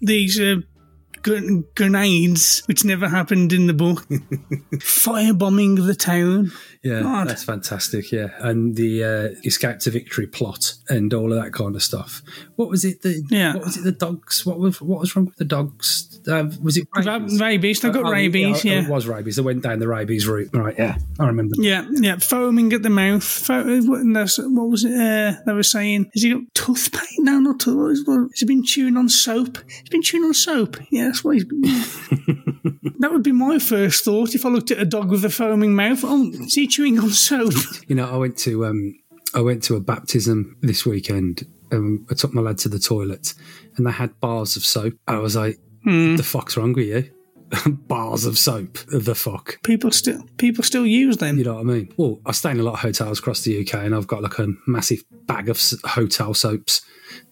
these 0.00 0.40
uh, 0.40 0.56
grenades, 1.22 2.60
which 2.66 2.84
never 2.84 3.08
happened 3.08 3.52
in 3.52 3.66
the 3.66 3.74
book. 3.74 4.06
firebombing 4.74 5.86
the 5.86 5.94
town. 5.94 6.52
Yeah, 6.84 7.02
God. 7.02 7.28
that's 7.28 7.44
fantastic. 7.44 8.10
Yeah, 8.10 8.30
and 8.40 8.74
the 8.74 9.04
uh, 9.04 9.28
escape 9.44 9.78
to 9.80 9.90
victory 9.90 10.26
plot 10.26 10.74
and 10.88 11.14
all 11.14 11.32
of 11.32 11.42
that 11.42 11.52
kind 11.52 11.76
of 11.76 11.82
stuff. 11.82 12.22
What 12.56 12.68
was 12.68 12.84
it? 12.84 13.02
The 13.02 13.22
Yeah. 13.30 13.54
What 13.54 13.64
was 13.66 13.76
it? 13.76 13.84
The 13.84 13.92
dogs. 13.92 14.44
What 14.44 14.58
was 14.58 14.80
what 14.82 14.98
was 15.00 15.14
wrong 15.14 15.26
with 15.26 15.36
the 15.36 15.44
dogs? 15.44 16.08
Uh, 16.26 16.50
was 16.60 16.76
it 16.76 16.88
Ra- 16.96 17.18
rabies. 17.38 17.80
They 17.80 17.90
got 17.90 18.04
Oh, 18.06 18.10
rabies. 18.10 18.64
oh, 18.64 18.68
Yeah. 18.68 18.82
it 18.84 18.88
was 18.88 19.06
rabies. 19.06 19.36
They 19.36 19.42
went 19.42 19.62
down 19.62 19.78
the 19.78 19.88
rabies 19.88 20.26
route. 20.26 20.50
Right. 20.52 20.74
Yeah, 20.76 20.98
I 21.20 21.26
remember. 21.26 21.54
Yeah, 21.58 21.86
yeah, 21.92 22.16
foaming 22.18 22.72
at 22.72 22.82
the 22.82 22.90
mouth. 22.90 23.22
Fo- 23.24 23.64
what 23.82 24.00
and 24.00 24.14
that's- 24.16 24.38
what 24.38 24.68
was 24.68 24.84
it? 24.84 24.92
Uh, 24.92 25.34
they 25.46 25.52
were 25.52 25.62
saying, 25.62 26.10
has 26.14 26.22
he 26.22 26.30
got 26.32 26.42
toothpaste? 26.54 27.18
No, 27.18 27.38
not 27.38 27.60
toothpaste. 27.60 28.06
Has 28.08 28.40
he 28.40 28.46
been 28.46 28.64
chewing 28.64 28.96
on 28.96 29.08
soap? 29.08 29.58
He's 29.68 29.88
been 29.88 30.02
chewing 30.02 30.24
on 30.24 30.34
soap. 30.34 30.78
Yeah, 30.90 31.04
that's 31.04 31.22
what 31.24 31.34
he's 31.36 31.44
been. 31.44 31.62
that 32.98 33.10
would 33.12 33.22
be 33.22 33.32
my 33.32 33.58
first 33.58 34.04
thought 34.04 34.34
if 34.34 34.44
I 34.46 34.48
looked 34.48 34.70
at 34.70 34.78
a 34.78 34.84
dog 34.84 35.10
with 35.10 35.24
a 35.24 35.30
foaming 35.30 35.74
mouth. 35.74 36.00
Oh, 36.04 36.30
is 36.32 36.54
he 36.54 36.66
chewing 36.72 36.98
on 36.98 37.10
soap? 37.10 37.52
You 37.88 37.96
know, 37.96 38.10
I 38.10 38.16
went 38.16 38.38
to 38.38 38.64
um, 38.66 38.98
I 39.34 39.40
went 39.40 39.62
to 39.64 39.76
a 39.76 39.80
baptism 39.80 40.56
this 40.62 40.86
weekend. 40.86 41.46
Um, 41.70 42.06
I 42.10 42.14
took 42.14 42.32
my 42.34 42.40
lad 42.42 42.58
to 42.58 42.68
the 42.68 42.78
toilet, 42.78 43.34
and 43.76 43.86
they 43.86 43.90
had 43.90 44.18
bars 44.20 44.56
of 44.56 44.64
soap. 44.64 44.94
I 45.06 45.18
was 45.18 45.36
like, 45.36 45.58
Hmm. 45.84 46.16
"The 46.16 46.22
fuck's 46.22 46.56
wrong 46.56 46.72
with 46.72 46.86
you?" 46.86 47.10
bars 47.86 48.24
of 48.24 48.38
soap. 48.38 48.78
The 48.88 49.14
fuck. 49.14 49.62
People 49.62 49.90
still, 49.90 50.22
people 50.38 50.64
still 50.64 50.86
use 50.86 51.18
them. 51.18 51.38
You 51.38 51.44
know 51.44 51.54
what 51.54 51.60
I 51.60 51.64
mean? 51.64 51.92
Well, 51.96 52.20
I 52.24 52.32
stay 52.32 52.50
in 52.50 52.60
a 52.60 52.62
lot 52.62 52.74
of 52.74 52.80
hotels 52.80 53.18
across 53.18 53.42
the 53.42 53.60
UK, 53.60 53.74
and 53.74 53.94
I've 53.94 54.06
got 54.06 54.22
like 54.22 54.38
a 54.38 54.48
massive 54.66 55.02
bag 55.26 55.48
of 55.48 55.60
hotel 55.84 56.34
soaps 56.34 56.82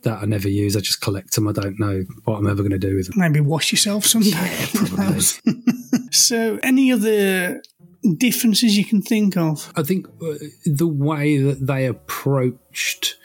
that 0.03 0.23
I 0.23 0.27
never 0.27 0.49
use. 0.49 0.77
I 0.77 0.81
just 0.81 1.01
collect 1.01 1.35
them. 1.35 1.49
I 1.49 1.53
don't 1.53 1.79
know 1.79 2.05
what 2.25 2.37
I'm 2.37 2.47
ever 2.47 2.63
going 2.63 2.71
to 2.73 2.79
do 2.79 2.97
with 2.97 3.07
them. 3.07 3.15
Maybe 3.19 3.41
wash 3.41 3.73
yourself 3.73 4.05
someday. 4.05 4.67
Probably. 4.75 5.21
so, 6.11 6.59
any 6.63 6.93
other 6.93 7.63
differences 8.17 8.77
you 8.77 8.85
can 8.85 9.03
think 9.03 9.37
of? 9.37 9.73
I 9.77 9.83
think 9.83 10.07
uh, 10.23 10.35
the 10.65 10.87
way 10.87 11.39
that 11.39 11.67
they 11.67 11.87
approached 11.87 13.17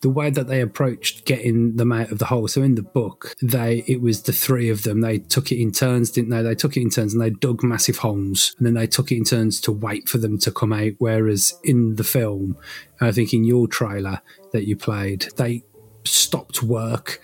the 0.00 0.10
way 0.10 0.30
that 0.30 0.46
they 0.48 0.60
approached 0.60 1.24
getting 1.24 1.76
them 1.76 1.92
out 1.92 2.10
of 2.10 2.18
the 2.18 2.26
hole. 2.26 2.48
So 2.48 2.62
in 2.62 2.74
the 2.74 2.82
book, 2.82 3.34
they 3.42 3.84
it 3.86 4.00
was 4.00 4.22
the 4.22 4.32
three 4.32 4.68
of 4.68 4.82
them. 4.82 5.00
They 5.00 5.18
took 5.18 5.52
it 5.52 5.60
in 5.60 5.72
turns, 5.72 6.10
didn't 6.10 6.30
they? 6.30 6.42
They 6.42 6.54
took 6.54 6.76
it 6.76 6.82
in 6.82 6.90
turns 6.90 7.12
and 7.12 7.22
they 7.22 7.30
dug 7.30 7.62
massive 7.62 7.98
holes, 7.98 8.54
and 8.58 8.66
then 8.66 8.74
they 8.74 8.86
took 8.86 9.12
it 9.12 9.16
in 9.16 9.24
turns 9.24 9.60
to 9.62 9.72
wait 9.72 10.08
for 10.08 10.18
them 10.18 10.38
to 10.38 10.50
come 10.50 10.72
out. 10.72 10.92
Whereas 10.98 11.58
in 11.62 11.96
the 11.96 12.04
film, 12.04 12.56
I 13.00 13.12
think 13.12 13.32
in 13.32 13.44
your 13.44 13.68
trailer 13.68 14.22
that 14.52 14.66
you 14.66 14.76
played, 14.76 15.28
they 15.36 15.64
stopped 16.04 16.62
work 16.62 17.20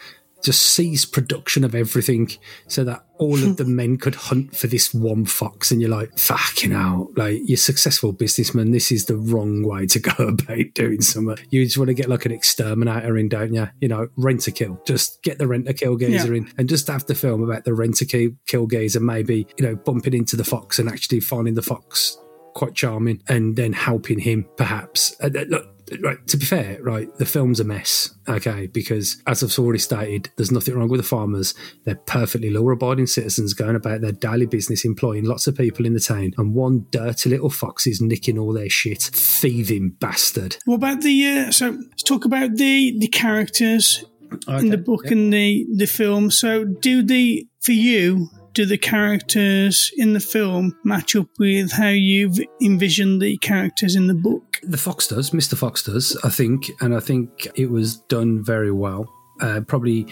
just 0.46 0.62
ceased 0.62 1.12
production 1.12 1.64
of 1.64 1.74
everything 1.74 2.30
so 2.68 2.84
that 2.84 3.04
all 3.18 3.34
of 3.42 3.56
the 3.56 3.64
men 3.80 3.96
could 3.98 4.14
hunt 4.14 4.56
for 4.56 4.66
this 4.68 4.94
one 4.94 5.24
fox. 5.26 5.70
And 5.70 5.80
you're 5.80 5.90
like, 5.90 6.16
fucking 6.18 6.70
hell, 6.70 7.10
like 7.16 7.40
you're 7.44 7.56
successful 7.56 8.12
businessman. 8.12 8.70
This 8.70 8.90
is 8.90 9.06
the 9.06 9.16
wrong 9.16 9.62
way 9.62 9.86
to 9.86 9.98
go 9.98 10.14
about 10.28 10.72
doing 10.74 11.02
something. 11.02 11.36
You 11.50 11.64
just 11.64 11.76
want 11.76 11.88
to 11.88 11.94
get 11.94 12.08
like 12.08 12.24
an 12.24 12.32
exterminator 12.32 13.18
in, 13.18 13.28
don't 13.28 13.52
you? 13.52 13.68
You 13.80 13.88
know, 13.88 14.08
rent 14.16 14.46
a 14.46 14.52
kill. 14.52 14.80
Just 14.86 15.22
get 15.22 15.38
the 15.38 15.46
rent 15.46 15.68
a 15.68 15.74
kill 15.74 15.96
geezer 15.96 16.32
Yeah. 16.32 16.38
in 16.42 16.52
and 16.56 16.68
just 16.68 16.86
have 16.86 17.04
the 17.06 17.14
film 17.14 17.42
about 17.42 17.64
the 17.64 17.74
rent 17.74 18.00
a 18.00 18.30
kill, 18.46 18.66
geezer, 18.66 19.00
maybe, 19.00 19.46
you 19.58 19.66
know, 19.66 19.74
bumping 19.76 20.14
into 20.14 20.36
the 20.36 20.44
fox 20.44 20.78
and 20.78 20.88
actually 20.88 21.20
finding 21.20 21.54
the 21.54 21.62
fox 21.62 22.16
quite 22.54 22.74
charming 22.74 23.22
and 23.28 23.56
then 23.56 23.72
helping 23.72 24.18
him 24.18 24.46
perhaps. 24.56 25.14
Uh, 25.20 25.28
look, 25.48 25.66
right, 26.00 26.26
to 26.28 26.36
be 26.36 26.44
fair, 26.44 26.78
right, 26.82 27.14
the 27.16 27.26
film's 27.26 27.60
a 27.60 27.64
mess, 27.64 28.14
okay, 28.28 28.66
because 28.66 29.22
as 29.26 29.42
I've 29.42 29.58
already 29.58 29.78
stated, 29.78 30.30
there's 30.36 30.52
nothing 30.52 30.74
wrong 30.74 30.88
with 30.88 31.00
the 31.00 31.06
farmers. 31.06 31.54
They're 31.84 31.94
perfectly 31.94 32.50
law 32.50 32.70
abiding 32.70 33.06
citizens 33.06 33.54
going 33.54 33.76
about 33.76 34.00
their 34.00 34.12
daily 34.12 34.46
business, 34.46 34.84
employing 34.84 35.24
lots 35.24 35.46
of 35.46 35.56
people 35.56 35.86
in 35.86 35.94
the 35.94 36.00
town, 36.00 36.32
and 36.36 36.54
one 36.54 36.86
dirty 36.90 37.30
little 37.30 37.50
fox 37.50 37.86
is 37.86 38.00
nicking 38.00 38.38
all 38.38 38.52
their 38.52 38.70
shit. 38.70 39.02
Thieving 39.02 39.90
bastard. 40.00 40.56
What 40.64 40.76
about 40.76 41.02
the? 41.02 41.26
Uh, 41.26 41.50
so 41.50 41.70
let's 41.70 42.02
talk 42.02 42.24
about 42.24 42.56
the 42.56 42.96
the 42.98 43.08
characters 43.08 44.04
in 44.48 44.70
the 44.70 44.78
book 44.78 45.10
and 45.10 45.32
the 45.32 45.66
the 45.74 45.86
film. 45.86 46.30
So 46.30 46.64
do 46.64 47.02
the 47.02 47.46
for 47.60 47.72
you? 47.72 48.28
Do 48.56 48.64
the 48.64 48.78
characters 48.78 49.92
in 49.98 50.14
the 50.14 50.18
film 50.18 50.78
match 50.82 51.14
up 51.14 51.28
with 51.38 51.72
how 51.72 51.90
you've 51.90 52.38
envisioned 52.62 53.20
the 53.20 53.36
characters 53.36 53.94
in 53.94 54.06
the 54.06 54.14
book? 54.14 54.58
The 54.62 54.78
Fox 54.78 55.06
does, 55.06 55.32
Mr. 55.32 55.58
Fox 55.58 55.82
does, 55.82 56.18
I 56.24 56.30
think, 56.30 56.70
and 56.80 56.96
I 56.96 57.00
think 57.00 57.48
it 57.54 57.70
was 57.70 57.98
done 58.08 58.42
very 58.42 58.72
well. 58.72 59.12
Uh, 59.42 59.60
probably 59.60 60.06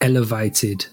elevated 0.00 0.86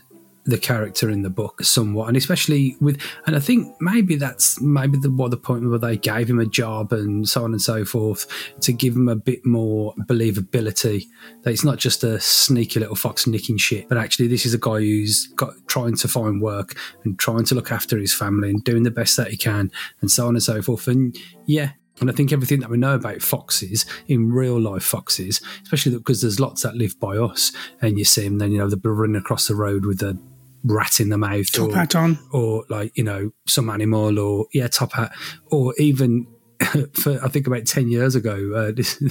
the 0.46 0.58
character 0.58 1.10
in 1.10 1.22
the 1.22 1.30
book 1.30 1.64
somewhat, 1.64 2.08
and 2.08 2.18
especially 2.18 2.76
with, 2.80 3.00
and 3.26 3.36
I 3.36 3.40
think 3.40 3.76
maybe 3.80 4.16
that's 4.16 4.60
maybe 4.62 4.98
the 4.98 5.12
what 5.12 5.32
the 5.32 5.38
point 5.38 5.70
where 5.70 5.78
they 5.78 5.98
gave 5.98 6.30
him 6.30 6.40
a 6.40 6.46
job 6.46 6.92
and 6.92 7.28
so 7.28 7.44
on 7.44 7.52
and 7.52 7.62
so 7.62 7.86
forth 7.86 8.28
to 8.62 8.74
give 8.74 8.96
him 8.96 9.08
a 9.08 9.16
bit 9.16 9.46
more 9.46 9.94
believability. 10.08 11.06
That 11.44 11.52
it's 11.52 11.64
not 11.64 11.78
just 11.78 12.04
a 12.04 12.20
sneaky 12.20 12.80
little 12.80 12.96
fox 12.96 13.28
nicking 13.28 13.58
shit, 13.58 13.88
but 13.88 13.98
actually 13.98 14.28
this 14.28 14.46
is 14.46 14.54
a 14.54 14.60
guy 14.60 14.80
who's 14.80 15.28
got 15.36 15.54
trying 15.68 15.96
to 15.98 16.08
find 16.08 16.42
work 16.42 16.76
and 17.04 17.18
trying 17.20 17.46
to 17.46 17.56
look 17.56 17.72
after 17.72 17.98
his 17.98 18.14
family 18.14 18.50
and 18.50 18.64
doing 18.64 18.84
the 18.84 18.92
best 18.92 19.18
that 19.18 19.30
he 19.30 19.38
can, 19.38 19.72
and 20.02 20.10
so 20.10 20.28
on 20.28 20.36
and 20.36 20.44
so 20.44 20.62
forth. 20.62 20.88
And 20.88 21.16
yeah, 21.46 21.72
and 22.02 22.10
I 22.10 22.14
think 22.14 22.34
everything 22.34 22.62
that 22.62 22.70
we 22.70 22.78
know 22.78 22.96
about 22.96 23.22
foxes 23.22 23.86
in 24.08 24.32
real 24.32 24.60
life 24.60 24.84
foxes, 24.84 25.40
especially 25.62 25.96
because 25.96 26.22
there's 26.22 26.40
lots 26.40 26.64
that 26.64 26.76
live 26.76 27.00
by 27.00 27.16
us, 27.16 27.52
and 27.80 28.00
you 28.00 28.06
see 28.06 28.24
them, 28.24 28.40
then 28.40 28.52
you 28.52 28.58
know 28.58 28.68
they're 28.68 28.92
running 28.92 29.16
across 29.16 29.48
the 29.48 29.56
road 29.56 29.86
with 29.86 30.02
a 30.02 30.18
rat 30.64 31.00
in 31.00 31.10
the 31.10 31.18
mouth, 31.18 31.52
Top 31.52 31.70
or, 31.72 31.76
hat 31.76 31.96
on. 31.96 32.20
or 32.32 32.66
like 32.70 32.96
you 32.98 33.04
know 33.04 33.32
some 33.48 33.70
animal, 33.70 34.20
or 34.20 34.48
yeah, 34.54 34.68
top 34.68 34.94
hat, 34.94 35.12
or 35.48 35.74
even. 35.78 36.28
For 36.94 37.20
I 37.24 37.28
think 37.28 37.48
about 37.48 37.66
ten 37.66 37.90
years 37.90 38.14
ago, 38.14 38.52
uh, 38.56 38.72
this 38.76 39.02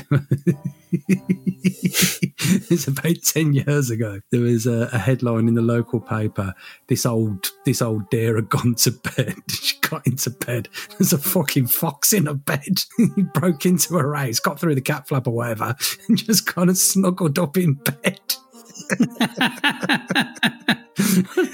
it's 2.70 2.86
about 2.86 3.16
ten 3.24 3.52
years 3.52 3.90
ago. 3.90 4.20
There 4.30 4.40
was 4.42 4.66
a, 4.66 4.88
a 4.92 4.98
headline 4.98 5.48
in 5.48 5.54
the 5.54 5.62
local 5.62 6.00
paper. 6.00 6.54
This 6.88 7.04
old 7.04 7.50
this 7.64 7.82
old 7.82 8.08
deer 8.10 8.36
had 8.36 8.48
gone 8.48 8.74
to 8.76 8.92
bed. 8.92 9.34
She 9.50 9.76
got 9.80 10.06
into 10.06 10.30
bed. 10.30 10.68
There's 10.98 11.12
a 11.12 11.18
fucking 11.18 11.66
fox 11.66 12.12
in 12.12 12.26
her 12.26 12.34
bed. 12.34 12.78
he 13.16 13.22
broke 13.22 13.66
into 13.66 13.94
her 13.98 14.14
house, 14.14 14.38
got 14.38 14.60
through 14.60 14.76
the 14.76 14.80
cat 14.80 15.08
flap 15.08 15.26
or 15.26 15.32
whatever, 15.32 15.74
and 16.08 16.16
just 16.16 16.46
kind 16.46 16.70
of 16.70 16.78
snuggled 16.78 17.38
up 17.38 17.56
in 17.56 17.74
bed. 17.74 18.20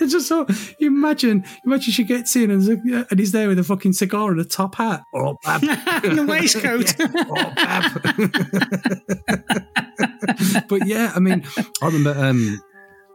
Just 0.06 0.30
you 0.78 0.88
imagine, 0.88 1.44
imagine 1.64 1.92
she 1.92 2.04
gets 2.04 2.36
in 2.36 2.50
and, 2.50 2.66
and 2.66 3.18
he's 3.18 3.32
there 3.32 3.48
with 3.48 3.58
a 3.58 3.64
fucking 3.64 3.92
cigar 3.92 4.30
and 4.30 4.40
a 4.40 4.44
top 4.44 4.76
hat. 4.76 5.02
Oh, 5.14 5.36
bab. 5.44 5.62
And 6.04 6.20
a 6.20 6.24
waistcoat. 6.24 6.94
but 10.68 10.86
yeah, 10.86 11.12
I 11.14 11.20
mean, 11.20 11.44
I 11.82 11.86
remember 11.86 12.14
um, 12.18 12.60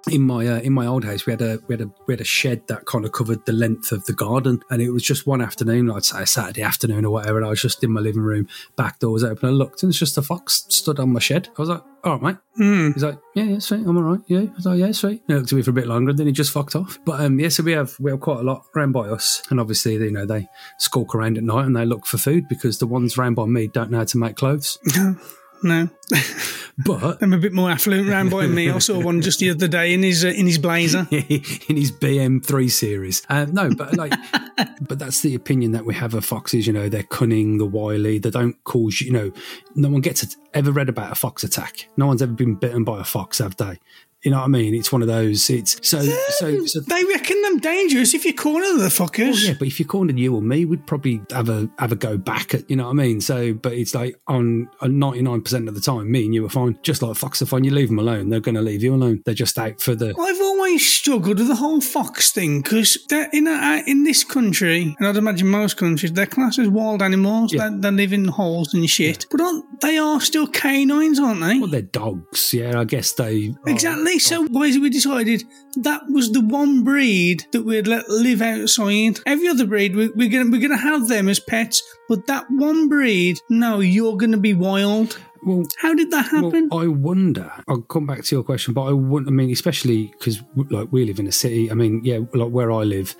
in 0.09 0.21
my 0.21 0.47
uh, 0.47 0.59
in 0.59 0.73
my 0.73 0.87
old 0.87 1.05
house 1.05 1.25
we 1.25 1.31
had 1.31 1.41
a 1.41 1.59
we 1.67 1.73
had 1.73 1.81
a 1.81 1.91
we 2.07 2.13
had 2.13 2.21
a 2.21 2.25
shed 2.25 2.65
that 2.67 2.85
kind 2.85 3.05
of 3.05 3.11
covered 3.11 3.45
the 3.45 3.53
length 3.53 3.91
of 3.91 4.05
the 4.05 4.13
garden, 4.13 4.61
and 4.69 4.81
it 4.81 4.91
was 4.91 5.03
just 5.03 5.27
one 5.27 5.41
afternoon, 5.41 5.87
like 5.87 6.03
say 6.03 6.23
a 6.23 6.27
Saturday 6.27 6.63
afternoon 6.63 7.05
or 7.05 7.11
whatever, 7.11 7.37
and 7.37 7.45
I 7.45 7.49
was 7.49 7.61
just 7.61 7.83
in 7.83 7.91
my 7.91 8.01
living 8.01 8.21
room, 8.21 8.47
back 8.75 8.99
door 8.99 9.11
was 9.11 9.23
open, 9.23 9.49
I 9.49 9.51
looked, 9.51 9.83
and 9.83 9.91
it's 9.91 9.99
just 9.99 10.17
a 10.17 10.21
fox 10.21 10.65
stood 10.69 10.99
on 10.99 11.13
my 11.13 11.19
shed. 11.19 11.49
I 11.57 11.61
was 11.61 11.69
like, 11.69 11.83
"All 12.03 12.13
right, 12.13 12.21
mate." 12.21 12.37
Hmm. 12.57 12.91
He's 12.93 13.03
like, 13.03 13.19
"Yeah, 13.35 13.43
yeah, 13.43 13.59
sweet, 13.59 13.85
I'm 13.85 13.97
all 13.97 14.03
right." 14.03 14.21
Yeah, 14.27 14.39
I 14.39 14.55
was 14.55 14.65
like, 14.65 14.79
"Yeah, 14.79 14.91
sweet." 14.91 15.23
He 15.27 15.33
looked 15.33 15.51
at 15.51 15.55
me 15.55 15.61
for 15.61 15.71
a 15.71 15.73
bit 15.73 15.87
longer, 15.87 16.09
and 16.09 16.19
then 16.19 16.27
he 16.27 16.33
just 16.33 16.51
fucked 16.51 16.75
off. 16.75 16.97
But 17.05 17.21
um, 17.21 17.39
yeah, 17.39 17.49
so 17.49 17.63
we 17.63 17.73
have 17.73 17.95
we 17.99 18.11
have 18.11 18.21
quite 18.21 18.39
a 18.39 18.43
lot 18.43 18.65
round 18.75 18.93
by 18.93 19.07
us, 19.07 19.43
and 19.49 19.59
obviously, 19.59 19.93
you 19.93 20.11
know, 20.11 20.25
they 20.25 20.47
skulk 20.79 21.13
around 21.13 21.37
at 21.37 21.43
night 21.43 21.65
and 21.65 21.75
they 21.75 21.85
look 21.85 22.05
for 22.05 22.17
food 22.17 22.47
because 22.47 22.79
the 22.79 22.87
ones 22.87 23.17
round 23.17 23.35
by 23.35 23.45
me 23.45 23.67
don't 23.67 23.91
know 23.91 23.99
how 23.99 24.03
to 24.05 24.17
make 24.17 24.35
clothes. 24.35 24.79
No, 25.63 25.89
But 26.77 27.21
I'm 27.21 27.33
a 27.33 27.37
bit 27.37 27.53
more 27.53 27.69
affluent 27.69 28.09
round 28.09 28.31
by 28.31 28.47
me. 28.47 28.69
I 28.69 28.79
saw 28.79 28.99
one 28.99 29.21
just 29.21 29.39
the 29.39 29.49
other 29.49 29.67
day 29.67 29.93
in 29.93 30.03
his 30.03 30.23
uh, 30.23 30.29
in 30.29 30.47
his 30.47 30.57
blazer. 30.57 31.07
in 31.11 31.77
his 31.77 31.91
BM3 31.91 32.69
series. 32.69 33.21
Um, 33.29 33.53
no, 33.53 33.69
but 33.69 33.95
like, 33.95 34.13
but 34.81 34.99
that's 34.99 35.21
the 35.21 35.35
opinion 35.35 35.71
that 35.71 35.85
we 35.85 35.93
have 35.93 36.13
of 36.13 36.25
foxes. 36.25 36.67
You 36.67 36.73
know, 36.73 36.89
they're 36.89 37.03
cunning, 37.03 37.57
they're 37.57 37.67
wily, 37.67 38.19
they 38.19 38.29
don't 38.29 38.61
cause 38.63 39.01
you 39.01 39.11
know. 39.11 39.31
No 39.75 39.89
one 39.89 40.01
gets 40.01 40.35
ever 40.53 40.71
read 40.71 40.89
about 40.89 41.11
a 41.11 41.15
fox 41.15 41.43
attack. 41.43 41.87
No 41.97 42.07
one's 42.07 42.21
ever 42.21 42.33
been 42.33 42.55
bitten 42.55 42.83
by 42.83 42.99
a 42.99 43.03
fox, 43.03 43.39
have 43.39 43.57
they? 43.57 43.79
You 44.23 44.29
know 44.31 44.37
what 44.37 44.43
I 44.45 44.49
mean? 44.49 44.75
It's 44.75 44.91
one 44.91 45.01
of 45.01 45.07
those. 45.07 45.49
It's 45.49 45.77
so 45.87 45.99
so. 46.01 46.65
so 46.65 46.79
They 46.81 47.03
reckon 47.05 47.41
them 47.41 47.57
dangerous 47.59 48.13
if 48.13 48.23
you 48.23 48.33
corner 48.35 48.77
the 48.77 48.89
fuckers. 48.89 49.33
Oh, 49.33 49.47
yeah, 49.47 49.53
but 49.57 49.67
if 49.67 49.79
you 49.79 49.85
cornered 49.85 50.19
you 50.19 50.35
or 50.35 50.41
me, 50.43 50.63
we'd 50.65 50.85
probably 50.85 51.21
have 51.31 51.49
a 51.49 51.69
have 51.79 51.91
a 51.91 51.95
go 51.95 52.17
back 52.17 52.53
at 52.53 52.69
you 52.69 52.75
know 52.75 52.83
what 52.85 52.91
I 52.91 52.93
mean. 52.93 53.19
So, 53.21 53.53
but 53.53 53.73
it's 53.73 53.95
like 53.95 54.19
on 54.27 54.69
uh, 54.79 54.87
ninety 54.87 55.21
nine 55.23 55.41
percent 55.41 55.67
of 55.67 55.73
the 55.73 55.81
time, 55.81 56.11
me 56.11 56.25
and 56.25 56.35
you 56.35 56.45
are 56.45 56.49
fine. 56.49 56.77
Just 56.83 57.01
like 57.01 57.15
fox 57.17 57.41
are 57.41 57.47
fine. 57.47 57.63
You 57.63 57.71
leave 57.71 57.87
them 57.87 57.97
alone, 57.99 58.29
they're 58.29 58.39
going 58.39 58.55
to 58.55 58.61
leave 58.61 58.83
you 58.83 58.93
alone. 58.93 59.23
They're 59.25 59.33
just 59.33 59.57
out 59.57 59.81
for 59.81 59.95
the. 59.95 60.09
I've 60.09 60.41
always 60.41 60.87
struggled 60.87 61.39
with 61.39 61.47
the 61.47 61.55
whole 61.55 61.81
fox 61.81 62.31
thing 62.31 62.61
because 62.61 62.97
in 63.33 63.47
a, 63.47 63.51
uh, 63.51 63.81
in 63.87 64.03
this 64.03 64.23
country, 64.23 64.95
and 64.99 65.07
I'd 65.07 65.17
imagine 65.17 65.47
most 65.47 65.77
countries, 65.77 66.11
they're 66.13 66.27
classed 66.27 66.59
as 66.59 66.67
wild 66.69 67.01
animals. 67.01 67.53
Yeah. 67.53 67.69
They, 67.69 67.77
they 67.77 67.91
live 67.91 68.13
in 68.13 68.25
holes 68.27 68.73
and 68.75 68.87
shit. 68.87 69.25
But 69.31 69.41
aren't, 69.41 69.81
they 69.81 69.97
are 69.97 70.21
still 70.21 70.45
canines, 70.47 71.19
aren't 71.19 71.41
they? 71.41 71.57
Well, 71.57 71.69
they're 71.69 71.81
dogs. 71.81 72.53
Yeah, 72.53 72.79
I 72.79 72.83
guess 72.83 73.13
they. 73.13 73.55
are- 73.65 73.71
Exactly. 74.15 74.47
So 74.47 74.53
why 74.53 74.65
is 74.65 74.79
we 74.79 74.89
decided 74.89 75.43
that 75.77 76.01
was 76.09 76.31
the 76.31 76.41
one 76.41 76.83
breed 76.83 77.45
that 77.51 77.63
we'd 77.63 77.87
let 77.87 78.09
live 78.09 78.41
outside? 78.41 79.19
Every 79.25 79.47
other 79.47 79.65
breed, 79.65 79.95
we, 79.95 80.09
we're 80.09 80.29
gonna 80.29 80.49
we're 80.49 80.61
gonna 80.61 80.77
have 80.77 81.07
them 81.07 81.29
as 81.29 81.39
pets, 81.39 81.81
but 82.09 82.27
that 82.27 82.45
one 82.49 82.89
breed, 82.89 83.37
no, 83.49 83.79
you're 83.79 84.17
gonna 84.17 84.37
be 84.37 84.53
wild. 84.53 85.17
Well, 85.43 85.65
How 85.79 85.95
did 85.95 86.11
that 86.11 86.27
happen? 86.27 86.69
Well, 86.69 86.81
I 86.81 86.87
wonder. 86.87 87.51
I'll 87.67 87.81
come 87.81 88.05
back 88.05 88.23
to 88.25 88.35
your 88.35 88.43
question, 88.43 88.73
but 88.73 88.83
I 88.83 88.91
wouldn't. 88.91 89.27
I 89.27 89.31
mean, 89.31 89.51
especially 89.51 90.13
because 90.19 90.41
like 90.69 90.89
we 90.91 91.05
live 91.05 91.19
in 91.19 91.27
a 91.27 91.31
city. 91.31 91.71
I 91.71 91.73
mean, 91.73 92.01
yeah, 92.03 92.19
like 92.33 92.51
where 92.51 92.71
I 92.71 92.83
live, 92.83 93.15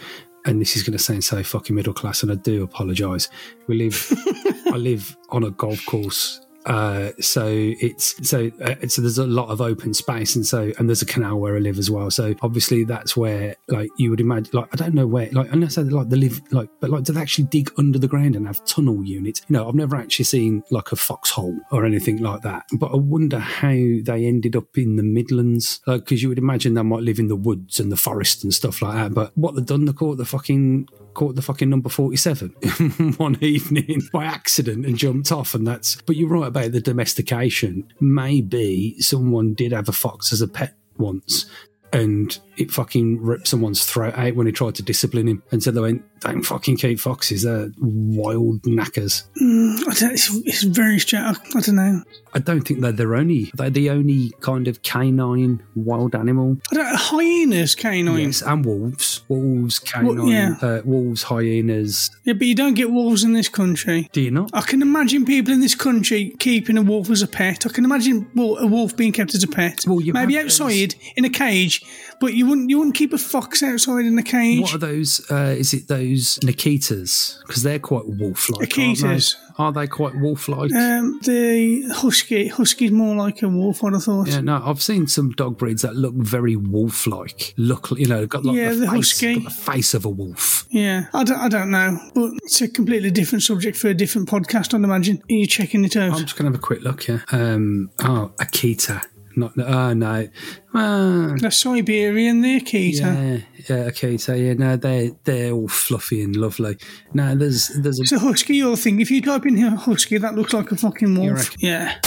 and 0.45 0.62
this 0.62 0.75
is 0.75 0.84
going 0.84 0.97
to 0.97 1.04
sound 1.04 1.23
so 1.23 1.41
fucking 1.41 1.75
middle 1.75 1.93
class, 1.93 2.21
and 2.21 2.32
I 2.32 2.36
do 2.36 2.62
apologise. 2.63 3.27
We 3.67 3.75
live. 3.75 4.13
I 4.67 4.77
live 4.77 5.17
on 5.30 5.43
a 5.43 5.49
golf 5.49 5.84
course. 5.88 6.41
Uh, 6.65 7.12
so 7.19 7.47
it's 7.47 8.28
so 8.28 8.52
uh, 8.62 8.76
so 8.88 9.02
there's 9.02 9.17
a 9.17 9.26
lot 9.26 9.50
of 9.50 9.62
open 9.62 9.93
space 9.93 10.36
and 10.36 10.45
so 10.45 10.71
and 10.78 10.88
there's 10.88 11.02
a 11.02 11.06
canal 11.06 11.39
where 11.39 11.56
I 11.56 11.60
live 11.60 11.78
as 11.78 11.89
well. 11.89 12.12
So 12.12 12.36
obviously 12.41 12.84
that's 12.84 13.17
where 13.17 13.56
like 13.67 13.89
you 13.97 14.10
would 14.10 14.21
imagine 14.21 14.52
like 14.54 14.69
I 14.71 14.76
don't 14.76 14.93
know 14.93 15.08
where 15.08 15.30
like 15.32 15.52
unless 15.52 15.76
they 15.76 15.84
like 15.84 16.10
they 16.10 16.17
live 16.17 16.41
like 16.52 16.69
but 16.80 16.89
like 16.89 17.04
do 17.04 17.13
they 17.13 17.21
actually 17.21 17.45
dig 17.45 17.71
under 17.78 17.97
the 17.97 18.08
ground 18.08 18.36
and 18.36 18.47
have 18.47 18.63
tunnel 18.65 19.04
units? 19.04 19.41
You 19.47 19.54
know 19.54 19.67
I've 19.67 19.76
never 19.76 19.95
actually 19.95 20.26
seen 20.26 20.63
like 20.71 20.91
a 20.91 20.95
foxhole 20.95 21.58
or 21.71 21.86
anything 21.86 22.17
like 22.21 22.41
that. 22.41 22.65
But 22.74 22.91
I 22.91 22.97
wonder 22.97 23.39
how 23.39 23.69
they 23.69 24.26
ended 24.26 24.56
up 24.56 24.78
in 24.78 24.95
the 24.97 25.04
Midlands. 25.04 25.82
Like 25.88 26.02
because 26.02 26.21
you 26.21 26.30
would 26.30 26.38
imagine 26.38 26.76
they 26.76 26.84
might 26.84 27.04
live 27.04 27.19
in 27.19 27.28
the 27.28 27.36
woods 27.36 27.80
and 27.80 27.91
the 27.91 27.97
forest 27.97 28.43
and 28.43 28.54
stuff 28.54 28.82
like 28.82 28.95
that. 28.95 29.13
But 29.13 29.38
what 29.38 29.56
they've 29.56 29.65
done 29.65 29.86
they 29.86 29.93
caught 29.93 30.17
the 30.17 30.26
fucking 30.26 30.88
caught 31.13 31.36
the 31.36 31.41
fucking 31.41 31.69
number 31.69 31.89
47 31.89 32.50
one 33.17 33.38
evening 33.41 34.02
by 34.12 34.26
accident 34.26 34.86
and 34.86 34.97
jumped 34.97 35.32
off 35.32 35.54
and 35.54 35.67
that's 35.67 36.02
but 36.04 36.15
you're 36.15 36.30
right 36.30 36.47
about 36.47 36.71
the 36.71 36.82
domestication. 36.82 37.91
Maybe 38.00 38.95
someone 39.00 39.54
did 39.54 39.71
have 39.71 39.89
a 39.89 39.93
fox 39.93 40.32
as 40.34 40.41
a 40.41 40.47
pet 40.47 40.76
once 40.97 41.45
and 41.93 42.38
it 42.58 42.71
fucking 42.71 43.21
ripped 43.21 43.47
someone's 43.47 43.86
throat 43.86 44.13
out 44.15 44.36
when 44.36 44.45
he 44.45 44.51
tried 44.51 44.75
to 44.75 44.84
discipline 44.84 45.27
him. 45.27 45.43
And 45.51 45.63
so 45.63 45.71
they 45.71 45.82
went, 45.82 46.04
"Don't 46.19 46.43
fucking 46.43 46.77
keep 46.77 46.99
foxes. 46.99 47.43
They're 47.43 47.71
wild 47.80 48.65
knackers." 48.65 49.23
I 49.38 49.93
don't, 49.99 50.13
it's, 50.13 50.34
it's 50.45 50.63
very 50.63 50.99
strange. 50.99 51.38
I 51.56 51.60
don't 51.60 51.75
know. 51.75 52.04
I 52.34 52.39
don't 52.39 52.62
think 52.62 52.82
they're 52.82 52.91
their 52.91 53.15
only. 53.15 53.51
They're 53.54 53.69
the 53.69 53.89
only 53.89 54.32
kind 54.41 54.67
of 54.67 54.82
canine 54.84 55.63
wild 55.75 56.15
animal. 56.15 56.58
I 56.71 56.75
don't, 56.75 56.95
hyenas, 56.95 57.75
canine. 57.75 58.27
Yes, 58.27 58.41
and 58.41 58.63
wolves. 58.63 59.21
Wolves, 59.27 59.80
canine. 59.80 60.27
yeah. 60.27 60.56
uh, 60.62 60.82
wolves, 60.86 61.23
hyenas. 61.23 62.12
Yeah, 62.23 62.34
but 62.34 62.47
you 62.47 62.56
don't 62.56 62.75
get 62.75 62.91
wolves 62.91 63.23
in 63.23 63.34
this 63.34 63.49
country. 63.49 64.10
Do 64.12 64.21
you 64.21 64.32
not? 64.32 64.51
I 64.54 64.62
can 64.62 64.82
imagine 64.82 65.25
people 65.25 65.54
in 65.54 65.62
this 65.62 65.76
country 65.76 66.36
keeping 66.39 66.78
a 66.78 66.82
wolf 66.82 67.09
as 67.09 67.22
a 67.22 67.28
pet. 67.28 67.65
I 67.65 67.70
can 67.70 67.86
imagine 67.86 68.30
well, 68.36 68.57
a 68.57 68.68
wolf 68.68 68.95
being 68.95 69.11
kept 69.11 69.36
as 69.36 69.43
a 69.43 69.47
pet. 69.47 69.84
Well, 69.88 70.01
you 70.01 70.13
Maybe 70.13 70.38
outside 70.38 70.95
in 71.15 71.26
a 71.26 71.30
cage, 71.30 71.80
but 72.19 72.34
you 72.34 72.45
wouldn't 72.47 72.69
you 72.69 72.77
wouldn't 72.77 72.95
keep 72.95 73.13
a 73.13 73.17
fox 73.17 73.63
outside 73.63 74.05
in 74.05 74.17
a 74.17 74.23
cage. 74.23 74.61
What 74.61 74.73
are 74.75 74.77
those? 74.77 75.29
Uh, 75.32 75.55
is 75.57 75.73
it 75.73 75.88
those 75.88 76.38
Nikitas? 76.39 77.39
Because 77.45 77.63
they're 77.63 77.79
quite 77.79 78.07
wolf-like. 78.07 78.69
Akitas. 78.69 79.36
Aren't 79.57 79.75
they? 79.75 79.82
Are 79.82 79.86
they 79.86 79.88
quite 79.88 80.15
wolf-like? 80.15 80.71
Um, 80.73 81.19
the 81.23 81.84
husky, 81.93 82.47
husky's 82.47 82.91
more 82.91 83.15
like 83.15 83.41
a 83.43 83.49
wolf. 83.49 83.84
I'd 83.84 83.93
have 83.93 84.03
thought. 84.03 84.27
yeah, 84.27 84.41
no, 84.41 84.61
I've 84.63 84.82
seen 84.82 85.07
some 85.07 85.32
dog 85.32 85.57
breeds 85.57 85.82
that 85.82 85.95
look 85.95 86.13
very 86.15 86.55
wolf-like. 86.55 87.53
Look, 87.57 87.91
you 87.91 88.07
know, 88.07 88.25
got 88.25 88.45
like 88.45 88.55
Yeah, 88.55 88.69
the, 88.69 88.75
the 88.75 88.88
face, 88.88 89.11
husky. 89.11 89.36
got 89.36 89.43
the 89.43 89.49
face 89.49 89.93
of 89.93 90.05
a 90.05 90.09
wolf. 90.09 90.65
Yeah, 90.69 91.07
I 91.13 91.23
don't, 91.23 91.38
I 91.39 91.49
don't 91.49 91.69
know, 91.69 91.99
but 92.15 92.32
it's 92.43 92.61
a 92.61 92.67
completely 92.69 93.11
different 93.11 93.43
subject 93.43 93.77
for 93.77 93.89
a 93.89 93.93
different 93.93 94.29
podcast. 94.29 94.73
I'd 94.73 94.84
imagine. 94.84 95.17
Are 95.29 95.34
you 95.34 95.45
checking 95.45 95.84
it 95.86 95.95
out? 95.97 96.13
I'm 96.13 96.19
just 96.25 96.38
gonna 96.38 96.49
have 96.49 96.59
a 96.59 96.61
quick 96.63 96.82
look 96.82 97.03
here. 97.03 97.23
Um, 97.32 97.91
oh, 98.03 98.32
Akita. 98.39 99.03
Not, 99.36 99.53
oh 99.57 99.93
no, 99.93 100.27
uh, 100.73 101.36
the 101.38 101.49
Siberian, 101.51 102.41
the 102.41 102.59
Akita. 102.59 102.99
yeah, 102.99 103.38
yeah, 103.69 103.89
Akita. 103.89 104.45
Yeah, 104.45 104.53
no, 104.53 104.75
they're 104.75 105.11
they're 105.23 105.51
all 105.51 105.67
fluffy 105.67 106.21
and 106.21 106.36
lovely. 106.36 106.77
No, 107.13 107.36
there's 107.36 107.69
there's 107.69 107.99
a 107.99 108.03
It's 108.03 108.11
a 108.11 108.19
husky, 108.19 108.61
or 108.63 108.75
thing. 108.75 108.99
If 108.99 109.11
you 109.11 109.21
type 109.21 109.45
in 109.45 109.55
here 109.57 109.69
husky, 109.71 110.17
that 110.17 110.36
looks 110.36 110.53
like 110.53 110.71
a 110.71 110.75
fucking 110.75 111.15
wolf. 111.19 111.51
Yeah. 111.61 111.97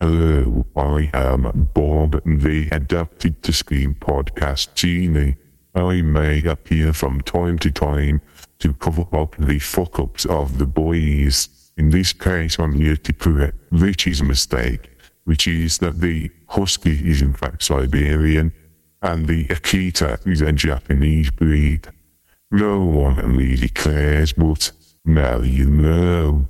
Hello, 0.00 0.66
I 0.76 1.10
am 1.14 1.70
Bob, 1.72 2.20
the 2.26 2.68
Adapted 2.70 3.42
to 3.44 3.52
Screen 3.52 3.94
podcast 3.94 4.74
genie. 4.74 5.36
I 5.74 6.02
may 6.02 6.42
appear 6.44 6.92
from 6.92 7.20
time 7.22 7.58
to 7.60 7.70
time 7.70 8.20
to 8.58 8.74
cover 8.74 9.04
up 9.12 9.36
the 9.38 9.58
fuck 9.58 9.98
ups 9.98 10.24
of 10.26 10.58
the 10.58 10.66
boys. 10.66 11.48
In 11.76 11.90
this 11.90 12.12
case, 12.14 12.58
I'm 12.58 12.72
here 12.74 12.96
to 12.96 13.12
correct 13.12 13.56
Richie's 13.70 14.22
mistake, 14.22 14.90
which 15.26 15.46
is 15.46 15.78
that 15.78 16.00
the 16.00 16.30
Husky 16.48 17.10
is 17.10 17.20
in 17.20 17.34
fact 17.34 17.62
Siberian 17.62 18.52
and 19.02 19.26
the 19.26 19.44
Akita 19.48 20.26
is 20.26 20.40
a 20.40 20.52
Japanese 20.52 21.30
breed. 21.30 21.88
No 22.50 22.82
one 22.84 23.36
really 23.36 23.68
cares, 23.68 24.32
but 24.32 24.70
now 25.04 25.40
you 25.40 25.68
know. 25.68 26.48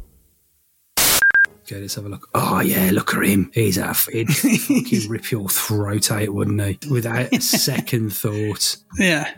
Okay, 1.63 1.81
let's 1.81 1.97
have 1.97 2.05
a 2.05 2.09
look. 2.09 2.29
Oh 2.33 2.61
yeah, 2.61 2.91
look 2.93 3.13
at 3.15 3.25
him. 3.25 3.51
He's 3.53 3.77
a 3.77 3.93
he'd 4.13 4.27
fucking 4.37 5.11
rip 5.11 5.33
your 5.33 5.49
throat 5.49 6.13
out, 6.13 6.29
wouldn't 6.29 6.61
he? 6.63 6.79
Without 6.89 7.33
a 7.33 7.41
second 7.41 8.11
thought. 8.15 8.77
Yeah. 8.99 9.35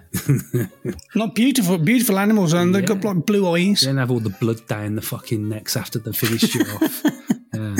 Not 1.14 1.34
beautiful, 1.34 1.78
beautiful 1.78 2.18
animals, 2.18 2.53
and 2.53 2.74
they've 2.74 2.84
got 2.84 3.03
like 3.03 3.24
blue 3.24 3.49
eyes. 3.55 3.80
Then 3.80 3.97
have 3.97 4.11
all 4.11 4.20
the 4.20 4.28
blood 4.28 4.66
down 4.66 4.97
the 4.97 5.01
fucking 5.01 5.49
necks 5.49 5.74
after 5.74 5.99
they 5.99 6.12
finished 6.12 6.55
you 6.55 6.62
off. 6.62 7.03
Yeah. 7.55 7.76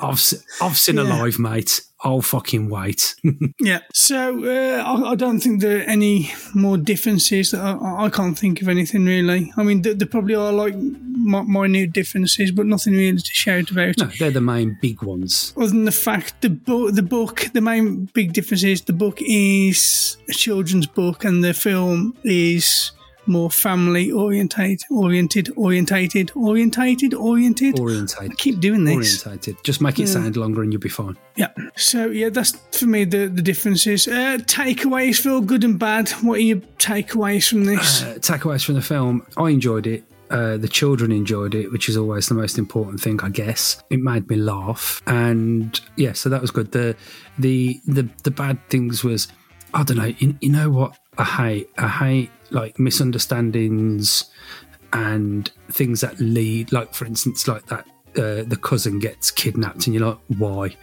I've 0.00 0.22
I've 0.60 0.76
seen 0.76 0.98
alive, 0.98 1.38
mate. 1.38 1.80
I'll 2.00 2.22
fucking 2.22 2.68
wait. 2.70 3.16
Yeah. 3.60 3.80
So 3.92 4.44
uh, 4.44 4.82
I, 4.84 5.10
I 5.10 5.14
don't 5.16 5.40
think 5.40 5.60
there 5.60 5.78
are 5.80 5.82
any 5.82 6.30
more 6.54 6.78
differences. 6.78 7.50
That 7.50 7.60
I, 7.60 8.04
I 8.04 8.10
can't 8.10 8.38
think 8.38 8.62
of 8.62 8.68
anything 8.68 9.04
really. 9.04 9.52
I 9.56 9.64
mean, 9.64 9.82
there, 9.82 9.94
there 9.94 10.06
probably 10.06 10.36
are 10.36 10.52
like 10.52 10.76
mi- 10.76 11.42
minute 11.42 11.92
differences, 11.92 12.52
but 12.52 12.66
nothing 12.66 12.92
really 12.94 13.18
to 13.18 13.34
shout 13.34 13.70
about. 13.72 13.98
no, 13.98 14.06
they're 14.18 14.30
the 14.30 14.40
main 14.40 14.78
big 14.80 15.02
ones. 15.02 15.52
Other 15.56 15.68
than 15.68 15.84
the 15.86 15.92
fact 15.92 16.40
the 16.40 16.50
book, 16.50 16.94
the 16.94 17.02
book, 17.02 17.48
the 17.52 17.60
main 17.60 18.04
big 18.14 18.32
difference 18.32 18.62
is 18.62 18.82
the 18.82 18.92
book 18.92 19.18
is 19.20 20.16
a 20.28 20.32
children's 20.32 20.86
book, 20.86 21.24
and 21.24 21.42
the 21.42 21.52
film 21.54 22.16
is 22.22 22.92
more 23.28 23.50
family 23.50 24.10
orientated, 24.10 24.86
oriented, 24.90 25.50
orientated, 25.56 26.30
orientated, 26.34 27.14
oriented. 27.14 27.78
Orientated. 27.78 28.32
I 28.32 28.34
keep 28.34 28.60
doing 28.60 28.84
this. 28.84 29.24
Orientated. 29.24 29.62
Just 29.62 29.80
make 29.80 29.98
it 29.98 30.08
sound 30.08 30.36
longer 30.36 30.62
and 30.62 30.72
you'll 30.72 30.80
be 30.80 30.88
fine. 30.88 31.16
Yeah. 31.36 31.52
So 31.76 32.06
yeah, 32.06 32.30
that's 32.30 32.52
for 32.72 32.86
me 32.86 33.04
the 33.04 33.26
the 33.26 33.42
differences. 33.42 34.08
Uh, 34.08 34.38
takeaways 34.42 35.20
feel 35.20 35.40
good 35.40 35.64
and 35.64 35.78
bad. 35.78 36.08
What 36.22 36.38
are 36.38 36.42
your 36.42 36.58
takeaways 36.78 37.48
from 37.48 37.64
this? 37.64 38.02
Uh, 38.02 38.14
takeaways 38.14 38.64
from 38.64 38.74
the 38.74 38.82
film. 38.82 39.26
I 39.36 39.50
enjoyed 39.50 39.86
it. 39.86 40.04
Uh, 40.30 40.58
the 40.58 40.68
children 40.68 41.10
enjoyed 41.10 41.54
it, 41.54 41.72
which 41.72 41.88
is 41.88 41.96
always 41.96 42.28
the 42.28 42.34
most 42.34 42.58
important 42.58 43.00
thing, 43.00 43.18
I 43.22 43.30
guess. 43.30 43.82
It 43.88 44.00
made 44.00 44.28
me 44.28 44.36
laugh, 44.36 45.00
and 45.06 45.80
yeah, 45.96 46.12
so 46.12 46.28
that 46.28 46.42
was 46.42 46.50
good. 46.50 46.72
The 46.72 46.94
the 47.38 47.80
the 47.86 48.08
the 48.24 48.30
bad 48.30 48.58
things 48.68 49.02
was, 49.02 49.28
I 49.72 49.84
don't 49.84 49.96
know. 49.96 50.12
You, 50.18 50.36
you 50.40 50.50
know 50.50 50.68
what 50.68 50.98
I 51.16 51.24
hate? 51.24 51.70
I 51.78 51.88
hate 51.88 52.30
like 52.50 52.78
misunderstandings 52.78 54.24
and 54.92 55.50
things 55.70 56.00
that 56.00 56.18
lead, 56.18 56.72
like 56.72 56.94
for 56.94 57.04
instance, 57.04 57.46
like 57.46 57.66
that 57.66 57.86
uh, 58.16 58.42
the 58.42 58.58
cousin 58.60 58.98
gets 58.98 59.30
kidnapped, 59.30 59.86
and 59.86 59.94
you're 59.94 60.06
like, 60.06 60.18
why? 60.38 60.76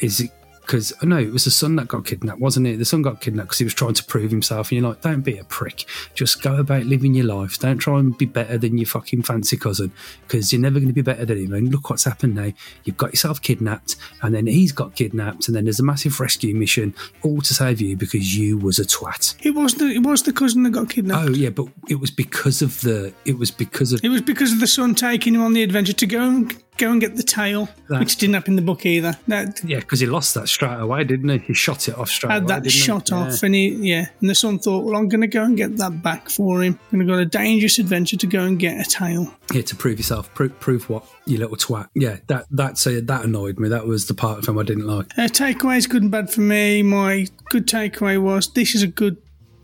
Is 0.00 0.20
it 0.20 0.30
because 0.66 0.92
uh, 0.92 1.06
no, 1.06 1.18
it 1.18 1.32
was 1.32 1.44
the 1.44 1.50
son 1.50 1.76
that 1.76 1.88
got 1.88 2.04
kidnapped, 2.04 2.40
wasn't 2.40 2.66
it? 2.66 2.78
The 2.78 2.84
son 2.84 3.02
got 3.02 3.20
kidnapped 3.20 3.48
because 3.48 3.58
he 3.58 3.64
was 3.64 3.74
trying 3.74 3.94
to 3.94 4.04
prove 4.04 4.30
himself, 4.30 4.70
and 4.70 4.80
you're 4.80 4.88
like, 4.88 5.00
don't 5.00 5.20
be 5.20 5.38
a 5.38 5.44
prick. 5.44 5.84
Just 6.14 6.42
go 6.42 6.56
about 6.56 6.84
living 6.84 7.14
your 7.14 7.26
life. 7.26 7.58
Don't 7.58 7.78
try 7.78 7.98
and 7.98 8.16
be 8.16 8.26
better 8.26 8.58
than 8.58 8.76
your 8.76 8.86
fucking 8.86 9.22
fancy 9.22 9.56
cousin 9.56 9.92
because 10.26 10.52
you're 10.52 10.60
never 10.60 10.78
going 10.78 10.88
to 10.88 10.94
be 10.94 11.02
better 11.02 11.24
than 11.24 11.38
him. 11.38 11.52
And 11.52 11.70
look 11.70 11.88
what's 11.88 12.04
happened 12.04 12.34
now. 12.34 12.52
You've 12.84 12.96
got 12.96 13.12
yourself 13.12 13.40
kidnapped, 13.40 13.96
and 14.22 14.34
then 14.34 14.46
he's 14.46 14.72
got 14.72 14.96
kidnapped, 14.96 15.48
and 15.48 15.56
then 15.56 15.64
there's 15.64 15.80
a 15.80 15.84
massive 15.84 16.18
rescue 16.20 16.54
mission, 16.54 16.94
all 17.22 17.40
to 17.40 17.54
save 17.54 17.80
you 17.80 17.96
because 17.96 18.36
you 18.36 18.58
was 18.58 18.78
a 18.78 18.84
twat. 18.84 19.36
it 19.44 19.54
was 19.54 19.74
the 19.74 19.86
it 19.86 20.02
was 20.02 20.24
the 20.24 20.32
cousin 20.32 20.64
that 20.64 20.70
got 20.70 20.90
kidnapped. 20.90 21.28
Oh 21.28 21.32
yeah, 21.32 21.50
but 21.50 21.68
it 21.88 22.00
was 22.00 22.10
because 22.10 22.62
of 22.62 22.80
the. 22.80 23.14
It 23.24 23.38
was 23.38 23.50
because 23.50 23.92
of 23.92 24.04
It 24.04 24.08
was 24.08 24.22
because 24.22 24.52
of 24.52 24.60
the 24.60 24.66
son 24.66 24.94
taking 24.94 25.34
him 25.34 25.42
on 25.42 25.52
the 25.52 25.62
adventure 25.62 25.92
to 25.92 26.06
go 26.06 26.20
and 26.20 26.65
go 26.78 26.90
and 26.92 27.00
get 27.00 27.16
the 27.16 27.22
tail, 27.22 27.68
That- 27.88 28.00
which 28.00 28.16
didn't 28.16 28.34
happen 28.34 28.52
in 28.52 28.56
the 28.56 28.62
book 28.62 28.84
either. 28.86 29.16
That 29.28 29.60
yeah, 29.64 29.78
because 29.80 30.00
he 30.00 30.06
lost 30.06 30.34
that 30.34 30.48
straight 30.48 30.78
away, 30.78 31.04
didn't 31.04 31.28
he? 31.28 31.38
He 31.38 31.54
shot 31.54 31.88
it 31.88 31.96
off 31.96 32.08
straight 32.08 32.32
had 32.32 32.42
away. 32.42 32.48
that 32.48 32.62
didn't 32.64 32.72
he? 32.72 32.78
shot 32.80 33.10
Yeah. 33.10 33.16
off, 33.16 33.42
and 33.42 33.54
he 33.54 33.68
yeah, 33.68 34.06
and 34.20 34.30
the 34.30 34.34
son 34.34 34.58
thought, 34.58 34.84
well, 34.84 34.96
I'm 34.96 35.08
going 35.08 35.20
to 35.22 35.26
go 35.26 35.42
and 35.44 35.56
get 35.56 35.76
that 35.78 36.02
back 36.02 36.28
for 36.28 36.62
him. 36.62 36.78
I'm 36.92 36.98
going 36.98 37.06
to 37.06 37.12
go 37.12 37.14
on 37.16 37.20
a 37.20 37.26
dangerous 37.26 37.78
adventure 37.78 38.16
to 38.16 38.26
go 38.26 38.42
and 38.42 38.58
get 38.58 38.84
a 38.84 38.88
tail. 38.88 39.32
Yeah, 39.52 39.62
to 39.62 39.76
prove 39.76 39.98
yourself. 39.98 40.32
Pro- 40.34 40.48
prove 40.48 40.88
what? 40.90 41.04
You 41.26 41.38
little 41.38 41.56
twat. 41.56 41.88
Yeah, 41.94 42.18
that 42.28 42.46
that's 42.50 42.86
uh, 42.86 43.00
that 43.04 43.24
annoyed 43.24 43.58
me. 43.58 43.68
That 43.68 43.86
was 43.86 44.06
the 44.06 44.14
part 44.14 44.38
of 44.38 44.48
him 44.48 44.58
I 44.58 44.62
didn't 44.62 44.86
like. 44.86 45.06
Uh, 45.18 45.22
takeaways 45.28 45.88
good 45.88 46.02
and 46.02 46.10
bad 46.10 46.30
for 46.30 46.40
me. 46.42 46.82
My 46.82 47.26
good 47.50 47.66
takeaway 47.66 48.20
was 48.20 48.48
this 48.52 48.74
is 48.74 48.82
a 48.82 48.86
good 48.86 49.16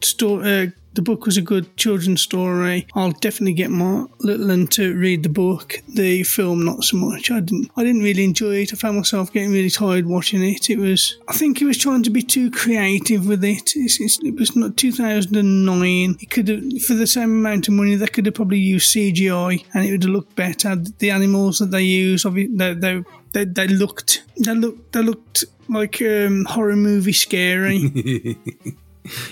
story. 0.03 0.63
Uh, 0.63 0.67
the 0.95 1.03
book 1.03 1.25
was 1.27 1.37
a 1.37 1.43
good 1.43 1.77
children's 1.77 2.23
story. 2.23 2.87
I'll 2.95 3.13
definitely 3.13 3.55
get 3.55 3.71
my 3.71 4.07
little 4.21 4.49
one 4.49 4.67
to 4.69 4.95
read 4.97 5.23
the 5.23 5.29
book. 5.29 5.81
The 5.89 6.23
film, 6.23 6.65
not 6.65 6.85
so 6.85 6.97
much. 6.97 7.31
I 7.31 7.41
didn't. 7.41 7.71
I 7.77 7.85
didn't 7.85 8.03
really 8.03 8.25
enjoy 8.25 8.57
it. 8.57 8.73
I 8.73 8.77
found 8.77 8.97
myself 8.97 9.33
getting 9.33 9.53
really 9.53 9.71
tired 9.71 10.07
watching 10.07 10.43
it. 10.43 10.71
It 10.71 10.79
was. 10.79 11.19
I 11.29 11.33
think 11.33 11.59
he 11.59 11.65
was 11.65 11.79
trying 11.79 12.03
to 12.05 12.11
be 12.11 12.23
too 12.23 12.51
creative 12.51 13.27
with 13.27 13.45
it. 13.45 13.73
It's, 13.75 14.01
it's, 14.01 14.19
it 14.23 14.35
was 14.35 14.55
not 14.55 14.77
2009. 14.77 16.17
It 16.21 16.31
could 16.31 16.49
have, 16.49 16.83
for 16.83 16.95
the 16.95 17.07
same 17.07 17.31
amount 17.31 17.69
of 17.69 17.75
money, 17.75 17.95
they 17.95 18.07
could 18.07 18.27
have 18.27 18.35
probably 18.35 18.59
used 18.59 18.95
CGI, 18.95 19.65
and 19.75 19.85
it 19.85 19.93
would 19.93 20.03
have 20.03 20.13
looked 20.13 20.37
better. 20.37 20.77
The 20.77 21.11
animals 21.11 21.59
that 21.59 21.71
they 21.71 21.83
use, 21.83 22.25
obvi- 22.25 22.57
they, 22.57 22.75
they 22.75 23.03
they, 23.33 23.45
they 23.45 23.67
looked 23.67 24.23
they 24.39 24.55
looked 24.55 24.93
they 24.93 25.03
looked 25.03 25.45
like 25.69 26.03
um, 26.03 26.45
horror 26.45 26.77
movie 26.77 27.13
scary 27.13 27.79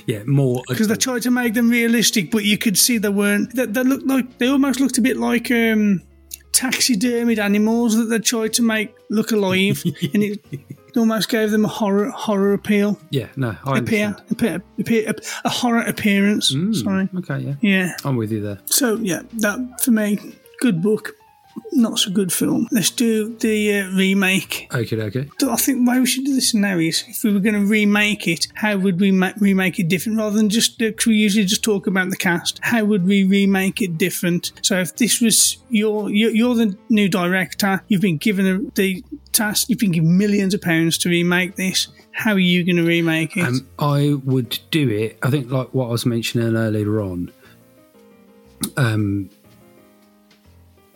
Yeah, 0.07 0.25
more 0.25 0.63
because 0.69 0.89
they 0.89 0.97
tried 0.97 1.23
to 1.23 1.31
make 1.31 1.55
them 1.55 1.71
realistic, 1.71 2.31
but 2.31 2.45
you 2.45 2.59
could 2.59 2.77
see 2.77 2.99
they 2.99 3.09
weren't. 3.09 3.55
They, 3.55 3.67
they 3.67 3.85
looked 3.85 4.07
like 4.07 4.39
they 4.39 4.49
almost 4.49 4.81
looked 4.81 4.99
a 4.99 5.01
bit 5.01 5.17
like 5.17 5.51
um, 5.51 6.03
taxidermied 6.53 7.39
animals 7.39 7.97
that 7.97 8.05
they 8.07 8.19
tried 8.19 8.53
to 8.55 8.63
make 8.63 8.95
look 9.11 9.31
alive, 9.31 9.83
and 10.15 10.23
it 10.25 10.41
almost 10.97 11.29
gave 11.29 11.51
them 11.51 11.65
a 11.65 11.69
horror 11.69 12.11
horror 12.11 12.53
appeal. 12.53 12.99
Yeah, 13.11 13.29
no, 13.37 13.57
I 13.65 13.79
Appear, 13.79 14.17
appear, 14.31 14.63
appear, 14.79 15.13
a 15.45 15.49
horror 15.49 15.83
appearance. 15.83 16.49
Sorry, 16.73 17.09
Okay, 17.19 17.39
yeah, 17.39 17.55
yeah. 17.61 17.97
I'm 18.05 18.17
with 18.17 18.33
you 18.33 18.41
there. 18.41 18.59
So 18.67 18.97
yeah, 18.97 19.23
that 19.35 19.81
for 19.83 19.93
me, 19.93 20.19
good 20.61 20.83
book. 20.83 21.15
Not 21.73 21.99
so 21.99 22.11
good 22.11 22.33
film. 22.33 22.69
Let's 22.71 22.91
do 22.91 23.37
the 23.37 23.81
uh, 23.81 23.91
remake. 23.91 24.69
Okay, 24.73 25.01
okay. 25.01 25.29
I 25.49 25.57
think 25.57 25.87
why 25.87 25.99
we 25.99 26.07
should 26.07 26.25
do 26.25 26.35
the 26.35 26.41
scenarios. 26.41 27.05
if 27.09 27.25
we 27.25 27.33
were 27.33 27.41
going 27.41 27.55
to 27.55 27.67
remake 27.67 28.27
it, 28.29 28.49
how 28.55 28.77
would 28.77 29.01
we 29.01 29.11
ma- 29.11 29.33
remake 29.39 29.79
it 29.79 29.89
different 29.89 30.19
rather 30.19 30.37
than 30.37 30.49
just 30.49 30.79
because 30.79 31.07
we 31.07 31.15
usually 31.15 31.45
just 31.45 31.63
talk 31.63 31.87
about 31.87 32.11
the 32.11 32.17
cast? 32.17 32.59
How 32.63 32.85
would 32.85 33.07
we 33.07 33.25
remake 33.25 33.81
it 33.81 33.99
different? 33.99 34.53
So 34.63 34.79
if 34.79 34.97
this 34.97 35.21
was 35.21 35.59
your 35.69 36.11
you're, 36.11 36.31
you're 36.31 36.55
the 36.55 36.77
new 36.89 37.09
director, 37.09 37.83
you've 37.89 38.03
been 38.03 38.19
given 38.19 38.45
the, 38.45 38.71
the 38.75 39.05
task, 39.33 39.69
you've 39.69 39.79
been 39.79 39.93
given 39.93 40.17
millions 40.19 40.55
of 40.55 40.61
pounds 40.61 40.99
to 40.99 41.09
remake 41.09 41.57
this. 41.57 41.89
How 42.13 42.33
are 42.33 42.39
you 42.39 42.65
going 42.65 42.77
to 42.77 42.85
remake 42.85 43.37
it? 43.37 43.45
Um, 43.45 43.67
I 43.79 44.15
would 44.25 44.59
do 44.71 44.89
it. 44.89 45.19
I 45.23 45.31
think 45.31 45.51
like 45.51 45.73
what 45.73 45.87
I 45.87 45.91
was 45.91 46.05
mentioning 46.05 46.57
earlier 46.57 47.01
on. 47.01 47.33
Um, 48.77 49.31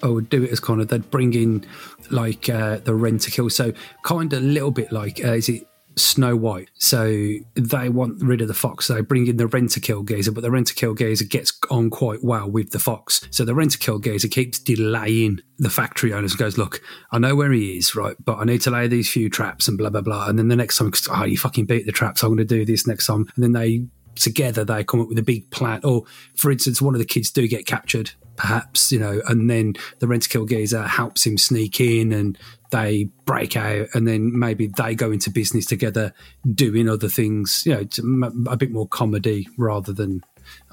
I 0.04 0.08
would 0.08 0.28
do 0.28 0.44
it 0.44 0.50
as 0.50 0.60
kind 0.60 0.80
of 0.80 0.88
they'd 0.88 1.10
bring 1.10 1.34
in 1.34 1.66
like 2.10 2.48
uh, 2.48 2.78
the 2.78 2.94
rent 2.94 3.26
a 3.26 3.30
kill, 3.30 3.50
so 3.50 3.72
kind 4.02 4.32
of 4.32 4.42
a 4.42 4.44
little 4.44 4.70
bit 4.70 4.92
like 4.92 5.24
uh, 5.24 5.32
is 5.32 5.48
it 5.48 5.66
Snow 5.96 6.36
White? 6.36 6.70
So 6.74 7.36
they 7.54 7.88
want 7.88 8.22
rid 8.22 8.40
of 8.40 8.48
the 8.48 8.54
fox, 8.54 8.86
so 8.86 8.94
they 8.94 9.00
bring 9.00 9.26
in 9.26 9.36
the 9.36 9.46
rent 9.46 9.76
a 9.76 9.80
kill 9.80 10.02
geezer, 10.02 10.32
but 10.32 10.42
the 10.42 10.50
rent 10.50 10.70
a 10.70 10.74
kill 10.74 10.94
geezer 10.94 11.24
gets 11.24 11.52
on 11.70 11.88
quite 11.90 12.22
well 12.22 12.50
with 12.50 12.70
the 12.70 12.78
fox. 12.78 13.26
So 13.30 13.44
the 13.44 13.54
rent 13.54 13.74
a 13.74 13.78
kill 13.78 13.98
geezer 13.98 14.28
keeps 14.28 14.58
delaying 14.58 15.40
the 15.58 15.70
factory 15.70 16.12
owners 16.12 16.32
and 16.32 16.38
goes, 16.38 16.58
look, 16.58 16.82
I 17.12 17.18
know 17.18 17.36
where 17.36 17.52
he 17.52 17.78
is, 17.78 17.94
right, 17.94 18.16
but 18.24 18.38
I 18.38 18.44
need 18.44 18.60
to 18.62 18.70
lay 18.70 18.88
these 18.88 19.10
few 19.10 19.30
traps 19.30 19.68
and 19.68 19.78
blah 19.78 19.90
blah 19.90 20.00
blah. 20.00 20.28
And 20.28 20.38
then 20.38 20.48
the 20.48 20.56
next 20.56 20.78
time, 20.78 20.92
oh, 21.10 21.24
you 21.24 21.38
fucking 21.38 21.66
beat 21.66 21.86
the 21.86 21.92
traps, 21.92 22.22
I'm 22.22 22.30
going 22.30 22.38
to 22.38 22.44
do 22.44 22.64
this 22.64 22.86
next 22.86 23.06
time, 23.06 23.28
and 23.34 23.44
then 23.44 23.52
they 23.52 23.86
together 24.16 24.64
they 24.64 24.84
come 24.84 25.00
up 25.00 25.08
with 25.08 25.18
a 25.18 25.22
big 25.22 25.50
plan. 25.50 25.80
Or, 25.84 26.04
for 26.34 26.50
instance, 26.50 26.80
one 26.80 26.94
of 26.94 26.98
the 26.98 27.06
kids 27.06 27.30
do 27.30 27.46
get 27.48 27.66
captured, 27.66 28.12
perhaps, 28.36 28.92
you 28.92 28.98
know, 28.98 29.20
and 29.26 29.48
then 29.48 29.74
the 29.98 30.06
rent 30.06 30.26
a 30.26 30.28
kill 30.28 30.46
geezer 30.46 30.82
helps 30.82 31.26
him 31.26 31.38
sneak 31.38 31.80
in 31.80 32.12
and 32.12 32.38
they 32.70 33.04
break 33.24 33.56
out 33.56 33.86
and 33.94 34.06
then 34.06 34.36
maybe 34.36 34.66
they 34.66 34.94
go 34.94 35.12
into 35.12 35.30
business 35.30 35.64
together 35.64 36.12
doing 36.54 36.88
other 36.88 37.08
things, 37.08 37.62
you 37.64 37.72
know, 37.72 38.28
a 38.50 38.56
bit 38.56 38.70
more 38.70 38.88
comedy 38.88 39.48
rather 39.56 39.92
than. 39.92 40.24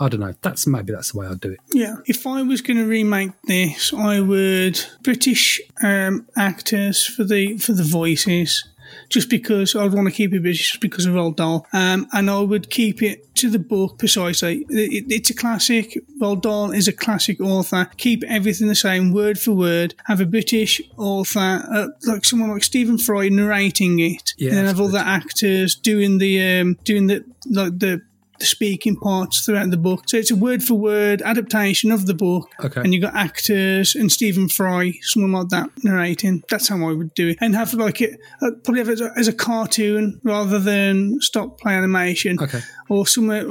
I 0.01 0.09
don't 0.09 0.19
know. 0.19 0.33
That's 0.41 0.67
maybe 0.67 0.91
that's 0.91 1.13
the 1.13 1.19
way 1.19 1.27
I'd 1.27 1.39
do 1.39 1.51
it. 1.51 1.59
Yeah, 1.71 1.95
if 2.05 2.27
I 2.27 2.41
was 2.41 2.59
going 2.59 2.75
to 2.75 2.85
remake 2.85 3.31
this, 3.43 3.93
I 3.93 4.19
would 4.19 4.83
British 5.01 5.61
um, 5.81 6.27
actors 6.35 7.05
for 7.05 7.23
the 7.23 7.57
for 7.57 7.71
the 7.71 7.83
voices, 7.83 8.67
just 9.09 9.29
because 9.29 9.75
I'd 9.75 9.93
want 9.93 10.07
to 10.07 10.13
keep 10.13 10.33
it 10.33 10.41
British, 10.41 10.69
just 10.71 10.81
because 10.81 11.05
of 11.05 11.13
Roald 11.13 11.35
Dahl, 11.37 11.67
um, 11.73 12.07
and 12.13 12.29
I 12.29 12.39
would 12.39 12.69
keep 12.69 13.01
it 13.01 13.33
to 13.35 13.49
the 13.49 13.59
book 13.59 13.97
precisely. 13.97 14.65
It, 14.69 15.05
it's 15.09 15.29
a 15.29 15.33
classic. 15.33 15.97
Roald 16.19 16.41
Dahl 16.41 16.71
is 16.71 16.87
a 16.87 16.93
classic 16.93 17.39
author. 17.41 17.89
Keep 17.97 18.23
everything 18.25 18.67
the 18.67 18.75
same, 18.75 19.11
word 19.11 19.39
for 19.39 19.53
word. 19.53 19.95
Have 20.05 20.21
a 20.21 20.25
British 20.25 20.81
author, 20.97 21.65
uh, 21.71 21.87
like 22.05 22.25
someone 22.25 22.51
like 22.51 22.63
Stephen 22.63 22.97
Fry 22.97 23.29
narrating 23.29 23.99
it, 23.99 24.33
Yeah, 24.37 24.49
and 24.49 24.57
then 24.57 24.65
have 24.65 24.79
all 24.79 24.89
the 24.89 24.99
actors 24.99 25.75
doing 25.75 26.17
the 26.17 26.59
um, 26.59 26.77
doing 26.83 27.07
the 27.07 27.23
like 27.49 27.79
the 27.79 28.01
the 28.41 28.47
speaking 28.47 28.97
parts 28.97 29.45
throughout 29.45 29.69
the 29.69 29.77
book. 29.77 30.03
So 30.07 30.17
it's 30.17 30.31
a 30.31 30.35
word 30.35 30.63
for 30.63 30.73
word 30.73 31.21
adaptation 31.21 31.91
of 31.91 32.07
the 32.07 32.13
book. 32.13 32.49
Okay. 32.63 32.81
And 32.81 32.93
you've 32.93 33.03
got 33.03 33.15
actors 33.15 33.95
and 33.95 34.11
Stephen 34.11 34.49
Fry, 34.49 34.93
someone 35.01 35.31
like 35.31 35.49
that 35.49 35.69
narrating. 35.83 36.43
That's 36.49 36.67
how 36.67 36.87
I 36.87 36.91
would 36.91 37.13
do 37.13 37.29
it. 37.29 37.37
And 37.39 37.55
have 37.55 37.73
like 37.73 38.01
it, 38.01 38.19
uh, 38.41 38.51
probably 38.63 38.79
have 38.79 38.89
it 38.89 38.93
as 38.93 39.01
a, 39.01 39.13
as 39.15 39.27
a 39.27 39.33
cartoon 39.33 40.19
rather 40.23 40.59
than 40.59 41.21
stop 41.21 41.59
play 41.59 41.75
animation. 41.75 42.37
Okay. 42.41 42.59
Or 42.89 43.07
somewhere. 43.07 43.45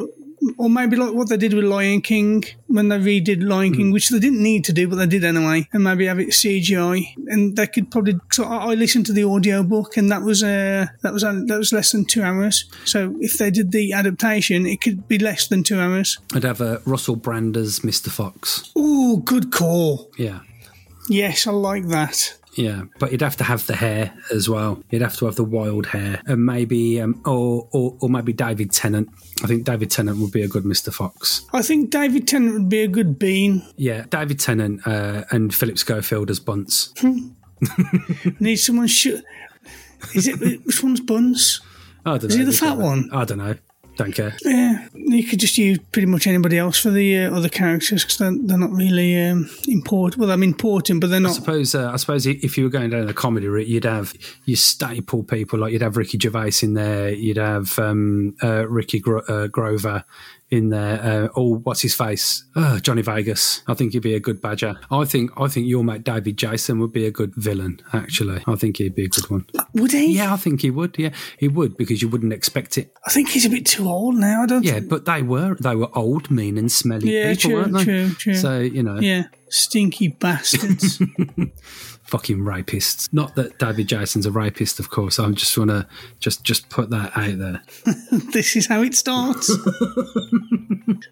Or 0.56 0.70
maybe 0.70 0.96
like 0.96 1.12
what 1.12 1.28
they 1.28 1.36
did 1.36 1.52
with 1.52 1.64
Lion 1.64 2.00
King 2.00 2.44
when 2.66 2.88
they 2.88 2.98
redid 2.98 3.46
Lion 3.46 3.72
Hmm. 3.72 3.78
King, 3.78 3.90
which 3.92 4.08
they 4.08 4.18
didn't 4.18 4.42
need 4.42 4.64
to 4.64 4.72
do, 4.72 4.88
but 4.88 4.96
they 4.96 5.06
did 5.06 5.24
anyway. 5.24 5.68
And 5.72 5.84
maybe 5.84 6.06
have 6.06 6.18
it 6.18 6.28
CGI, 6.30 7.14
and 7.28 7.56
they 7.56 7.66
could 7.66 7.90
probably. 7.90 8.14
So 8.32 8.44
I, 8.44 8.70
I 8.70 8.74
listened 8.74 9.04
to 9.06 9.12
the 9.12 9.24
audio 9.24 9.62
book, 9.62 9.96
and 9.98 10.10
that 10.10 10.22
was 10.22 10.42
uh, 10.42 10.86
that 11.02 11.12
was 11.12 11.24
uh, 11.24 11.40
that 11.46 11.58
was 11.58 11.72
less 11.72 11.92
than 11.92 12.04
two 12.06 12.22
hours. 12.22 12.64
So 12.84 13.14
if 13.20 13.36
they 13.38 13.50
did 13.50 13.72
the 13.72 13.92
adaptation, 13.92 14.66
it 14.66 14.80
could 14.80 15.06
be 15.08 15.18
less 15.18 15.46
than 15.48 15.62
two 15.62 15.78
hours. 15.78 16.18
I'd 16.34 16.44
have 16.44 16.60
a 16.62 16.80
Russell 16.86 17.16
Brand 17.16 17.56
as 17.56 17.80
Mr. 17.80 18.08
Fox. 18.08 18.70
Oh, 18.74 19.18
good 19.18 19.52
call. 19.52 20.10
Yeah. 20.16 20.40
Yes, 21.08 21.46
I 21.46 21.50
like 21.50 21.88
that. 21.88 22.36
Yeah, 22.56 22.82
but 22.98 23.12
you'd 23.12 23.20
have 23.20 23.36
to 23.36 23.44
have 23.44 23.66
the 23.66 23.76
hair 23.76 24.12
as 24.32 24.48
well. 24.48 24.82
You'd 24.90 25.02
have 25.02 25.16
to 25.16 25.26
have 25.26 25.36
the 25.36 25.44
wild 25.44 25.86
hair, 25.86 26.20
and 26.26 26.44
maybe, 26.44 27.00
um, 27.00 27.22
or, 27.24 27.68
or 27.72 27.96
or 28.00 28.08
maybe 28.08 28.32
David 28.32 28.72
Tennant. 28.72 29.08
I 29.42 29.46
think 29.46 29.64
David 29.64 29.90
Tennant 29.90 30.18
would 30.18 30.32
be 30.32 30.42
a 30.42 30.48
good 30.48 30.64
Mister 30.64 30.90
Fox. 30.90 31.46
I 31.52 31.62
think 31.62 31.90
David 31.90 32.26
Tennant 32.26 32.54
would 32.54 32.68
be 32.68 32.80
a 32.82 32.88
good 32.88 33.18
bean. 33.18 33.62
Yeah, 33.76 34.04
David 34.10 34.40
Tennant 34.40 34.86
uh, 34.86 35.24
and 35.30 35.54
Philip 35.54 35.78
Schofield 35.78 36.30
as 36.30 36.40
Bunce. 36.40 36.92
Need 38.40 38.56
someone 38.56 38.88
shoot. 38.88 39.24
Is 40.14 40.26
it 40.26 40.64
which 40.64 40.82
one's 40.82 41.00
Bunce? 41.00 41.60
I 42.04 42.18
don't 42.18 42.24
know. 42.24 42.28
Is 42.28 42.34
he 42.34 42.42
the 42.44 42.52
fat 42.52 42.78
one? 42.78 43.10
I 43.12 43.24
don't 43.24 43.38
know. 43.38 43.54
Don't 44.00 44.12
care. 44.12 44.34
Yeah, 44.46 44.88
you 44.94 45.24
could 45.24 45.40
just 45.40 45.58
use 45.58 45.78
pretty 45.92 46.06
much 46.06 46.26
anybody 46.26 46.56
else 46.56 46.80
for 46.80 46.88
the 46.88 47.18
uh, 47.18 47.36
other 47.36 47.50
characters 47.50 48.02
because 48.02 48.16
they're, 48.16 48.34
they're 48.34 48.56
not 48.56 48.72
really 48.72 49.22
um, 49.22 49.50
important. 49.68 50.18
Well, 50.18 50.30
I'm 50.30 50.42
important, 50.42 51.02
but 51.02 51.10
they're 51.10 51.20
not. 51.20 51.32
I 51.32 51.34
suppose. 51.34 51.74
Uh, 51.74 51.90
I 51.92 51.96
suppose 51.96 52.24
if 52.26 52.56
you 52.56 52.64
were 52.64 52.70
going 52.70 52.88
down 52.88 53.04
the 53.04 53.12
comedy 53.12 53.46
route, 53.46 53.66
you'd 53.66 53.84
have 53.84 54.14
your 54.46 54.56
staple 54.56 55.22
people 55.22 55.58
like 55.58 55.74
you'd 55.74 55.82
have 55.82 55.98
Ricky 55.98 56.18
Gervais 56.18 56.62
in 56.62 56.72
there. 56.72 57.10
You'd 57.10 57.36
have 57.36 57.78
um, 57.78 58.34
uh, 58.42 58.66
Ricky 58.66 59.00
Gro- 59.00 59.24
uh, 59.28 59.48
Grover 59.48 60.06
in 60.50 60.70
there. 60.70 61.00
Uh, 61.02 61.28
oh, 61.36 61.56
what's 61.58 61.80
his 61.82 61.94
face? 61.94 62.44
Uh, 62.56 62.80
Johnny 62.80 63.02
Vegas. 63.02 63.62
I 63.66 63.74
think 63.74 63.92
he'd 63.92 64.02
be 64.02 64.14
a 64.14 64.20
good 64.20 64.40
badger. 64.40 64.74
I 64.90 65.04
think. 65.04 65.30
I 65.40 65.48
think 65.48 65.66
your 65.66 65.84
mate 65.84 66.04
David 66.04 66.36
Jason 66.36 66.78
would 66.80 66.92
be 66.92 67.06
a 67.06 67.10
good 67.10 67.32
villain. 67.36 67.80
Actually, 67.92 68.42
I 68.46 68.56
think 68.56 68.78
he'd 68.78 68.94
be 68.94 69.04
a 69.04 69.08
good 69.08 69.30
one. 69.30 69.46
Would 69.74 69.92
he? 69.92 70.16
Yeah, 70.16 70.32
I 70.32 70.36
think 70.36 70.62
he 70.62 70.70
would. 70.70 70.96
Yeah, 70.98 71.10
he 71.38 71.48
would 71.48 71.76
because 71.76 72.02
you 72.02 72.08
wouldn't 72.08 72.32
expect 72.32 72.78
it. 72.78 72.92
I 73.06 73.10
think 73.10 73.28
he's 73.28 73.46
a 73.46 73.50
bit 73.50 73.66
too 73.66 73.88
old 73.88 74.16
now. 74.16 74.42
I 74.42 74.46
don't. 74.46 74.64
Yeah, 74.64 74.80
but 74.80 75.04
they 75.04 75.22
were 75.22 75.56
they 75.60 75.76
were 75.76 75.88
old, 75.96 76.30
mean, 76.30 76.58
and 76.58 76.70
smelly 76.70 77.16
Yeah, 77.16 77.34
people, 77.34 77.50
true, 77.50 77.58
weren't 77.60 77.72
they? 77.74 77.84
true, 77.84 78.10
true. 78.14 78.34
So 78.34 78.58
you 78.58 78.82
know, 78.82 78.98
Yeah, 78.98 79.24
stinky 79.48 80.08
bastards. 80.08 81.00
fucking 82.10 82.38
rapists. 82.38 83.08
Not 83.12 83.36
that 83.36 83.58
David 83.58 83.88
Jason's 83.88 84.26
a 84.26 84.32
rapist, 84.32 84.80
of 84.80 84.90
course. 84.90 85.18
I'm 85.18 85.34
just 85.34 85.56
want 85.56 85.70
to 85.70 85.86
just 86.18 86.42
just 86.44 86.68
put 86.68 86.90
that 86.90 87.16
out 87.16 87.38
there. 87.38 87.62
this 88.32 88.56
is 88.56 88.66
how 88.66 88.82
it 88.82 88.94
starts. 88.94 89.50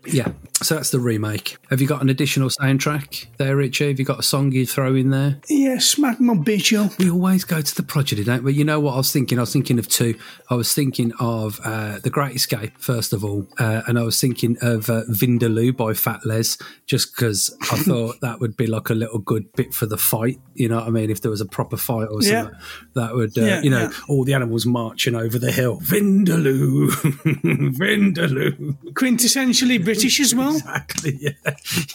Yeah. 0.06 0.32
So 0.62 0.74
that's 0.74 0.90
the 0.90 0.98
remake. 0.98 1.56
Have 1.70 1.80
you 1.80 1.86
got 1.86 2.02
an 2.02 2.08
additional 2.08 2.48
soundtrack 2.48 3.26
there, 3.36 3.56
Richie? 3.56 3.88
Have 3.88 3.98
you 3.98 4.04
got 4.04 4.18
a 4.18 4.24
song 4.24 4.50
you 4.52 4.66
throw 4.66 4.94
in 4.94 5.10
there? 5.10 5.40
yeah, 5.48 5.78
smack 5.78 6.20
my 6.20 6.34
bitch 6.34 6.76
up. 6.76 6.98
We 6.98 7.10
always 7.10 7.44
go 7.44 7.60
to 7.60 7.74
the 7.74 7.82
prodigy, 7.82 8.24
don't 8.24 8.42
we? 8.42 8.54
You 8.54 8.64
know 8.64 8.80
what 8.80 8.94
I 8.94 8.96
was 8.96 9.12
thinking? 9.12 9.38
I 9.38 9.42
was 9.42 9.52
thinking 9.52 9.78
of 9.78 9.86
two. 9.88 10.18
I 10.50 10.54
was 10.54 10.72
thinking 10.72 11.12
of 11.20 11.60
uh, 11.64 12.00
The 12.00 12.10
Great 12.10 12.34
Escape, 12.34 12.72
first 12.78 13.12
of 13.12 13.24
all, 13.24 13.46
uh, 13.58 13.82
and 13.86 13.98
I 13.98 14.02
was 14.02 14.20
thinking 14.20 14.56
of 14.60 14.90
uh, 14.90 15.04
Vindaloo 15.10 15.76
by 15.76 15.94
Fat 15.94 16.26
Les, 16.26 16.58
just 16.86 17.14
because 17.14 17.56
I 17.70 17.76
thought 17.78 18.20
that 18.20 18.40
would 18.40 18.56
be 18.56 18.66
like 18.66 18.90
a 18.90 18.94
little 18.94 19.20
good 19.20 19.52
bit 19.52 19.72
for 19.72 19.86
the 19.86 19.98
fight. 19.98 20.40
You 20.54 20.68
know 20.68 20.80
what 20.88 20.98
I 20.98 21.00
mean? 21.02 21.10
If 21.10 21.20
there 21.22 21.30
was 21.30 21.40
a 21.40 21.46
proper 21.46 21.76
fight 21.76 22.08
or 22.10 22.22
Yeah. 22.22 22.42
something, 22.42 22.58
that 22.94 23.14
would, 23.14 23.36
uh, 23.38 23.42
Yeah, 23.42 23.62
you 23.62 23.70
know, 23.70 23.82
yeah. 23.82 23.90
all 24.08 24.24
the 24.24 24.34
animals 24.34 24.66
marching 24.66 25.14
over 25.14 25.38
the 25.38 25.52
hill. 25.52 25.80
Vindaloo, 25.80 26.90
Vindaloo. 27.78 28.76
Quintessentially 28.94 29.82
British 29.82 30.20
as 30.20 30.34
well. 30.34 30.56
Exactly. 30.56 31.18
Yeah, 31.20 31.30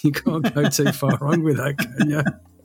you 0.04 0.12
can't 0.12 0.54
go 0.54 0.70
too 0.70 0.91
far 0.91 1.18
wrong 1.20 1.44
with 1.44 1.58
that, 1.58 1.78
can 1.78 2.10
you? 2.10 2.24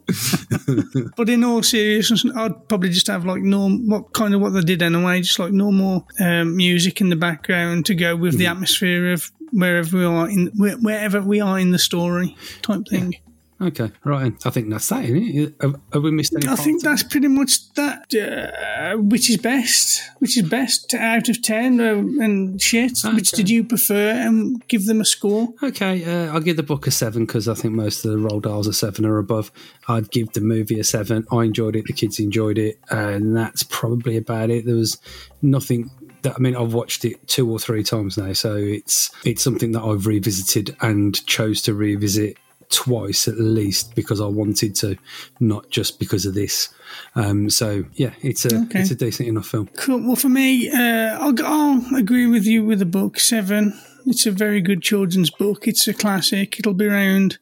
But 1.16 1.28
in 1.28 1.44
all 1.44 1.62
seriousness, 1.62 2.24
I'd 2.34 2.68
probably 2.68 2.88
just 2.90 3.08
have 3.08 3.26
like 3.26 3.42
norm, 3.42 3.88
what 3.88 4.12
kind 4.14 4.34
of 4.34 4.40
what 4.40 4.50
they 4.54 4.62
did 4.62 4.82
anyway, 4.82 5.20
just 5.20 5.38
like 5.38 5.52
normal 5.52 6.06
um, 6.18 6.56
music 6.56 7.00
in 7.02 7.10
the 7.10 7.16
background 7.16 7.84
to 7.86 7.94
go 7.94 8.16
with 8.16 8.38
the 8.38 8.44
Mm. 8.46 8.50
atmosphere 8.52 9.12
of 9.12 9.30
wherever 9.52 9.96
we 9.98 10.04
are 10.04 10.28
in 10.28 10.46
wherever 10.56 11.20
we 11.22 11.40
are 11.40 11.58
in 11.58 11.72
the 11.72 11.78
story 11.78 12.36
type 12.62 12.86
thing. 12.88 13.14
Okay, 13.60 13.90
right. 14.04 14.32
I 14.44 14.50
think 14.50 14.70
that's 14.70 14.88
that, 14.88 15.04
isn't 15.04 15.16
it? 15.16 15.54
Have, 15.60 15.80
have 15.92 16.02
we 16.04 16.12
missed? 16.12 16.32
I 16.46 16.54
think 16.54 16.82
that's 16.82 17.02
pretty 17.02 17.26
much 17.26 17.72
that. 17.74 18.14
Uh, 18.14 18.98
which 18.98 19.28
is 19.28 19.38
best? 19.38 20.00
Which 20.20 20.38
is 20.38 20.48
best 20.48 20.94
out 20.94 21.28
of 21.28 21.42
ten 21.42 21.80
uh, 21.80 21.94
and 22.24 22.62
shit? 22.62 22.98
Which 23.14 23.32
did 23.32 23.50
you 23.50 23.64
prefer? 23.64 24.10
And 24.10 24.66
give 24.68 24.86
them 24.86 25.00
a 25.00 25.04
score. 25.04 25.48
Okay, 25.60 26.04
uh, 26.04 26.32
I'll 26.32 26.40
give 26.40 26.56
the 26.56 26.62
book 26.62 26.86
a 26.86 26.92
seven 26.92 27.26
because 27.26 27.48
I 27.48 27.54
think 27.54 27.74
most 27.74 28.04
of 28.04 28.12
the 28.12 28.18
Roald 28.18 28.42
Dahls 28.42 28.68
are 28.68 28.72
seven 28.72 29.04
or 29.04 29.18
above. 29.18 29.50
I'd 29.88 30.10
give 30.12 30.32
the 30.34 30.40
movie 30.40 30.78
a 30.78 30.84
seven. 30.84 31.26
I 31.32 31.42
enjoyed 31.42 31.74
it. 31.74 31.86
The 31.86 31.92
kids 31.92 32.20
enjoyed 32.20 32.58
it, 32.58 32.78
and 32.90 33.36
that's 33.36 33.64
probably 33.64 34.16
about 34.16 34.50
it. 34.50 34.66
There 34.66 34.76
was 34.76 34.98
nothing. 35.42 35.90
That, 36.22 36.34
I 36.36 36.38
mean, 36.38 36.54
I've 36.54 36.74
watched 36.74 37.04
it 37.04 37.26
two 37.26 37.50
or 37.50 37.58
three 37.58 37.82
times 37.82 38.16
now, 38.16 38.32
so 38.34 38.54
it's 38.54 39.10
it's 39.24 39.42
something 39.42 39.72
that 39.72 39.82
I've 39.82 40.06
revisited 40.06 40.76
and 40.80 41.26
chose 41.26 41.60
to 41.62 41.74
revisit 41.74 42.36
twice 42.70 43.28
at 43.28 43.38
least 43.38 43.94
because 43.94 44.20
I 44.20 44.26
wanted 44.26 44.74
to, 44.76 44.96
not 45.40 45.70
just 45.70 45.98
because 45.98 46.26
of 46.26 46.34
this. 46.34 46.68
Um, 47.14 47.50
so 47.50 47.84
yeah, 47.94 48.12
it's 48.22 48.44
a 48.44 48.54
Okay. 48.62 48.80
it's 48.80 48.90
a 48.90 48.94
decent 48.94 49.28
enough 49.28 49.46
film. 49.46 49.68
Cool. 49.76 50.06
Well, 50.06 50.16
for 50.16 50.28
me, 50.28 50.70
uh, 50.70 51.18
I'll, 51.18 51.34
I'll 51.44 51.96
agree 51.96 52.26
with 52.26 52.46
you 52.46 52.64
with 52.64 52.78
the 52.78 52.86
book 52.86 53.18
Seven. 53.20 53.78
It's 54.06 54.26
a 54.26 54.30
very 54.30 54.60
good 54.60 54.82
children's 54.82 55.30
book. 55.30 55.68
It's 55.68 55.86
a 55.86 55.92
classic. 55.94 56.58
It'll 56.58 56.74
be 56.74 56.86
around. 56.86 57.38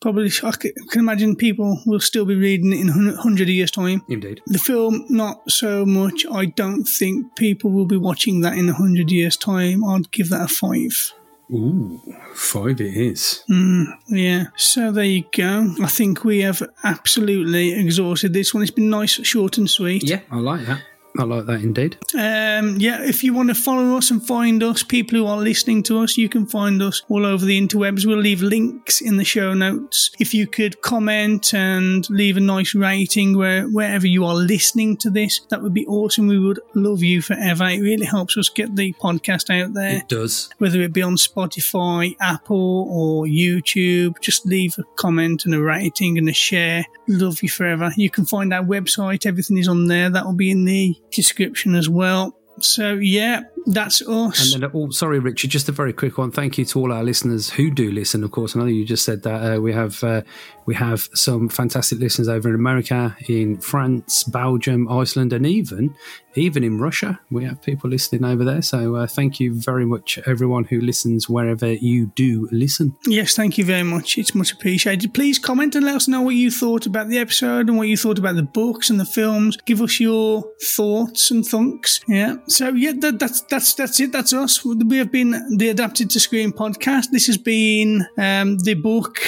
Probably, 0.00 0.30
I 0.42 0.50
can 0.52 0.72
imagine 0.94 1.36
people 1.36 1.80
will 1.86 2.00
still 2.00 2.24
be 2.24 2.34
reading 2.34 2.72
it 2.72 2.80
in 2.80 2.88
hundred 3.14 3.48
years' 3.48 3.70
time. 3.70 4.02
Indeed. 4.08 4.40
The 4.46 4.58
film, 4.58 5.04
not 5.08 5.50
so 5.50 5.86
much. 5.86 6.26
I 6.30 6.46
don't 6.46 6.84
think 6.84 7.36
people 7.36 7.70
will 7.70 7.86
be 7.86 7.96
watching 7.96 8.40
that 8.40 8.56
in 8.56 8.68
a 8.68 8.74
hundred 8.74 9.10
years' 9.10 9.36
time. 9.36 9.84
I'd 9.84 10.10
give 10.10 10.28
that 10.30 10.42
a 10.42 10.48
five. 10.48 11.12
Ooh, 11.52 12.00
five 12.34 12.80
it 12.80 12.96
is. 12.96 13.42
Hmm, 13.48 13.84
yeah. 14.06 14.44
So 14.56 14.92
there 14.92 15.04
you 15.04 15.24
go. 15.36 15.74
I 15.82 15.88
think 15.88 16.24
we 16.24 16.40
have 16.42 16.62
absolutely 16.84 17.72
exhausted 17.72 18.32
this 18.32 18.54
one. 18.54 18.62
It's 18.62 18.70
been 18.70 18.90
nice, 18.90 19.12
short, 19.26 19.58
and 19.58 19.68
sweet. 19.68 20.04
Yeah, 20.04 20.20
I 20.30 20.36
like 20.36 20.64
that. 20.66 20.82
I 21.18 21.24
like 21.24 21.46
that 21.46 21.60
indeed. 21.62 21.96
Um, 22.14 22.76
yeah, 22.78 23.02
if 23.02 23.24
you 23.24 23.34
want 23.34 23.48
to 23.48 23.54
follow 23.54 23.96
us 23.96 24.10
and 24.10 24.24
find 24.24 24.62
us, 24.62 24.82
people 24.82 25.18
who 25.18 25.26
are 25.26 25.36
listening 25.38 25.82
to 25.84 25.98
us, 26.00 26.16
you 26.16 26.28
can 26.28 26.46
find 26.46 26.80
us 26.80 27.02
all 27.08 27.26
over 27.26 27.44
the 27.44 27.60
interwebs. 27.60 28.06
We'll 28.06 28.18
leave 28.18 28.42
links 28.42 29.00
in 29.00 29.16
the 29.16 29.24
show 29.24 29.52
notes. 29.52 30.10
If 30.20 30.32
you 30.34 30.46
could 30.46 30.80
comment 30.82 31.52
and 31.52 32.08
leave 32.10 32.36
a 32.36 32.40
nice 32.40 32.74
rating 32.74 33.36
where 33.36 33.64
wherever 33.64 34.06
you 34.06 34.24
are 34.24 34.34
listening 34.34 34.96
to 34.98 35.10
this, 35.10 35.40
that 35.50 35.62
would 35.62 35.74
be 35.74 35.86
awesome. 35.86 36.28
We 36.28 36.38
would 36.38 36.60
love 36.74 37.02
you 37.02 37.22
forever. 37.22 37.64
It 37.64 37.80
really 37.80 38.06
helps 38.06 38.36
us 38.36 38.48
get 38.48 38.76
the 38.76 38.92
podcast 38.94 39.50
out 39.50 39.74
there 39.74 39.96
It 39.96 40.08
does. 40.08 40.48
whether 40.58 40.80
it 40.80 40.92
be 40.92 41.02
on 41.02 41.16
Spotify, 41.16 42.16
Apple, 42.20 42.86
or 42.88 43.24
YouTube. 43.26 44.20
Just 44.20 44.46
leave 44.46 44.76
a 44.78 44.84
comment 44.96 45.44
and 45.44 45.54
a 45.54 45.60
rating 45.60 46.18
and 46.18 46.28
a 46.28 46.32
share. 46.32 46.84
Love 47.08 47.42
you 47.42 47.48
forever. 47.48 47.90
You 47.96 48.10
can 48.10 48.24
find 48.24 48.54
our 48.54 48.62
website, 48.64 49.26
everything 49.26 49.58
is 49.58 49.66
on 49.68 49.88
there. 49.88 50.08
That 50.08 50.24
will 50.24 50.32
be 50.34 50.50
in 50.50 50.64
the 50.64 50.96
description 51.10 51.74
as 51.74 51.88
well. 51.88 52.36
So, 52.60 52.94
yeah, 52.94 53.42
that's 53.66 54.02
us. 54.02 54.54
And 54.54 54.62
then, 54.62 54.70
oh, 54.74 54.90
sorry, 54.90 55.18
Richard, 55.18 55.50
just 55.50 55.68
a 55.68 55.72
very 55.72 55.92
quick 55.92 56.18
one. 56.18 56.30
Thank 56.30 56.58
you 56.58 56.64
to 56.66 56.80
all 56.80 56.92
our 56.92 57.02
listeners 57.02 57.50
who 57.50 57.70
do 57.70 57.90
listen. 57.90 58.24
Of 58.24 58.30
course, 58.30 58.56
I 58.56 58.60
know 58.60 58.66
you 58.66 58.84
just 58.84 59.04
said 59.04 59.22
that 59.22 59.56
uh, 59.56 59.60
we 59.60 59.72
have 59.72 60.02
uh, 60.02 60.22
we 60.66 60.74
have 60.74 61.08
some 61.14 61.48
fantastic 61.48 61.98
listeners 61.98 62.28
over 62.28 62.48
in 62.48 62.54
America, 62.54 63.16
in 63.28 63.60
France, 63.60 64.24
Belgium, 64.24 64.88
Iceland, 64.88 65.32
and 65.32 65.46
even 65.46 65.94
even 66.34 66.62
in 66.62 66.78
Russia. 66.78 67.18
We 67.30 67.44
have 67.44 67.60
people 67.62 67.90
listening 67.90 68.24
over 68.24 68.44
there. 68.44 68.62
So 68.62 68.96
uh, 68.96 69.06
thank 69.06 69.40
you 69.40 69.60
very 69.60 69.84
much, 69.84 70.18
everyone 70.26 70.64
who 70.64 70.80
listens 70.80 71.28
wherever 71.28 71.72
you 71.72 72.06
do 72.14 72.48
listen. 72.52 72.96
Yes, 73.06 73.34
thank 73.34 73.58
you 73.58 73.64
very 73.64 73.82
much. 73.82 74.18
It's 74.18 74.34
much 74.34 74.52
appreciated. 74.52 75.14
Please 75.14 75.38
comment 75.38 75.74
and 75.74 75.84
let 75.84 75.96
us 75.96 76.08
know 76.08 76.22
what 76.22 76.34
you 76.34 76.50
thought 76.50 76.86
about 76.86 77.08
the 77.08 77.18
episode 77.18 77.68
and 77.68 77.76
what 77.76 77.88
you 77.88 77.96
thought 77.96 78.18
about 78.18 78.36
the 78.36 78.42
books 78.42 78.90
and 78.90 79.00
the 79.00 79.04
films. 79.04 79.56
Give 79.64 79.82
us 79.82 80.00
your 80.00 80.44
thoughts 80.62 81.30
and 81.30 81.44
thunks. 81.44 82.00
Yeah. 82.06 82.36
So 82.46 82.68
yeah, 82.68 82.92
that, 82.98 83.18
that's 83.18 83.40
that's 83.50 83.74
that's 83.74 84.00
it. 84.00 84.12
That's 84.12 84.32
us. 84.32 84.64
We 84.64 84.96
have 84.98 85.10
been 85.12 85.56
the 85.58 85.68
Adapted 85.68 86.08
to 86.10 86.20
Screen 86.20 86.52
podcast. 86.52 87.06
This 87.10 87.26
has 87.26 87.36
been 87.36 88.06
um, 88.16 88.56
the 88.58 88.74
book 88.74 89.18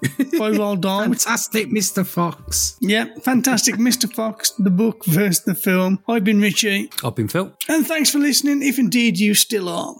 by 0.38 0.50
Roald 0.52 0.80
Dahl. 0.80 1.02
Fantastic, 1.02 1.68
Mr. 1.68 2.06
Fox. 2.06 2.76
Yeah, 2.80 3.06
fantastic, 3.22 3.74
Mr. 3.88 4.10
Fox. 4.12 4.52
The 4.52 4.70
book 4.70 5.04
versus 5.04 5.44
the 5.44 5.54
film. 5.54 5.98
I've 6.08 6.24
been 6.24 6.40
Richie, 6.40 6.90
I've 7.04 7.16
been 7.16 7.28
Phil. 7.28 7.52
and 7.68 7.86
thanks 7.86 8.10
for 8.10 8.18
listening. 8.18 8.62
If 8.62 8.78
indeed 8.78 9.18
you 9.18 9.34
still 9.34 9.68
are. 9.68 9.96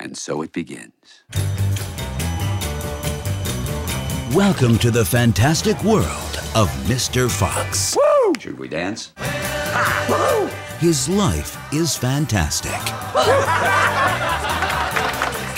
And 0.00 0.16
so 0.16 0.42
it 0.42 0.52
begins. 0.52 0.92
Welcome 4.34 4.78
to 4.78 4.90
the 4.90 5.04
fantastic 5.04 5.82
world 5.82 6.04
of 6.54 6.68
Mr. 6.86 7.30
Fox. 7.30 7.96
Should 8.40 8.58
we 8.58 8.68
dance? 8.68 9.12
His 10.78 11.08
life 11.08 11.58
is 11.72 11.96
fantastic. 11.96 12.70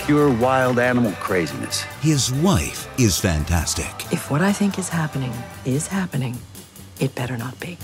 Pure 0.07 0.33
wild 0.39 0.79
animal 0.79 1.13
craziness. 1.21 1.83
His 2.01 2.33
wife 2.33 2.89
is 2.99 3.19
fantastic. 3.19 4.11
If 4.11 4.31
what 4.31 4.41
I 4.41 4.51
think 4.51 4.79
is 4.79 4.89
happening 4.89 5.35
is 5.67 5.87
happening, 5.87 6.39
it 7.01 7.15
better 7.15 7.37
not 7.37 7.61
be. 7.61 7.77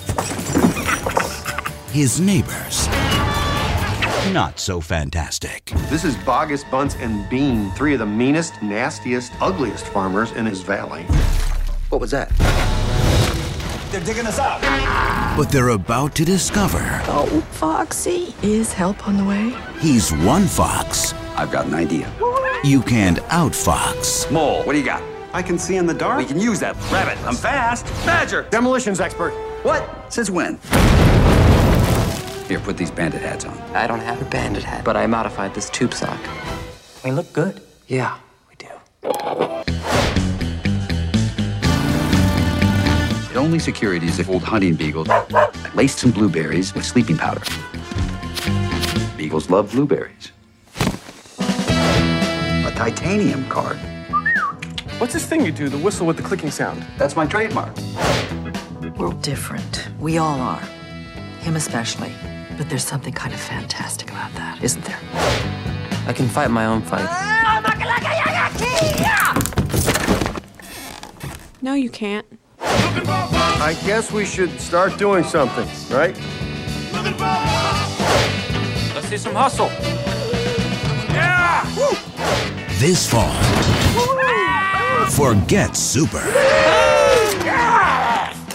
His 1.93 2.19
neighbors, 2.21 2.89
not 4.33 4.59
so 4.59 4.81
fantastic. 4.81 5.67
This 5.91 6.05
is 6.05 6.17
Boggis, 6.17 6.65
Bunce, 6.71 6.95
and 6.97 7.29
Bean, 7.29 7.71
three 7.73 7.93
of 7.93 7.99
the 7.99 8.07
meanest, 8.07 8.55
nastiest, 8.63 9.31
ugliest 9.43 9.85
farmers 9.89 10.33
in 10.33 10.47
his 10.47 10.63
valley. 10.63 11.03
What 11.91 12.01
was 12.01 12.13
that? 12.13 12.33
They're 13.97 14.05
digging 14.05 14.27
us 14.27 14.39
out. 14.39 14.61
But 15.39 15.49
they're 15.51 15.71
about 15.71 16.15
to 16.17 16.25
discover 16.27 16.81
Oh, 17.07 17.41
Foxy. 17.53 18.35
Is 18.43 18.71
help 18.71 19.09
on 19.09 19.17
the 19.17 19.25
way? 19.25 19.57
he's 19.81 20.13
one 20.13 20.47
fox 20.47 21.15
I've 21.35 21.51
got 21.51 21.65
an 21.65 21.73
idea. 21.73 22.13
you 22.63 22.83
can't 22.83 23.17
outfox. 23.31 24.31
Mole, 24.31 24.63
what 24.65 24.75
do 24.75 24.79
you 24.79 24.85
got? 24.85 25.03
I 25.33 25.41
can 25.43 25.59
see 25.59 25.77
in 25.77 25.87
the 25.87 25.95
dark. 25.95 26.19
We 26.19 26.27
can 26.27 26.39
use 26.39 26.61
that. 26.61 26.77
Rabbit, 26.93 27.17
I'm 27.27 27.35
fast. 27.37 27.87
Badger. 28.05 28.43
Demolitions 28.51 29.01
expert. 29.01 29.31
What? 29.63 29.89
Since 30.13 30.29
when? 30.29 30.59
Here, 32.49 32.61
put 32.61 32.77
these 32.77 32.91
bandit 32.91 33.23
hats 33.23 33.47
on. 33.47 33.57
I 33.75 33.87
don't 33.87 34.01
have 34.01 34.21
a 34.21 34.27
bandit 34.27 34.63
hat, 34.63 34.85
but 34.85 34.99
I 34.99 35.07
modified 35.07 35.55
this 35.55 35.71
tube 35.71 35.95
sock. 35.95 36.21
We 37.03 37.13
look 37.13 37.33
good. 37.33 37.63
Yeah, 37.87 38.19
we 38.51 38.57
do. 38.57 38.69
The 43.37 43.43
only 43.43 43.59
security 43.59 44.07
is 44.07 44.19
if 44.19 44.31
old 44.31 44.43
hunting 44.43 44.77
beagles 44.77 45.09
laced 45.75 45.99
some 45.99 46.11
blueberries 46.11 46.75
with 46.75 46.87
sleeping 46.87 47.19
powder. 47.19 47.43
Beagles 49.15 49.51
love 49.51 49.73
blueberries. 49.73 50.33
A 51.39 52.73
titanium 52.75 53.47
card. 53.51 53.77
What's 54.97 55.13
this 55.13 55.27
thing 55.27 55.45
you 55.45 55.53
do, 55.53 55.69
the 55.69 55.77
whistle 55.77 56.07
with 56.07 56.17
the 56.17 56.23
clicking 56.23 56.51
sound? 56.51 56.83
That's 56.97 57.15
my 57.15 57.27
trademark. 57.27 57.77
We're 58.97 59.13
different. 59.21 59.87
We 60.01 60.17
all 60.17 60.41
are. 60.41 60.63
Him 61.41 61.57
especially. 61.57 62.15
But 62.57 62.71
there's 62.71 62.87
something 62.87 63.13
kind 63.13 63.35
of 63.35 63.41
fantastic 63.41 64.09
about 64.13 64.33
that, 64.37 64.65
isn't 64.65 64.83
there? 64.87 64.99
I 66.07 66.15
can 66.15 66.27
fight 66.27 66.51
my 66.51 66.65
own 66.65 66.81
fight. 66.81 67.05
Ah, 67.07 67.61
no, 71.61 71.75
you 71.75 71.91
can't. 71.91 72.25
I 73.61 73.75
guess 73.85 74.13
we 74.13 74.25
should 74.25 74.61
start 74.61 74.97
doing 74.99 75.25
something, 75.25 75.67
right? 75.91 76.17
Let's 78.95 79.09
see 79.09 79.17
some 79.17 79.35
hustle. 79.35 79.71
Yeah! 81.11 81.65
This 82.79 83.09
fall, 83.11 83.33
forget 85.11 85.77
Super. 85.77 86.23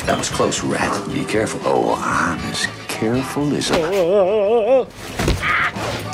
That 0.05 0.17
was 0.17 0.29
close, 0.29 0.63
rat. 0.63 1.07
Be 1.13 1.25
careful. 1.25 1.61
Oh, 1.63 1.95
I'm 1.95 2.39
as 2.51 2.67
careful 2.87 3.53
as 3.55 3.69
I. 3.71 4.85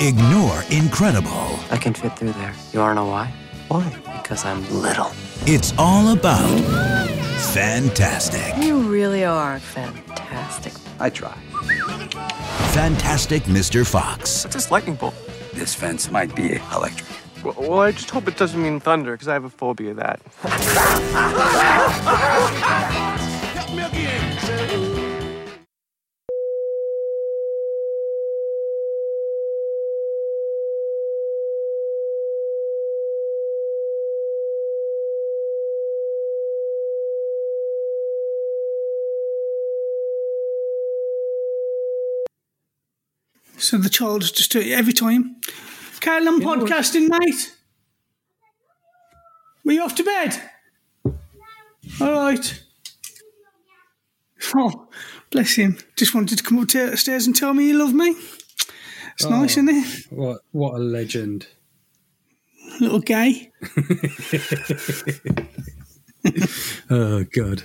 Ignore 0.00 0.62
Incredible. 0.70 1.58
I 1.70 1.76
can 1.76 1.94
fit 1.94 2.16
through 2.18 2.32
there. 2.32 2.54
You 2.72 2.80
wanna 2.80 2.94
know 2.94 3.06
why? 3.06 3.32
Why? 3.68 3.88
Because 4.22 4.44
I'm 4.44 4.62
little. 4.70 5.10
It's 5.46 5.72
all 5.78 6.12
about 6.12 7.17
fantastic. 7.54 8.56
You 8.62 8.80
really 8.80 9.24
are 9.24 9.58
fantastic. 9.58 10.72
I 11.00 11.10
try. 11.10 11.34
Fantastic 12.72 13.44
Mr. 13.44 13.86
Fox. 13.86 14.44
What's 14.44 14.54
this 14.54 14.70
lightning 14.70 14.96
bolt? 14.96 15.14
This 15.54 15.74
fence 15.74 16.10
might 16.10 16.34
be 16.34 16.60
electric. 16.74 17.08
Well, 17.44 17.54
well 17.58 17.80
I 17.80 17.92
just 17.92 18.10
hope 18.10 18.28
it 18.28 18.36
doesn't 18.36 18.62
mean 18.62 18.80
thunder, 18.80 19.12
because 19.12 19.28
I 19.28 19.32
have 19.32 19.44
a 19.44 19.50
phobia 19.50 19.92
of 19.92 19.96
that. 19.96 20.20
So 43.68 43.76
the 43.76 43.90
child 43.90 44.22
just 44.22 44.56
every 44.56 44.94
time. 44.94 45.36
Carol, 46.00 46.40
podcasting, 46.40 47.10
mate. 47.10 47.54
Were 49.62 49.72
you 49.72 49.82
off 49.82 49.94
to 49.96 50.04
bed? 50.04 50.40
All 52.00 52.12
right. 52.12 52.64
Oh, 54.56 54.88
bless 55.30 55.56
him. 55.56 55.76
Just 55.96 56.14
wanted 56.14 56.38
to 56.38 56.44
come 56.44 56.58
up 56.60 56.72
upstairs 56.74 57.26
and 57.26 57.36
tell 57.36 57.52
me 57.52 57.66
you 57.66 57.78
love 57.78 57.92
me. 57.92 58.16
It's 59.12 59.26
oh, 59.26 59.30
nice, 59.30 59.58
isn't 59.58 59.68
it? 59.68 60.06
What 60.08 60.40
what 60.52 60.74
a 60.74 60.78
legend. 60.78 61.48
Little 62.80 63.00
gay. 63.00 63.52
Oh 66.88 67.24
god. 67.24 67.64